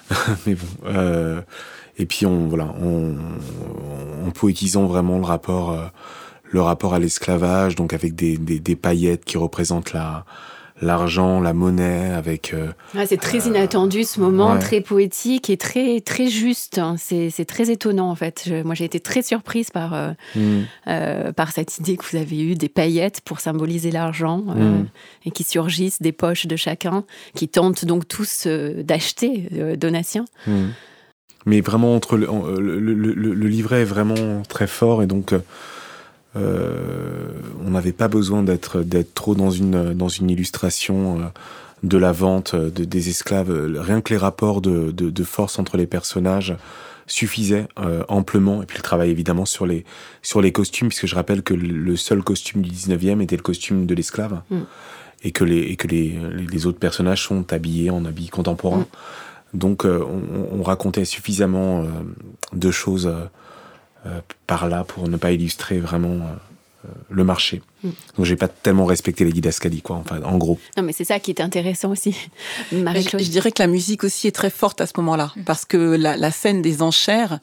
Mais 0.45 0.55
bon. 0.55 0.67
Euh, 0.85 1.41
et 1.97 2.05
puis 2.05 2.25
on 2.25 2.47
voilà, 2.47 2.73
on, 2.81 3.15
en 4.25 4.31
poétisant 4.31 4.85
vraiment 4.85 5.17
le 5.17 5.25
rapport 5.25 5.77
le 6.45 6.61
rapport 6.61 6.93
à 6.93 6.99
l'esclavage, 6.99 7.75
donc 7.75 7.93
avec 7.93 8.15
des, 8.15 8.37
des, 8.37 8.59
des 8.59 8.75
paillettes 8.75 9.25
qui 9.25 9.37
représentent 9.37 9.91
la 9.91 10.25
l'argent, 10.81 11.39
la 11.39 11.53
monnaie, 11.53 12.11
avec. 12.11 12.53
Euh, 12.53 12.71
c'est 13.05 13.19
très 13.19 13.39
inattendu 13.39 14.03
ce 14.03 14.19
moment, 14.19 14.57
très 14.57 14.81
poétique 14.81 15.49
et 15.49 15.57
très 15.57 16.01
très 16.01 16.27
juste. 16.27 16.77
Hein. 16.77 16.95
C'est 16.97 17.45
très 17.45 17.69
étonnant 17.69 18.09
en 18.09 18.15
fait. 18.15 18.49
moi, 18.63 18.75
j'ai 18.75 18.85
été 18.85 18.99
très 18.99 19.21
surprise 19.21 19.69
par 19.69 19.93
euh, 19.93 20.11
mm. 20.35 20.61
euh, 20.87 21.31
par 21.31 21.51
cette 21.51 21.77
idée 21.79 21.97
que 21.97 22.05
vous 22.09 22.17
avez 22.17 22.41
eue 22.41 22.55
des 22.55 22.69
paillettes 22.69 23.21
pour 23.21 23.39
symboliser 23.39 23.91
l'argent 23.91 24.39
mm. 24.39 24.85
et 25.25 25.31
qui 25.31 25.43
surgissent 25.43 26.01
des 26.01 26.11
poches 26.11 26.47
de 26.47 26.55
chacun, 26.55 27.03
qui 27.35 27.47
tentent 27.47 27.85
donc 27.85 28.07
tous 28.07 28.47
d'acheter 28.47 29.49
donation. 29.77 30.25
Mm. 30.47 30.69
Mais 31.45 31.61
vraiment 31.61 31.95
entre 31.95 32.15
le, 32.17 32.27
le, 32.79 33.47
livret 33.47 33.81
est 33.81 33.85
vraiment 33.85 34.43
très 34.47 34.67
fort 34.67 35.03
et 35.03 35.07
donc 35.07 35.33
euh, 35.33 35.39
on 36.35 37.69
n'avait 37.69 37.91
pas 37.91 38.07
besoin 38.07 38.43
d'être 38.43 38.81
d'être 38.81 39.13
trop 39.13 39.35
dans 39.35 39.51
une 39.51 39.93
dans 39.93 40.09
une 40.09 40.29
illustration 40.29 41.19
euh, 41.19 41.23
de 41.83 41.97
la 41.97 42.11
vente 42.11 42.55
de, 42.55 42.85
des 42.85 43.09
esclaves. 43.09 43.51
Rien 43.77 44.01
que 44.01 44.13
les 44.13 44.17
rapports 44.17 44.61
de, 44.61 44.91
de, 44.91 45.09
de 45.09 45.23
force 45.23 45.59
entre 45.59 45.77
les 45.77 45.85
personnages 45.85 46.55
suffisaient 47.07 47.67
euh, 47.79 48.03
amplement. 48.07 48.63
Et 48.63 48.65
puis 48.65 48.77
le 48.77 48.83
travail 48.83 49.09
évidemment 49.09 49.45
sur 49.45 49.65
les 49.65 49.83
sur 50.21 50.41
les 50.41 50.51
costumes, 50.51 50.87
puisque 50.87 51.07
je 51.07 51.15
rappelle 51.15 51.43
que 51.43 51.53
le 51.53 51.95
seul 51.95 52.23
costume 52.23 52.61
du 52.61 52.69
19e 52.69 53.21
était 53.21 53.35
le 53.35 53.41
costume 53.41 53.85
de 53.85 53.93
l'esclave. 53.93 54.41
Mm. 54.49 54.61
Et 55.25 55.31
que, 55.31 55.45
les, 55.45 55.61
et 55.61 55.77
que 55.77 55.87
les, 55.87 56.19
les, 56.51 56.65
autres 56.65 56.79
personnages 56.79 57.23
sont 57.23 57.53
habillés 57.53 57.89
en 57.89 58.03
habits 58.03 58.27
contemporains. 58.27 58.85
Mm. 59.53 59.57
Donc 59.57 59.85
on, 59.85 60.21
on, 60.51 60.63
racontait 60.63 61.05
suffisamment 61.05 61.85
de 62.51 62.71
choses 62.71 63.07
euh, 63.07 63.25
par 64.47 64.67
là 64.67 64.83
pour 64.83 65.07
ne 65.07 65.17
pas 65.17 65.31
illustrer 65.31 65.79
vraiment 65.79 66.13
euh, 66.13 66.85
euh, 66.85 66.89
le 67.09 67.23
marché. 67.23 67.61
Mm. 67.83 67.89
Donc 68.17 68.25
j'ai 68.25 68.35
pas 68.35 68.47
tellement 68.47 68.85
respecté 68.85 69.23
les 69.23 69.31
didascalies, 69.31 69.81
quoi, 69.81 69.97
enfin, 69.97 70.21
en 70.23 70.37
gros. 70.37 70.59
Non, 70.77 70.83
mais 70.83 70.93
c'est 70.93 71.05
ça 71.05 71.19
qui 71.19 71.31
est 71.31 71.41
intéressant 71.41 71.91
aussi. 71.91 72.15
je, 72.71 72.77
je, 72.77 73.29
dirais 73.29 73.51
que 73.51 73.61
la 73.61 73.67
musique 73.67 74.03
aussi 74.03 74.27
est 74.27 74.31
très 74.31 74.49
forte 74.49 74.81
à 74.81 74.87
ce 74.87 74.93
moment-là, 74.97 75.31
mm. 75.35 75.43
parce 75.43 75.65
que 75.65 75.77
la, 75.77 76.17
la, 76.17 76.31
scène 76.31 76.61
des 76.61 76.81
enchères 76.81 77.39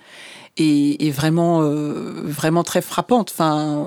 est, 0.56 1.02
est 1.02 1.10
vraiment, 1.10 1.62
vraiment 1.62 2.64
très 2.64 2.82
frappante. 2.82 3.30
Enfin, 3.32 3.86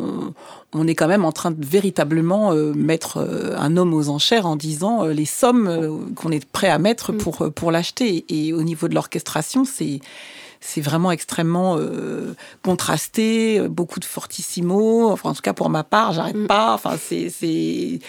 on 0.74 0.88
est 0.88 0.96
quand 0.96 1.08
même 1.08 1.26
en 1.26 1.32
train 1.32 1.52
de 1.52 1.64
véritablement 1.64 2.54
mettre 2.74 3.20
un 3.58 3.78
homme 3.78 3.94
aux 3.94 4.10
enchères 4.10 4.48
en 4.48 4.56
disant 4.56 5.04
les 5.06 5.26
sommes 5.26 6.14
qu'on 6.16 6.32
est 6.32 6.46
prêt 6.46 6.70
à 6.70 6.80
mettre 6.80 7.12
mm. 7.12 7.18
pour, 7.18 7.54
pour 7.54 7.72
l'acheter. 7.72 8.26
Et 8.30 8.54
au 8.54 8.64
niveau 8.64 8.88
de 8.88 8.96
l'orchestration, 8.96 9.66
c'est 9.66 10.00
c'est 10.66 10.82
vraiment 10.82 11.12
extrêmement 11.12 11.76
euh, 11.78 12.36
contrasté, 12.64 13.60
beaucoup 13.68 14.00
de 14.00 14.06
fortissimo. 14.06 15.12
Enfin, 15.12 15.32
en 15.32 15.34
tout 15.34 15.42
cas, 15.42 15.54
pour 15.54 15.70
ma 15.70 15.84
part, 15.84 16.14
j'arrête 16.14 16.38
mm. 16.38 16.48
pas. 16.48 16.74
Enfin, 16.74 16.98
c'est 16.98 18.00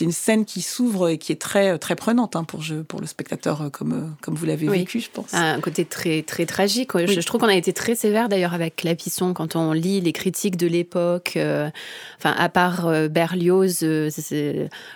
une 0.00 0.12
scène 0.12 0.44
qui 0.44 0.62
s'ouvre 0.62 1.08
et 1.08 1.18
qui 1.18 1.32
est 1.32 1.40
très 1.40 1.76
très 1.78 1.96
prenante 1.96 2.36
hein, 2.36 2.44
pour 2.44 2.62
je, 2.62 2.76
pour 2.76 3.00
le 3.00 3.06
spectateur 3.06 3.62
euh, 3.62 3.68
comme 3.68 3.92
euh, 3.92 4.06
comme 4.20 4.34
vous 4.34 4.46
l'avez 4.46 4.68
vécu, 4.68 5.00
je 5.00 5.10
pense. 5.10 5.34
Un 5.34 5.60
côté 5.60 5.84
très 5.84 6.22
très 6.22 6.46
tragique. 6.46 6.92
Je, 6.96 7.20
trouve 7.20 7.40
qu'on 7.40 7.48
a 7.48 7.56
été 7.56 7.72
très 7.72 7.96
sévère 7.96 8.28
d'ailleurs 8.28 8.54
avec 8.54 8.76
Clapisson 8.76 9.34
quand 9.34 9.56
on 9.56 9.72
lit 9.72 10.00
les 10.00 10.12
critiques 10.12 10.56
de 10.56 10.68
l'époque. 10.68 11.36
enfin, 11.36 12.34
à 12.36 12.48
part 12.48 12.88
Berlioz, 13.10 13.84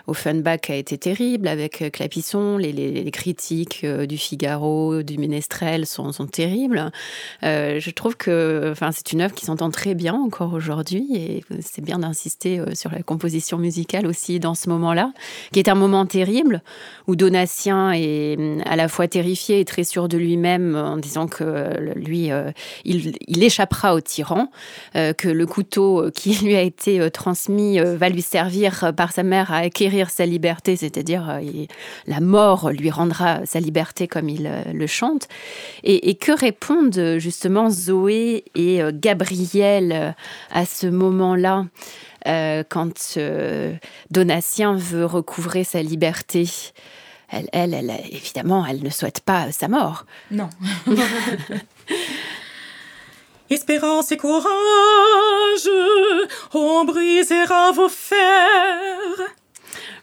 Offenbach 0.06 0.70
a 0.70 0.74
été 0.74 0.98
terrible 0.98 1.48
avec 1.48 1.90
Clapisson. 1.92 2.58
Les, 2.58 2.72
les, 2.72 3.02
les 3.02 3.10
critiques 3.10 3.84
du 3.84 4.18
Figaro, 4.18 5.02
du 5.02 5.18
Ménestrel 5.18 5.86
sont, 5.86 6.12
sont 6.12 6.26
terribles. 6.26 6.92
Euh, 7.44 7.80
je 7.80 7.90
trouve 7.90 8.16
que 8.16 8.68
enfin, 8.70 8.90
c'est 8.92 9.12
une 9.12 9.20
œuvre 9.20 9.34
qui 9.34 9.46
s'entend 9.46 9.70
très 9.70 9.94
bien 9.94 10.14
encore 10.14 10.52
aujourd'hui 10.52 11.06
et 11.14 11.44
c'est 11.60 11.82
bien 11.82 12.00
d'insister 12.00 12.58
euh, 12.58 12.74
sur 12.74 12.90
la 12.90 13.02
composition 13.02 13.58
musicale 13.58 14.06
aussi 14.06 14.40
dans 14.40 14.54
ce 14.54 14.68
moment-là, 14.70 15.12
qui 15.52 15.58
est 15.58 15.68
un 15.68 15.74
moment 15.74 16.06
terrible 16.06 16.62
où 17.06 17.16
Donatien 17.16 17.92
est 17.92 18.36
hum, 18.38 18.62
à 18.66 18.76
la 18.76 18.88
fois 18.88 19.08
terrifié 19.08 19.60
et 19.60 19.64
très 19.64 19.84
sûr 19.84 20.08
de 20.08 20.18
lui-même 20.18 20.76
en 20.76 20.96
disant 20.96 21.26
que 21.26 21.94
lui, 21.94 22.30
il, 22.84 23.42
échappera 23.42 23.94
au 23.94 24.00
tyran, 24.00 24.50
que 24.94 25.28
le 25.28 25.46
couteau 25.46 26.10
qui 26.14 26.34
lui 26.44 26.56
a 26.56 26.62
été 26.62 27.10
transmis 27.10 27.78
va 27.80 28.08
lui 28.08 28.22
servir 28.22 28.92
par 28.96 29.12
sa 29.12 29.22
mère 29.22 29.52
à 29.52 29.58
acquérir 29.58 30.10
sa 30.10 30.26
liberté, 30.26 30.76
c'est-à-dire 30.76 31.40
la 32.06 32.20
mort 32.20 32.70
lui 32.70 32.90
rendra 32.90 33.44
sa 33.46 33.60
liberté 33.60 34.08
comme 34.08 34.28
il 34.28 34.50
le 34.72 34.86
chante. 34.86 35.28
Et 35.84 36.14
que 36.14 36.32
répondent 36.32 36.97
justement 37.18 37.70
Zoé 37.70 38.44
et 38.54 38.82
euh, 38.82 38.92
Gabriel 38.94 39.92
euh, 39.92 40.10
à 40.50 40.66
ce 40.66 40.86
moment-là 40.86 41.66
euh, 42.26 42.62
quand 42.68 43.18
Donatien 44.10 44.76
veut 44.76 45.04
recouvrer 45.04 45.64
sa 45.64 45.82
liberté 45.82 46.48
elle, 47.30 47.48
elle, 47.52 47.74
elle, 47.74 47.92
évidemment, 48.10 48.64
elle 48.64 48.82
ne 48.82 48.88
souhaite 48.88 49.20
pas 49.20 49.52
sa 49.52 49.68
mort. 49.68 50.06
Non. 50.30 50.48
Espérance 53.50 54.10
et 54.12 54.16
courage, 54.16 54.48
on 56.54 56.86
brisera 56.86 57.72
vos 57.72 57.90
fers. 57.90 58.16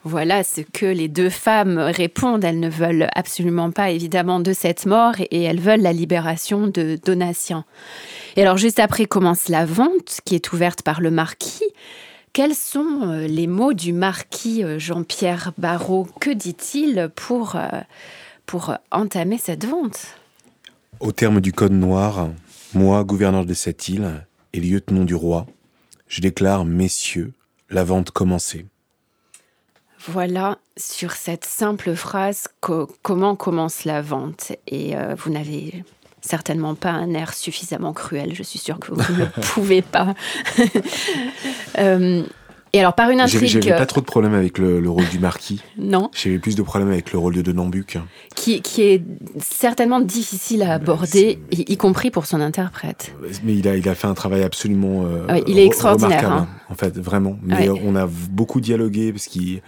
Voilà 0.04 0.44
ce 0.44 0.62
que 0.62 0.86
les 0.86 1.08
deux 1.08 1.30
femmes 1.30 1.78
répondent. 1.78 2.44
Elles 2.44 2.60
ne 2.60 2.70
veulent 2.70 3.08
absolument 3.16 3.72
pas, 3.72 3.92
évidemment, 3.92 4.40
de 4.40 4.54
cette 4.54 4.86
mort 4.86 5.16
et 5.20 5.44
elles 5.44 5.60
veulent 5.60 5.82
la 5.82 5.94
libération 5.94 6.68
de 6.68 7.00
Donatien. 7.04 7.66
Et 8.36 8.42
alors, 8.42 8.58
juste 8.58 8.80
après 8.80 9.06
commence 9.06 9.50
la 9.50 9.66
vente 9.66 10.20
qui 10.26 10.36
est 10.36 10.54
ouverte 10.54 10.82
par 10.82 11.02
le 11.02 11.12
marquis. 11.12 11.64
Quels 12.34 12.54
sont 12.54 13.04
euh, 13.04 13.28
les 13.28 13.48
mots 13.48 13.74
du 13.74 13.94
marquis 13.94 14.62
euh, 14.62 14.78
Jean-Pierre 14.78 15.54
Barrault? 15.58 16.08
Que 16.20 16.32
dit-il 16.32 17.10
pour, 17.16 17.56
euh, 17.56 17.82
pour 18.46 18.76
entamer 18.92 19.38
cette 19.38 19.66
vente? 19.66 20.18
Au 21.00 21.14
terme 21.14 21.40
du 21.40 21.54
Code 21.54 21.72
noir, 21.72 22.28
moi, 22.74 23.06
gouverneur 23.06 23.46
de 23.46 23.54
cette 23.54 23.88
île 23.88 24.26
et 24.52 24.60
lieutenant 24.60 25.06
du 25.06 25.16
roi, 25.16 25.48
je 26.10 26.20
déclare, 26.20 26.66
messieurs, 26.66 27.32
la 27.70 27.86
vente 27.86 28.12
commencée. 28.12 28.66
Voilà, 30.08 30.58
sur 30.78 31.14
cette 31.14 31.46
simple 31.46 31.96
phrase, 31.96 32.48
comment 33.02 33.36
commence 33.36 33.86
la 33.86 34.02
vente? 34.02 34.52
Et 34.68 34.96
euh, 34.96 35.16
vous 35.18 35.32
n'avez 35.32 35.84
certainement 36.22 36.76
pas 36.76 36.92
un 36.92 37.14
air 37.14 37.34
suffisamment 37.34 37.94
cruel, 37.94 38.34
je 38.34 38.44
suis 38.44 38.60
sûre 38.60 38.80
que 38.80 38.92
vous 38.92 38.98
ne 38.98 39.26
pouvez 39.42 39.82
pas. 39.82 40.14
euh, 41.78 42.24
et 42.76 42.80
alors, 42.80 42.94
par 42.94 43.10
une 43.10 43.22
intrigue. 43.22 43.48
J'avais 43.48 43.70
pas 43.70 43.86
trop 43.86 44.02
de 44.02 44.06
problèmes 44.06 44.34
avec 44.34 44.58
le, 44.58 44.90
rôle 44.90 45.08
du 45.08 45.18
marquis. 45.18 45.62
non. 45.78 46.12
J'avais 46.14 46.40
plus 46.40 46.58
de 46.58 46.62
problèmes 46.62 46.92
avec 46.92 47.14
le 47.14 47.20
rôle 47.20 47.34
de 47.34 47.42
Denambuc. 47.42 47.98
Qui, 48.36 48.62
qui 48.62 48.82
est 48.82 49.02
certainement 49.40 50.02
difficile 50.02 50.62
à 50.62 50.74
aborder, 50.74 51.40
y, 51.52 51.78
compris 51.78 52.12
pour 52.12 52.26
son 52.26 52.42
interprète. 52.42 53.16
Mais 53.46 53.56
il 53.56 53.66
a, 53.70 53.78
il 53.78 53.88
a 53.88 53.96
fait 53.96 54.08
un 54.08 54.14
travail 54.14 54.44
absolument. 54.44 55.06
Euh, 55.06 55.40
il 55.48 55.58
est 55.58 55.66
extraordinaire. 55.66 56.30
Hein. 56.30 56.50
En 56.70 56.76
fait, 56.76 56.98
vraiment. 56.98 57.40
Mais 57.44 57.70
on 57.70 57.96
a 57.96 58.08
beaucoup 58.08 58.60
dialogué 58.60 59.14
parce 59.14 59.28
qu'il 59.28 59.62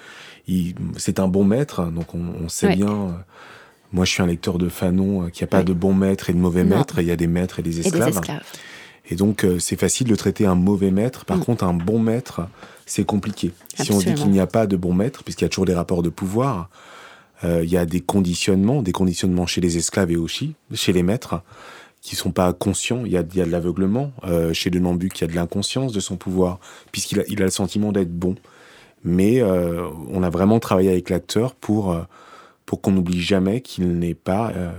c'est 0.98 1.20
un 1.20 1.28
bon 1.28 1.44
maître, 1.44 1.86
donc 1.92 2.14
on, 2.14 2.48
sait 2.50 2.76
bien. 2.76 2.88
Euh, 2.88 3.12
moi, 3.92 4.06
je 4.06 4.12
suis 4.12 4.24
un 4.24 4.28
lecteur 4.28 4.58
de 4.58 4.70
Fanon 4.70 5.24
euh, 5.24 5.30
qu'il 5.30 5.44
n'y 5.44 5.50
a 5.50 5.52
pas 5.52 5.64
de 5.64 5.74
bon 5.74 5.94
maître 5.94 6.30
et 6.30 6.34
de 6.34 6.38
mauvais 6.38 6.64
maître. 6.64 7.00
Il 7.00 7.08
y 7.08 7.12
a 7.12 7.16
des 7.16 7.28
maîtres 7.28 7.60
et 7.60 7.64
des 7.64 7.80
esclaves. 7.80 8.22
Et, 9.10 9.16
donc, 9.16 9.44
euh, 9.46 9.60
c'est 9.60 9.80
facile 9.80 10.08
de 10.08 10.16
traiter 10.16 10.46
un 10.46 10.56
mauvais 10.56 10.92
maître. 10.92 11.26
Par 11.26 11.38
mm. 11.38 11.44
contre, 11.44 11.64
un 11.64 11.74
bon 11.74 12.00
maître, 12.00 12.48
c'est 12.86 13.06
compliqué. 13.06 13.52
Si 13.76 13.92
on 13.92 14.00
dit 14.00 14.14
qu'il 14.14 14.30
n'y 14.30 14.40
a 14.40 14.48
pas 14.48 14.68
de 14.68 14.78
bon 14.78 14.94
maître, 14.94 15.24
puisqu'il 15.24 15.46
y 15.46 15.48
a 15.48 15.50
toujours 15.50 15.66
des 15.66 15.74
rapports 15.74 16.04
de 16.04 16.10
pouvoir, 16.10 16.70
il 17.44 17.70
y 17.70 17.78
a 17.78 17.86
des 17.86 18.02
conditionnements, 18.02 18.82
des 18.82 18.92
conditionnements 18.92 19.46
chez 19.46 19.62
les 19.62 19.78
esclaves 19.78 20.12
et 20.12 20.16
aussi 20.16 20.56
chez 20.74 20.92
les 20.92 21.04
maîtres, 21.04 21.42
qui 22.02 22.16
sont 22.16 22.32
pas 22.32 22.52
conscients. 22.52 23.04
Il 23.06 23.12
y 23.12 23.18
a, 23.18 23.24
de 23.24 23.44
l'aveuglement. 23.44 24.12
chez 24.54 24.70
de 24.70 24.80
Nambuc, 24.80 25.20
il 25.20 25.22
y 25.22 25.24
a 25.26 25.28
de 25.28 25.36
l'inconscience 25.36 25.94
de 25.94 26.00
son 26.00 26.18
pouvoir, 26.18 26.60
puisqu'il 26.92 27.20
a, 27.20 27.24
il 27.28 27.42
a 27.42 27.46
le 27.46 27.52
sentiment 27.52 27.92
d'être 27.92 28.12
bon 28.12 28.36
mais 29.04 29.42
euh, 29.42 29.88
on 30.10 30.24
a 30.24 30.30
vraiment 30.30 30.60
travaillé 30.60 30.90
avec 30.90 31.10
l'acteur 31.10 31.56
pour, 31.56 31.92
euh, 31.92 32.02
pour 32.66 32.82
qu'on 32.82 32.92
n'oublie 32.92 33.22
jamais 33.22 33.62
qu'il 33.62 33.98
n'est 34.00 34.16
pas 34.16 34.52
euh, 34.56 34.72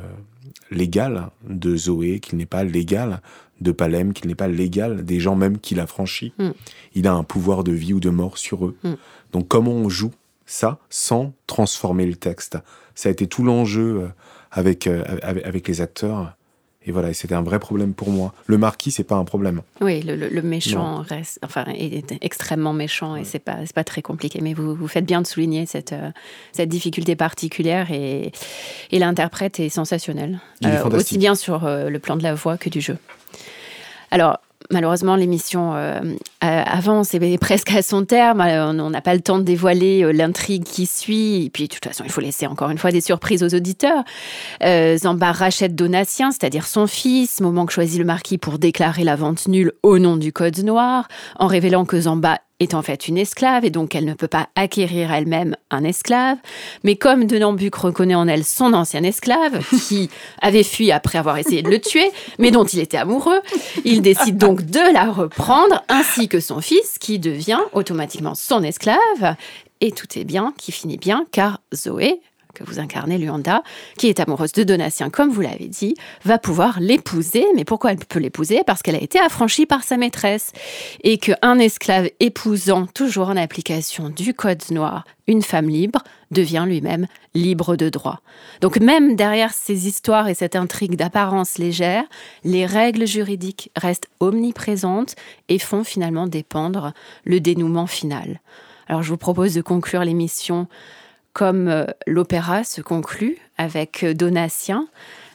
l'égal 0.70 1.30
de 1.48 1.76
Zoé, 1.76 2.20
qu'il 2.20 2.38
n'est 2.38 2.46
pas 2.46 2.64
l'égal 2.64 3.20
de 3.60 3.72
Palem, 3.72 4.12
qu'il 4.12 4.28
n'est 4.28 4.34
pas 4.34 4.48
l'égal 4.48 5.04
des 5.04 5.20
gens 5.20 5.34
même 5.34 5.58
qu'il 5.58 5.80
a 5.80 5.86
franchis. 5.86 6.32
Mm. 6.38 6.50
Il 6.94 7.06
a 7.06 7.14
un 7.14 7.24
pouvoir 7.24 7.64
de 7.64 7.72
vie 7.72 7.94
ou 7.94 8.00
de 8.00 8.10
mort 8.10 8.38
sur 8.38 8.66
eux. 8.66 8.76
Mm. 8.84 8.92
Donc 9.32 9.48
comment 9.48 9.72
on 9.72 9.88
joue 9.88 10.12
ça 10.46 10.78
sans 10.90 11.32
transformer 11.46 12.06
le 12.06 12.16
texte? 12.16 12.58
Ça 12.94 13.08
a 13.08 13.12
été 13.12 13.26
tout 13.26 13.44
l'enjeu 13.44 14.10
avec, 14.50 14.88
avec 14.88 15.68
les 15.68 15.80
acteurs 15.80 16.34
et 16.88 16.90
voilà, 16.90 17.12
c'était 17.12 17.34
un 17.34 17.42
vrai 17.42 17.58
problème 17.58 17.92
pour 17.92 18.08
moi. 18.10 18.32
Le 18.46 18.56
marquis, 18.56 18.90
c'est 18.90 19.04
pas 19.04 19.16
un 19.16 19.24
problème. 19.24 19.60
Oui, 19.82 20.00
le, 20.00 20.40
méchant 20.40 21.04
reste, 21.06 21.38
enfin, 21.44 21.66
est 21.68 22.14
extrêmement 22.22 22.72
méchant 22.72 23.14
et 23.14 23.24
c'est 23.24 23.38
pas, 23.38 23.58
pas 23.74 23.84
très 23.84 24.00
compliqué. 24.00 24.40
Mais 24.40 24.54
vous, 24.54 24.74
vous 24.74 24.88
faites 24.88 25.04
bien 25.04 25.20
de 25.20 25.26
souligner 25.26 25.66
cette, 25.66 25.92
euh, 25.92 26.10
cette 26.52 26.70
difficulté 26.70 27.14
particulière 27.14 27.90
et, 27.92 28.32
et 28.90 28.98
l'interprète 28.98 29.60
est 29.60 29.68
sensationnel. 29.68 30.40
Euh, 30.64 30.82
aussi 30.84 31.18
bien 31.18 31.34
sur 31.34 31.66
euh, 31.66 31.90
le 31.90 31.98
plan 31.98 32.16
de 32.16 32.22
la 32.22 32.34
voix 32.34 32.56
que 32.56 32.70
du 32.70 32.80
jeu. 32.80 32.96
Alors, 34.10 34.40
malheureusement, 34.70 35.16
l'émission 35.16 35.74
euh, 35.74 36.62
avance 36.66 37.14
et 37.14 37.38
presque 37.38 37.72
à 37.72 37.82
son 37.82 38.04
terme. 38.04 38.40
Euh, 38.40 38.72
on 38.72 38.90
n'a 38.90 39.00
pas 39.00 39.14
le 39.14 39.20
temps 39.20 39.38
de 39.38 39.42
dévoiler 39.42 40.02
euh, 40.04 40.12
l'intrigue 40.12 40.64
qui 40.64 40.86
suit. 40.86 41.46
Et 41.46 41.50
puis, 41.50 41.64
de 41.64 41.74
toute 41.74 41.84
façon, 41.84 42.04
il 42.04 42.10
faut 42.10 42.20
laisser 42.20 42.46
encore 42.46 42.70
une 42.70 42.78
fois 42.78 42.92
des 42.92 43.00
surprises 43.00 43.42
aux 43.42 43.54
auditeurs. 43.54 44.04
Zamba 44.62 45.32
rachète 45.32 45.74
Donatien, 45.74 46.30
c'est-à-dire 46.30 46.66
son 46.66 46.86
fils, 46.86 47.40
moment 47.40 47.66
que 47.66 47.72
choisit 47.72 47.98
le 47.98 48.04
marquis 48.04 48.38
pour 48.38 48.58
déclarer 48.58 49.04
la 49.04 49.16
vente 49.16 49.48
nulle 49.48 49.72
au 49.82 49.98
nom 49.98 50.16
du 50.16 50.32
Code 50.32 50.58
noir, 50.58 51.08
en 51.38 51.46
révélant 51.46 51.84
que 51.84 52.00
Zamba 52.00 52.38
est 52.60 52.74
en 52.74 52.82
fait 52.82 53.08
une 53.08 53.18
esclave 53.18 53.64
et 53.64 53.70
donc 53.70 53.94
elle 53.94 54.04
ne 54.04 54.14
peut 54.14 54.28
pas 54.28 54.48
acquérir 54.56 55.12
elle-même 55.12 55.56
un 55.70 55.84
esclave. 55.84 56.38
Mais 56.84 56.96
comme 56.96 57.24
Denambuc 57.24 57.74
reconnaît 57.74 58.14
en 58.14 58.28
elle 58.28 58.44
son 58.44 58.72
ancien 58.72 59.02
esclave, 59.04 59.60
qui 59.88 60.10
avait 60.42 60.62
fui 60.62 60.90
après 60.90 61.18
avoir 61.18 61.38
essayé 61.38 61.62
de 61.62 61.70
le 61.70 61.80
tuer, 61.80 62.10
mais 62.38 62.50
dont 62.50 62.64
il 62.64 62.80
était 62.80 62.96
amoureux, 62.96 63.40
il 63.84 64.02
décide 64.02 64.36
donc 64.36 64.64
de 64.64 64.92
la 64.92 65.10
reprendre, 65.10 65.84
ainsi 65.88 66.28
que 66.28 66.40
son 66.40 66.60
fils, 66.60 66.98
qui 66.98 67.18
devient 67.18 67.60
automatiquement 67.72 68.34
son 68.34 68.62
esclave. 68.62 69.36
Et 69.80 69.92
tout 69.92 70.18
est 70.18 70.24
bien, 70.24 70.52
qui 70.58 70.72
finit 70.72 70.96
bien, 70.96 71.24
car 71.30 71.60
Zoé, 71.72 72.20
que 72.58 72.64
vous 72.64 72.78
incarnez, 72.78 73.18
Luanda, 73.18 73.62
qui 73.96 74.08
est 74.08 74.20
amoureuse 74.20 74.52
de 74.52 74.64
Donatien, 74.64 75.10
comme 75.10 75.30
vous 75.30 75.40
l'avez 75.40 75.68
dit, 75.68 75.94
va 76.24 76.38
pouvoir 76.38 76.80
l'épouser. 76.80 77.46
Mais 77.54 77.64
pourquoi 77.64 77.92
elle 77.92 77.98
peut 77.98 78.18
l'épouser? 78.18 78.62
Parce 78.66 78.82
qu'elle 78.82 78.96
a 78.96 79.02
été 79.02 79.18
affranchie 79.18 79.66
par 79.66 79.84
sa 79.84 79.96
maîtresse. 79.96 80.52
Et 81.04 81.18
qu'un 81.18 81.58
esclave 81.58 82.10
épousant, 82.20 82.86
toujours 82.86 83.28
en 83.28 83.36
application 83.36 84.08
du 84.08 84.34
Code 84.34 84.62
noir, 84.70 85.04
une 85.26 85.42
femme 85.42 85.68
libre, 85.68 86.02
devient 86.30 86.64
lui-même 86.66 87.06
libre 87.34 87.76
de 87.76 87.88
droit. 87.88 88.20
Donc 88.60 88.78
même 88.80 89.16
derrière 89.16 89.52
ces 89.52 89.86
histoires 89.86 90.28
et 90.28 90.34
cette 90.34 90.56
intrigue 90.56 90.96
d'apparence 90.96 91.58
légère, 91.58 92.04
les 92.44 92.66
règles 92.66 93.06
juridiques 93.06 93.70
restent 93.76 94.08
omniprésentes 94.20 95.14
et 95.48 95.58
font 95.58 95.84
finalement 95.84 96.26
dépendre 96.26 96.92
le 97.24 97.40
dénouement 97.40 97.86
final. 97.86 98.40
Alors 98.88 99.02
je 99.02 99.10
vous 99.10 99.18
propose 99.18 99.54
de 99.54 99.60
conclure 99.60 100.04
l'émission 100.04 100.66
comme 101.38 101.68
euh, 101.68 101.86
l'opéra 102.08 102.64
se 102.64 102.80
conclut 102.80 103.38
avec 103.58 104.02
euh, 104.02 104.12
Donatien. 104.12 104.88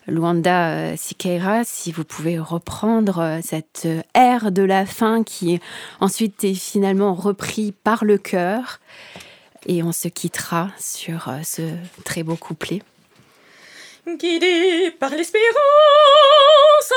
Luanda 0.05 0.71
euh, 0.71 0.95
Siqueira, 0.97 1.63
si 1.63 1.93
vous 1.93 2.03
pouvez 2.03 2.37
reprendre 2.37 3.39
cette 3.41 3.87
air 4.13 4.51
de 4.51 4.63
la 4.63 4.85
fin 4.85 5.23
qui 5.23 5.61
ensuite 6.01 6.43
est 6.43 6.55
finalement 6.55 7.13
repris 7.13 7.71
par 7.71 8.03
le 8.03 8.17
chœur. 8.17 8.81
Et 9.65 9.81
on 9.81 9.93
se 9.93 10.09
quittera 10.09 10.71
sur 10.77 11.33
ce 11.45 11.61
très 12.03 12.23
beau 12.23 12.35
couplet. 12.35 12.81
Guidé 14.05 14.91
par 14.99 15.11
l'espérance, 15.11 15.53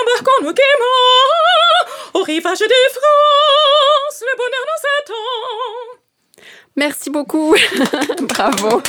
embarquons-nous 0.02 0.52
gaiement 0.52 2.20
au 2.20 2.22
rivage 2.24 2.58
de 2.58 2.90
France, 2.90 4.20
le 4.20 4.36
bonheur 4.36 4.64
nous 4.66 4.88
attend. 4.98 6.05
Merci 6.76 7.10
beaucoup. 7.10 7.54
Bravo. 8.20 8.82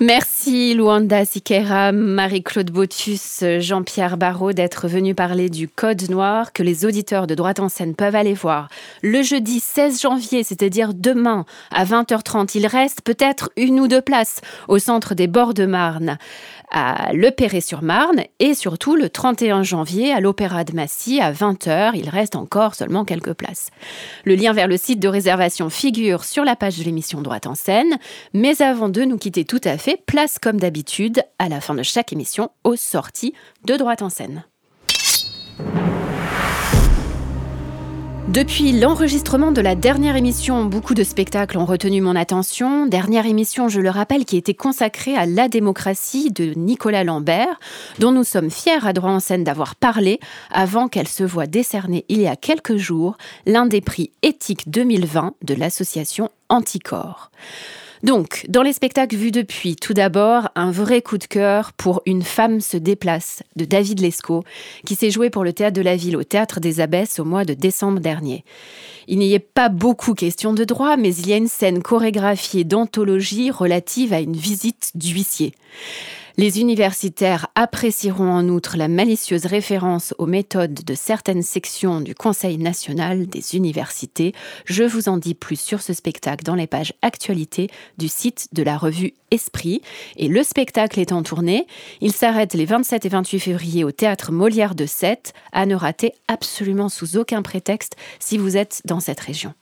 Merci 0.00 0.35
Merci 0.46 0.74
Luanda 0.74 1.24
Siqueira, 1.24 1.90
Marie-Claude 1.90 2.70
Botus, 2.70 3.42
Jean-Pierre 3.58 4.16
Barraud 4.16 4.52
d'être 4.52 4.86
venus 4.86 5.16
parler 5.16 5.50
du 5.50 5.66
Code 5.66 6.08
Noir 6.08 6.52
que 6.52 6.62
les 6.62 6.84
auditeurs 6.84 7.26
de 7.26 7.34
Droite 7.34 7.58
en 7.58 7.68
scène 7.68 7.96
peuvent 7.96 8.14
aller 8.14 8.34
voir 8.34 8.68
le 9.02 9.22
jeudi 9.22 9.58
16 9.58 10.00
janvier, 10.00 10.44
c'est-à-dire 10.44 10.94
demain 10.94 11.46
à 11.72 11.84
20h30. 11.84 12.52
Il 12.54 12.68
reste 12.68 13.00
peut-être 13.02 13.50
une 13.56 13.80
ou 13.80 13.88
deux 13.88 14.00
places 14.00 14.40
au 14.68 14.78
centre 14.78 15.16
des 15.16 15.26
bords 15.26 15.52
de 15.52 15.66
Marne 15.66 16.16
à 16.70 17.12
Le 17.12 17.30
Perret-sur-Marne 17.30 18.22
et 18.38 18.54
surtout 18.54 18.96
le 18.96 19.08
31 19.08 19.62
janvier 19.62 20.12
à 20.12 20.20
l'Opéra 20.20 20.64
de 20.64 20.74
Massy 20.74 21.20
à 21.20 21.32
20h. 21.32 21.92
Il 21.94 22.08
reste 22.08 22.36
encore 22.36 22.74
seulement 22.74 23.04
quelques 23.04 23.34
places. 23.34 23.70
Le 24.24 24.34
lien 24.34 24.52
vers 24.52 24.68
le 24.68 24.76
site 24.76 25.00
de 25.00 25.08
réservation 25.08 25.70
figure 25.70 26.24
sur 26.24 26.44
la 26.44 26.56
page 26.56 26.78
de 26.78 26.84
l'émission 26.84 27.20
Droite 27.20 27.46
en 27.46 27.54
scène. 27.54 27.96
Mais 28.32 28.62
avant 28.62 28.88
de 28.88 29.02
nous 29.02 29.16
quitter 29.16 29.44
tout 29.44 29.60
à 29.64 29.78
fait, 29.78 30.00
place 30.06 30.35
comme 30.38 30.58
d'habitude 30.58 31.22
à 31.38 31.48
la 31.48 31.60
fin 31.60 31.74
de 31.74 31.82
chaque 31.82 32.12
émission 32.12 32.50
aux 32.64 32.76
sorties 32.76 33.34
de 33.64 33.76
Droite 33.76 34.02
en 34.02 34.10
scène. 34.10 34.44
Depuis 38.28 38.72
l'enregistrement 38.72 39.52
de 39.52 39.60
la 39.60 39.76
dernière 39.76 40.16
émission, 40.16 40.64
beaucoup 40.64 40.94
de 40.94 41.04
spectacles 41.04 41.56
ont 41.58 41.64
retenu 41.64 42.00
mon 42.00 42.16
attention. 42.16 42.84
Dernière 42.86 43.24
émission, 43.24 43.68
je 43.68 43.80
le 43.80 43.88
rappelle, 43.88 44.24
qui 44.24 44.36
était 44.36 44.52
consacrée 44.52 45.16
à 45.16 45.26
la 45.26 45.48
démocratie 45.48 46.32
de 46.32 46.52
Nicolas 46.56 47.04
Lambert, 47.04 47.60
dont 48.00 48.10
nous 48.10 48.24
sommes 48.24 48.50
fiers 48.50 48.84
à 48.84 48.92
droit 48.92 49.12
en 49.12 49.20
scène 49.20 49.44
d'avoir 49.44 49.76
parlé 49.76 50.18
avant 50.50 50.88
qu'elle 50.88 51.08
se 51.08 51.22
voie 51.22 51.46
décerner 51.46 52.04
il 52.08 52.20
y 52.20 52.26
a 52.26 52.34
quelques 52.34 52.76
jours 52.76 53.16
l'un 53.46 53.64
des 53.64 53.80
prix 53.80 54.10
éthiques 54.22 54.68
2020 54.68 55.34
de 55.42 55.54
l'association 55.54 56.28
Anticorps. 56.48 57.30
Donc, 58.02 58.44
dans 58.48 58.62
les 58.62 58.72
spectacles 58.72 59.16
vus 59.16 59.30
depuis, 59.30 59.76
tout 59.76 59.94
d'abord, 59.94 60.48
un 60.54 60.70
vrai 60.70 61.02
coup 61.02 61.18
de 61.18 61.24
cœur 61.24 61.72
pour 61.72 62.02
Une 62.06 62.22
femme 62.22 62.60
se 62.60 62.76
déplace 62.76 63.42
de 63.56 63.64
David 63.64 64.00
Lescaut, 64.00 64.44
qui 64.84 64.94
s'est 64.94 65.10
joué 65.10 65.30
pour 65.30 65.44
le 65.44 65.52
théâtre 65.52 65.76
de 65.76 65.82
la 65.82 65.96
ville 65.96 66.16
au 66.16 66.24
théâtre 66.24 66.60
des 66.60 66.80
Abbesses 66.80 67.18
au 67.18 67.24
mois 67.24 67.44
de 67.44 67.54
décembre 67.54 68.00
dernier. 68.00 68.44
Il 69.08 69.18
n'y 69.18 69.34
est 69.34 69.38
pas 69.38 69.68
beaucoup 69.68 70.14
question 70.14 70.52
de 70.52 70.64
droit, 70.64 70.96
mais 70.96 71.14
il 71.14 71.28
y 71.28 71.32
a 71.32 71.36
une 71.36 71.48
scène 71.48 71.82
chorégraphiée 71.82 72.64
d'anthologie 72.64 73.50
relative 73.50 74.12
à 74.12 74.20
une 74.20 74.36
visite 74.36 74.90
d'huissier. 74.94 75.54
Les 76.38 76.60
universitaires 76.60 77.46
apprécieront 77.54 78.30
en 78.30 78.46
outre 78.50 78.76
la 78.76 78.88
malicieuse 78.88 79.46
référence 79.46 80.12
aux 80.18 80.26
méthodes 80.26 80.84
de 80.84 80.94
certaines 80.94 81.42
sections 81.42 82.02
du 82.02 82.14
Conseil 82.14 82.58
national 82.58 83.26
des 83.26 83.56
universités. 83.56 84.34
Je 84.66 84.84
vous 84.84 85.08
en 85.08 85.16
dis 85.16 85.32
plus 85.32 85.58
sur 85.58 85.80
ce 85.80 85.94
spectacle 85.94 86.44
dans 86.44 86.54
les 86.54 86.66
pages 86.66 86.92
actualités 87.00 87.70
du 87.96 88.08
site 88.08 88.48
de 88.52 88.62
la 88.62 88.76
revue 88.76 89.14
Esprit. 89.30 89.80
Et 90.16 90.28
le 90.28 90.42
spectacle 90.42 91.00
est 91.00 91.12
en 91.12 91.22
tournée. 91.22 91.66
Il 92.02 92.12
s'arrête 92.12 92.52
les 92.52 92.66
27 92.66 93.06
et 93.06 93.08
28 93.08 93.38
février 93.38 93.84
au 93.84 93.90
théâtre 93.90 94.30
Molière 94.30 94.74
de 94.74 94.84
Sète, 94.84 95.32
à 95.52 95.64
ne 95.64 95.74
rater 95.74 96.12
absolument 96.28 96.90
sous 96.90 97.16
aucun 97.16 97.40
prétexte 97.40 97.96
si 98.18 98.36
vous 98.36 98.58
êtes 98.58 98.82
dans 98.84 99.00
cette 99.00 99.20
région. 99.20 99.54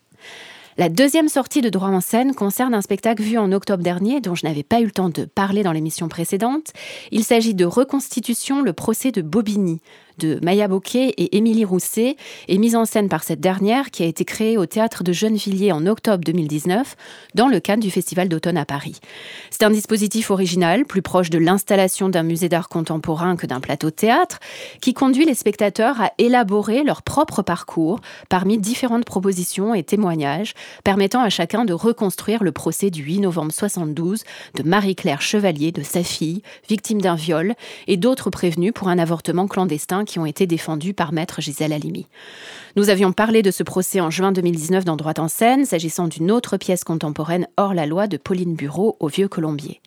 La 0.77 0.89
deuxième 0.89 1.29
sortie 1.29 1.61
de 1.61 1.69
droit 1.69 1.89
en 1.89 2.01
scène 2.01 2.35
concerne 2.35 2.75
un 2.75 2.83
spectacle 2.83 3.23
vu 3.23 3.39
en 3.39 3.53
octobre 3.53 3.85
dernier 3.85 4.21
dont 4.21 4.35
je 4.35 4.45
n'avais 4.45 4.65
pas 4.65 4.81
eu 4.81 4.87
le 4.87 4.91
temps 4.91 5.09
de 5.09 5.25
parler 5.25 5.63
dans 5.63 5.71
l'émission 5.71 6.09
précédente. 6.09 6.73
Il 7.13 7.23
s'agit 7.23 7.55
de 7.55 7.65
Reconstitution, 7.65 8.61
le 8.61 8.73
procès 8.73 9.13
de 9.13 9.23
Bobigny, 9.23 9.81
de 10.19 10.39
Maya 10.43 10.69
Bocquet 10.69 11.15
et 11.17 11.37
Émilie 11.37 11.65
Rousset 11.65 12.17
et 12.49 12.59
mise 12.59 12.77
en 12.77 12.85
scène 12.85 13.09
par 13.09 13.25
cette 13.25 13.41
dernière 13.41 13.91
qui 13.91 14.03
a 14.03 14.07
été 14.07 14.25
créée 14.25 14.57
au 14.57 14.67
théâtre 14.67 15.05
de 15.05 15.13
Gennevilliers 15.13 15.73
en 15.73 15.87
octobre 15.87 16.25
2019 16.25 16.97
dans 17.35 17.49
le 17.49 17.61
cadre 17.61 17.83
du 17.83 17.91
Festival 17.91 18.29
d'automne 18.29 18.57
à 18.57 18.65
Paris. 18.65 19.01
C'est 19.51 19.65
un 19.65 19.71
dispositif 19.71 20.31
original, 20.31 20.85
plus 20.85 21.03
proche 21.03 21.31
de 21.31 21.39
l'installation 21.39 22.09
d'un 22.09 22.23
musée 22.23 22.49
d'art 22.49 22.69
contemporain 22.69 23.37
que 23.37 23.47
d'un 23.47 23.61
plateau 23.61 23.91
théâtre, 23.91 24.39
qui 24.81 24.95
conduit 24.95 25.25
les 25.25 25.35
spectateurs 25.35 26.01
à 26.01 26.13
élaborer 26.19 26.85
leur 26.85 27.03
propre 27.03 27.43
parcours 27.43 28.01
parmi 28.29 28.59
différentes 28.59 29.05
propositions 29.05 29.75
et 29.75 29.83
témoignages, 29.83 30.55
permettant 30.85 31.23
à 31.23 31.31
chacun 31.31 31.65
de 31.65 31.73
reconstruire 31.73 32.43
le 32.43 32.53
procès 32.53 32.91
du 32.91 33.03
8 33.03 33.21
novembre 33.21 33.53
72 33.53 34.25
de 34.55 34.63
Marie-Claire 34.63 35.23
Chevalier, 35.23 35.73
de 35.73 35.83
sa 35.83 36.03
fille, 36.03 36.43
victime 36.69 37.01
d'un 37.01 37.15
viol, 37.15 37.55
et 37.87 37.97
d'autres 37.97 38.31
prévenus 38.31 38.73
pour 38.75 38.89
un 38.89 38.99
avortement 38.99 39.47
clandestin 39.47 40.04
qui 40.05 40.19
ont 40.19 40.27
été 40.27 40.47
défendus 40.47 40.95
par 40.95 41.13
maître 41.13 41.41
Gisèle 41.41 41.73
Halimi. 41.73 42.07
Nous 42.77 42.91
avions 42.91 43.13
parlé 43.13 43.43
de 43.43 43.51
ce 43.51 43.63
procès 43.63 44.01
en 44.01 44.11
juin 44.11 44.33
2019 44.33 44.85
dans 44.85 44.97
Droite 44.97 45.19
en 45.19 45.29
scène, 45.29 45.65
s'agissant 45.65 46.09
d'une 46.09 46.31
autre 46.31 46.57
pièce 46.57 46.85
contemporaine 46.85 47.47
hors 47.57 47.75
la 47.75 47.87
loi 47.87 48.07
de 48.07 48.17
Pauline 48.17 48.55
Bureau 48.55 48.97
au 49.01 49.09
Vieux 49.09 49.29
Colombier. 49.29 49.81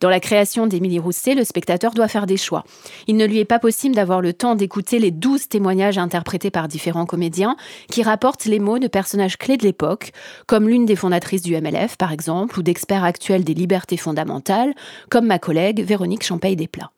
Dans 0.00 0.08
la 0.08 0.20
création 0.20 0.66
d'Émilie 0.66 0.98
Rousset, 0.98 1.34
le 1.34 1.44
spectateur 1.44 1.92
doit 1.92 2.08
faire 2.08 2.26
des 2.26 2.36
choix. 2.36 2.64
Il 3.06 3.16
ne 3.16 3.26
lui 3.26 3.38
est 3.38 3.44
pas 3.44 3.58
possible 3.58 3.94
d'avoir 3.94 4.20
le 4.20 4.32
temps 4.32 4.54
d'écouter 4.54 4.98
les 4.98 5.10
douze 5.10 5.48
témoignages 5.48 5.98
interprétés 5.98 6.50
par 6.50 6.68
différents 6.68 7.06
comédiens 7.06 7.56
qui 7.90 8.02
rapportent 8.02 8.46
les 8.46 8.58
mots 8.58 8.78
de 8.78 8.88
personnages 8.88 9.36
clés 9.36 9.56
de 9.56 9.64
l'époque, 9.64 10.12
comme 10.46 10.68
l'une 10.68 10.86
des 10.86 10.96
fondatrices 10.96 11.42
du 11.42 11.60
MLF 11.60 11.96
par 11.96 12.12
exemple, 12.12 12.58
ou 12.58 12.62
d'experts 12.62 13.04
actuels 13.04 13.44
des 13.44 13.54
libertés 13.54 13.96
fondamentales, 13.96 14.74
comme 15.10 15.26
ma 15.26 15.38
collègue 15.38 15.82
Véronique 15.82 16.24
Champaille-Desplats. 16.24 16.92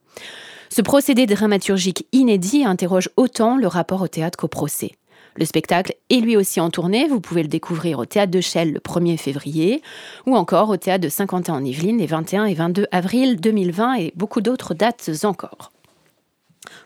Ce 0.75 0.81
procédé 0.81 1.27
dramaturgique 1.27 2.07
inédit 2.13 2.65
interroge 2.65 3.11
autant 3.19 3.59
le 3.59 3.67
rapport 3.67 4.01
au 4.01 4.09
théâtre 4.09 4.39
qu'au 4.39 4.49
procès. 4.49 4.93
Le 5.37 5.45
spectacle 5.45 5.95
est 6.09 6.21
lui 6.21 6.35
aussi 6.35 6.63
en 6.63 6.71
tournée, 6.71 7.07
vous 7.09 7.21
pouvez 7.21 7.43
le 7.43 7.49
découvrir 7.49 7.99
au 7.99 8.07
théâtre 8.07 8.31
de 8.31 8.41
Chelles 8.41 8.73
le 8.73 8.81
1er 8.81 9.19
février 9.19 9.83
ou 10.25 10.35
encore 10.35 10.71
au 10.71 10.79
théâtre 10.79 11.05
de 11.05 11.11
Saint-Quentin 11.11 11.53
en 11.53 11.63
Yvelines 11.63 11.99
les 11.99 12.07
21 12.07 12.47
et 12.47 12.55
22 12.55 12.87
avril 12.91 13.39
2020 13.39 13.97
et 13.97 14.13
beaucoup 14.17 14.41
d'autres 14.41 14.73
dates 14.73 15.11
encore. 15.25 15.73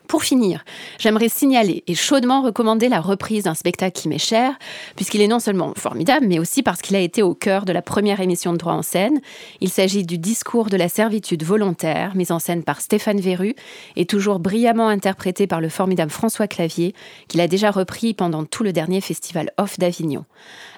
Pour 0.07 0.23
finir, 0.23 0.63
j'aimerais 0.99 1.27
signaler 1.27 1.83
et 1.85 1.93
chaudement 1.93 2.41
recommander 2.41 2.87
la 2.87 3.01
reprise 3.01 3.43
d'un 3.43 3.55
spectacle 3.55 3.99
qui 3.99 4.07
m'est 4.07 4.17
cher, 4.17 4.57
puisqu'il 4.95 5.19
est 5.19 5.27
non 5.27 5.39
seulement 5.39 5.73
formidable, 5.75 6.27
mais 6.27 6.39
aussi 6.39 6.63
parce 6.63 6.81
qu'il 6.81 6.95
a 6.95 7.01
été 7.01 7.21
au 7.21 7.33
cœur 7.33 7.65
de 7.65 7.73
la 7.73 7.81
première 7.81 8.21
émission 8.21 8.53
de 8.53 8.57
droit 8.57 8.73
en 8.73 8.83
scène. 8.83 9.19
Il 9.59 9.69
s'agit 9.69 10.05
du 10.05 10.17
discours 10.17 10.67
de 10.67 10.77
la 10.77 10.87
servitude 10.87 11.43
volontaire, 11.43 12.15
mis 12.15 12.31
en 12.31 12.39
scène 12.39 12.63
par 12.63 12.79
Stéphane 12.79 13.19
Verru, 13.19 13.53
et 13.97 14.05
toujours 14.05 14.39
brillamment 14.39 14.87
interprété 14.87 15.45
par 15.45 15.59
le 15.59 15.67
formidable 15.67 16.11
François 16.11 16.47
Clavier, 16.47 16.95
qu'il 17.27 17.41
a 17.41 17.49
déjà 17.49 17.69
repris 17.69 18.13
pendant 18.13 18.45
tout 18.45 18.63
le 18.63 18.71
dernier 18.71 19.01
festival 19.01 19.51
Off 19.57 19.77
d'Avignon. 19.77 20.23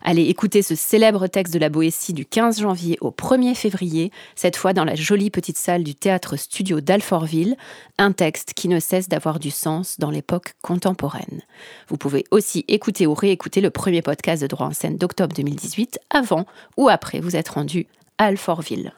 Allez 0.02 0.24
écouter 0.24 0.64
ce 0.64 0.74
célèbre 0.74 1.28
texte 1.28 1.54
de 1.54 1.60
la 1.60 1.70
Boétie 1.70 2.14
du 2.14 2.26
15 2.26 2.62
janvier 2.62 2.98
au 3.02 3.12
1er 3.12 3.54
février, 3.54 4.12
cette 4.36 4.56
fois 4.56 4.74
dans 4.74 4.86
la 4.86 4.96
jolie 4.96 5.30
petite 5.30 5.58
salle 5.58 5.84
du 5.84 5.94
théâtre 5.94 6.36
studio 6.36 6.82
d'Alfortville, 6.82 7.58
un 8.00 8.12
texte 8.12 8.54
qui 8.56 8.70
ne 8.70 8.80
cesse 8.80 9.08
d'avoir 9.08 9.19
du 9.40 9.52
sens 9.52 10.00
dans 10.00 10.10
l'époque 10.10 10.54
contemporaine. 10.62 11.42
Vous 11.90 11.98
pouvez 11.98 12.24
aussi 12.32 12.66
écouter 12.68 13.06
ou 13.06 13.14
réécouter 13.14 13.62
le 13.62 13.70
premier 13.70 14.02
podcast 14.02 14.42
de 14.42 14.48
droit 14.48 14.68
en 14.68 14.74
scène 14.74 14.98
d'octobre 14.98 15.36
2018 15.36 16.00
avant 16.10 16.46
ou 16.78 16.90
après 16.90 17.20
vous 17.20 17.36
être 17.36 17.56
rendu 17.56 17.88
à 18.18 18.26
Alfortville. 18.26 18.94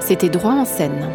C'était 0.00 0.28
droit 0.28 0.52
en 0.52 0.64
scène. 0.64 1.08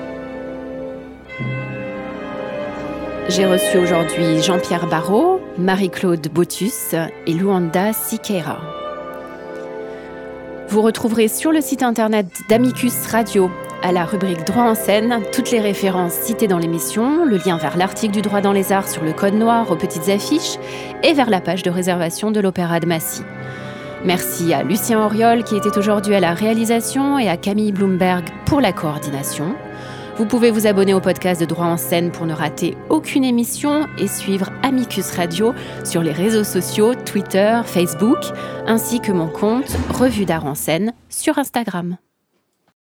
J'ai 3.30 3.46
reçu 3.46 3.78
aujourd'hui 3.78 4.42
Jean-Pierre 4.42 4.88
Barrault, 4.88 5.42
Marie-Claude 5.58 6.26
Botus 6.30 6.96
et 7.26 7.34
Luanda 7.34 7.92
Siqueira. 7.92 8.77
Vous 10.70 10.82
retrouverez 10.82 11.30
sur 11.30 11.54
le 11.54 11.62
site 11.62 11.82
internet 11.82 12.28
d'Amicus 12.50 13.08
Radio, 13.08 13.50
à 13.82 13.94
la 13.94 14.04
rubrique 14.04 14.46
Droit 14.46 14.64
en 14.64 14.76
scène, 14.76 15.22
toutes 15.32 15.50
les 15.52 15.62
références 15.62 16.12
citées 16.12 16.50
dans 16.50 16.58
l'émission, 16.58 17.24
le 17.24 17.38
lien 17.38 17.58
vers 17.58 17.78
l'article 17.78 18.14
du 18.14 18.22
droit 18.22 18.42
dans 18.42 18.52
les 18.52 18.74
arts 18.74 18.90
sur 18.90 19.02
le 19.02 19.14
code 19.14 19.36
noir 19.36 19.72
aux 19.72 19.78
petites 19.78 20.10
affiches 20.10 20.58
et 21.04 21.14
vers 21.14 21.30
la 21.30 21.40
page 21.40 21.64
de 21.64 21.70
réservation 21.70 22.32
de 22.32 22.42
l'Opéra 22.42 22.82
de 22.82 22.86
Massy. 22.86 23.22
Merci 24.04 24.54
à 24.54 24.64
Lucien 24.64 25.04
Auriol 25.04 25.46
qui 25.46 25.56
était 25.56 25.78
aujourd'hui 25.78 26.16
à 26.16 26.20
la 26.20 26.34
réalisation 26.34 27.18
et 27.18 27.30
à 27.30 27.38
Camille 27.38 27.72
Bloomberg 27.72 28.26
pour 28.46 28.60
la 28.60 28.74
coordination. 28.74 29.56
Vous 30.18 30.26
pouvez 30.26 30.50
vous 30.50 30.66
abonner 30.66 30.96
au 30.96 31.00
podcast 31.00 31.40
de 31.40 31.46
Droit 31.46 31.68
en 31.68 31.78
scène 31.78 32.12
pour 32.12 32.26
ne 32.26 32.34
rater 32.34 32.76
aucune 32.90 33.24
émission 33.24 33.86
et 34.00 34.08
suivre 34.08 34.50
Amicus 34.64 35.12
Radio 35.12 35.54
sur 35.86 36.02
les 36.02 36.12
réseaux 36.12 36.44
sociaux, 36.44 36.96
Twitter, 36.96 37.62
Facebook, 37.66 38.18
ainsi 38.66 39.00
que 39.00 39.12
mon 39.12 39.28
compte 39.28 39.70
Revue 39.92 40.26
d'Art 40.26 40.48
en 40.48 40.56
scène 40.56 40.94
sur 41.10 41.38
Instagram. 41.38 41.98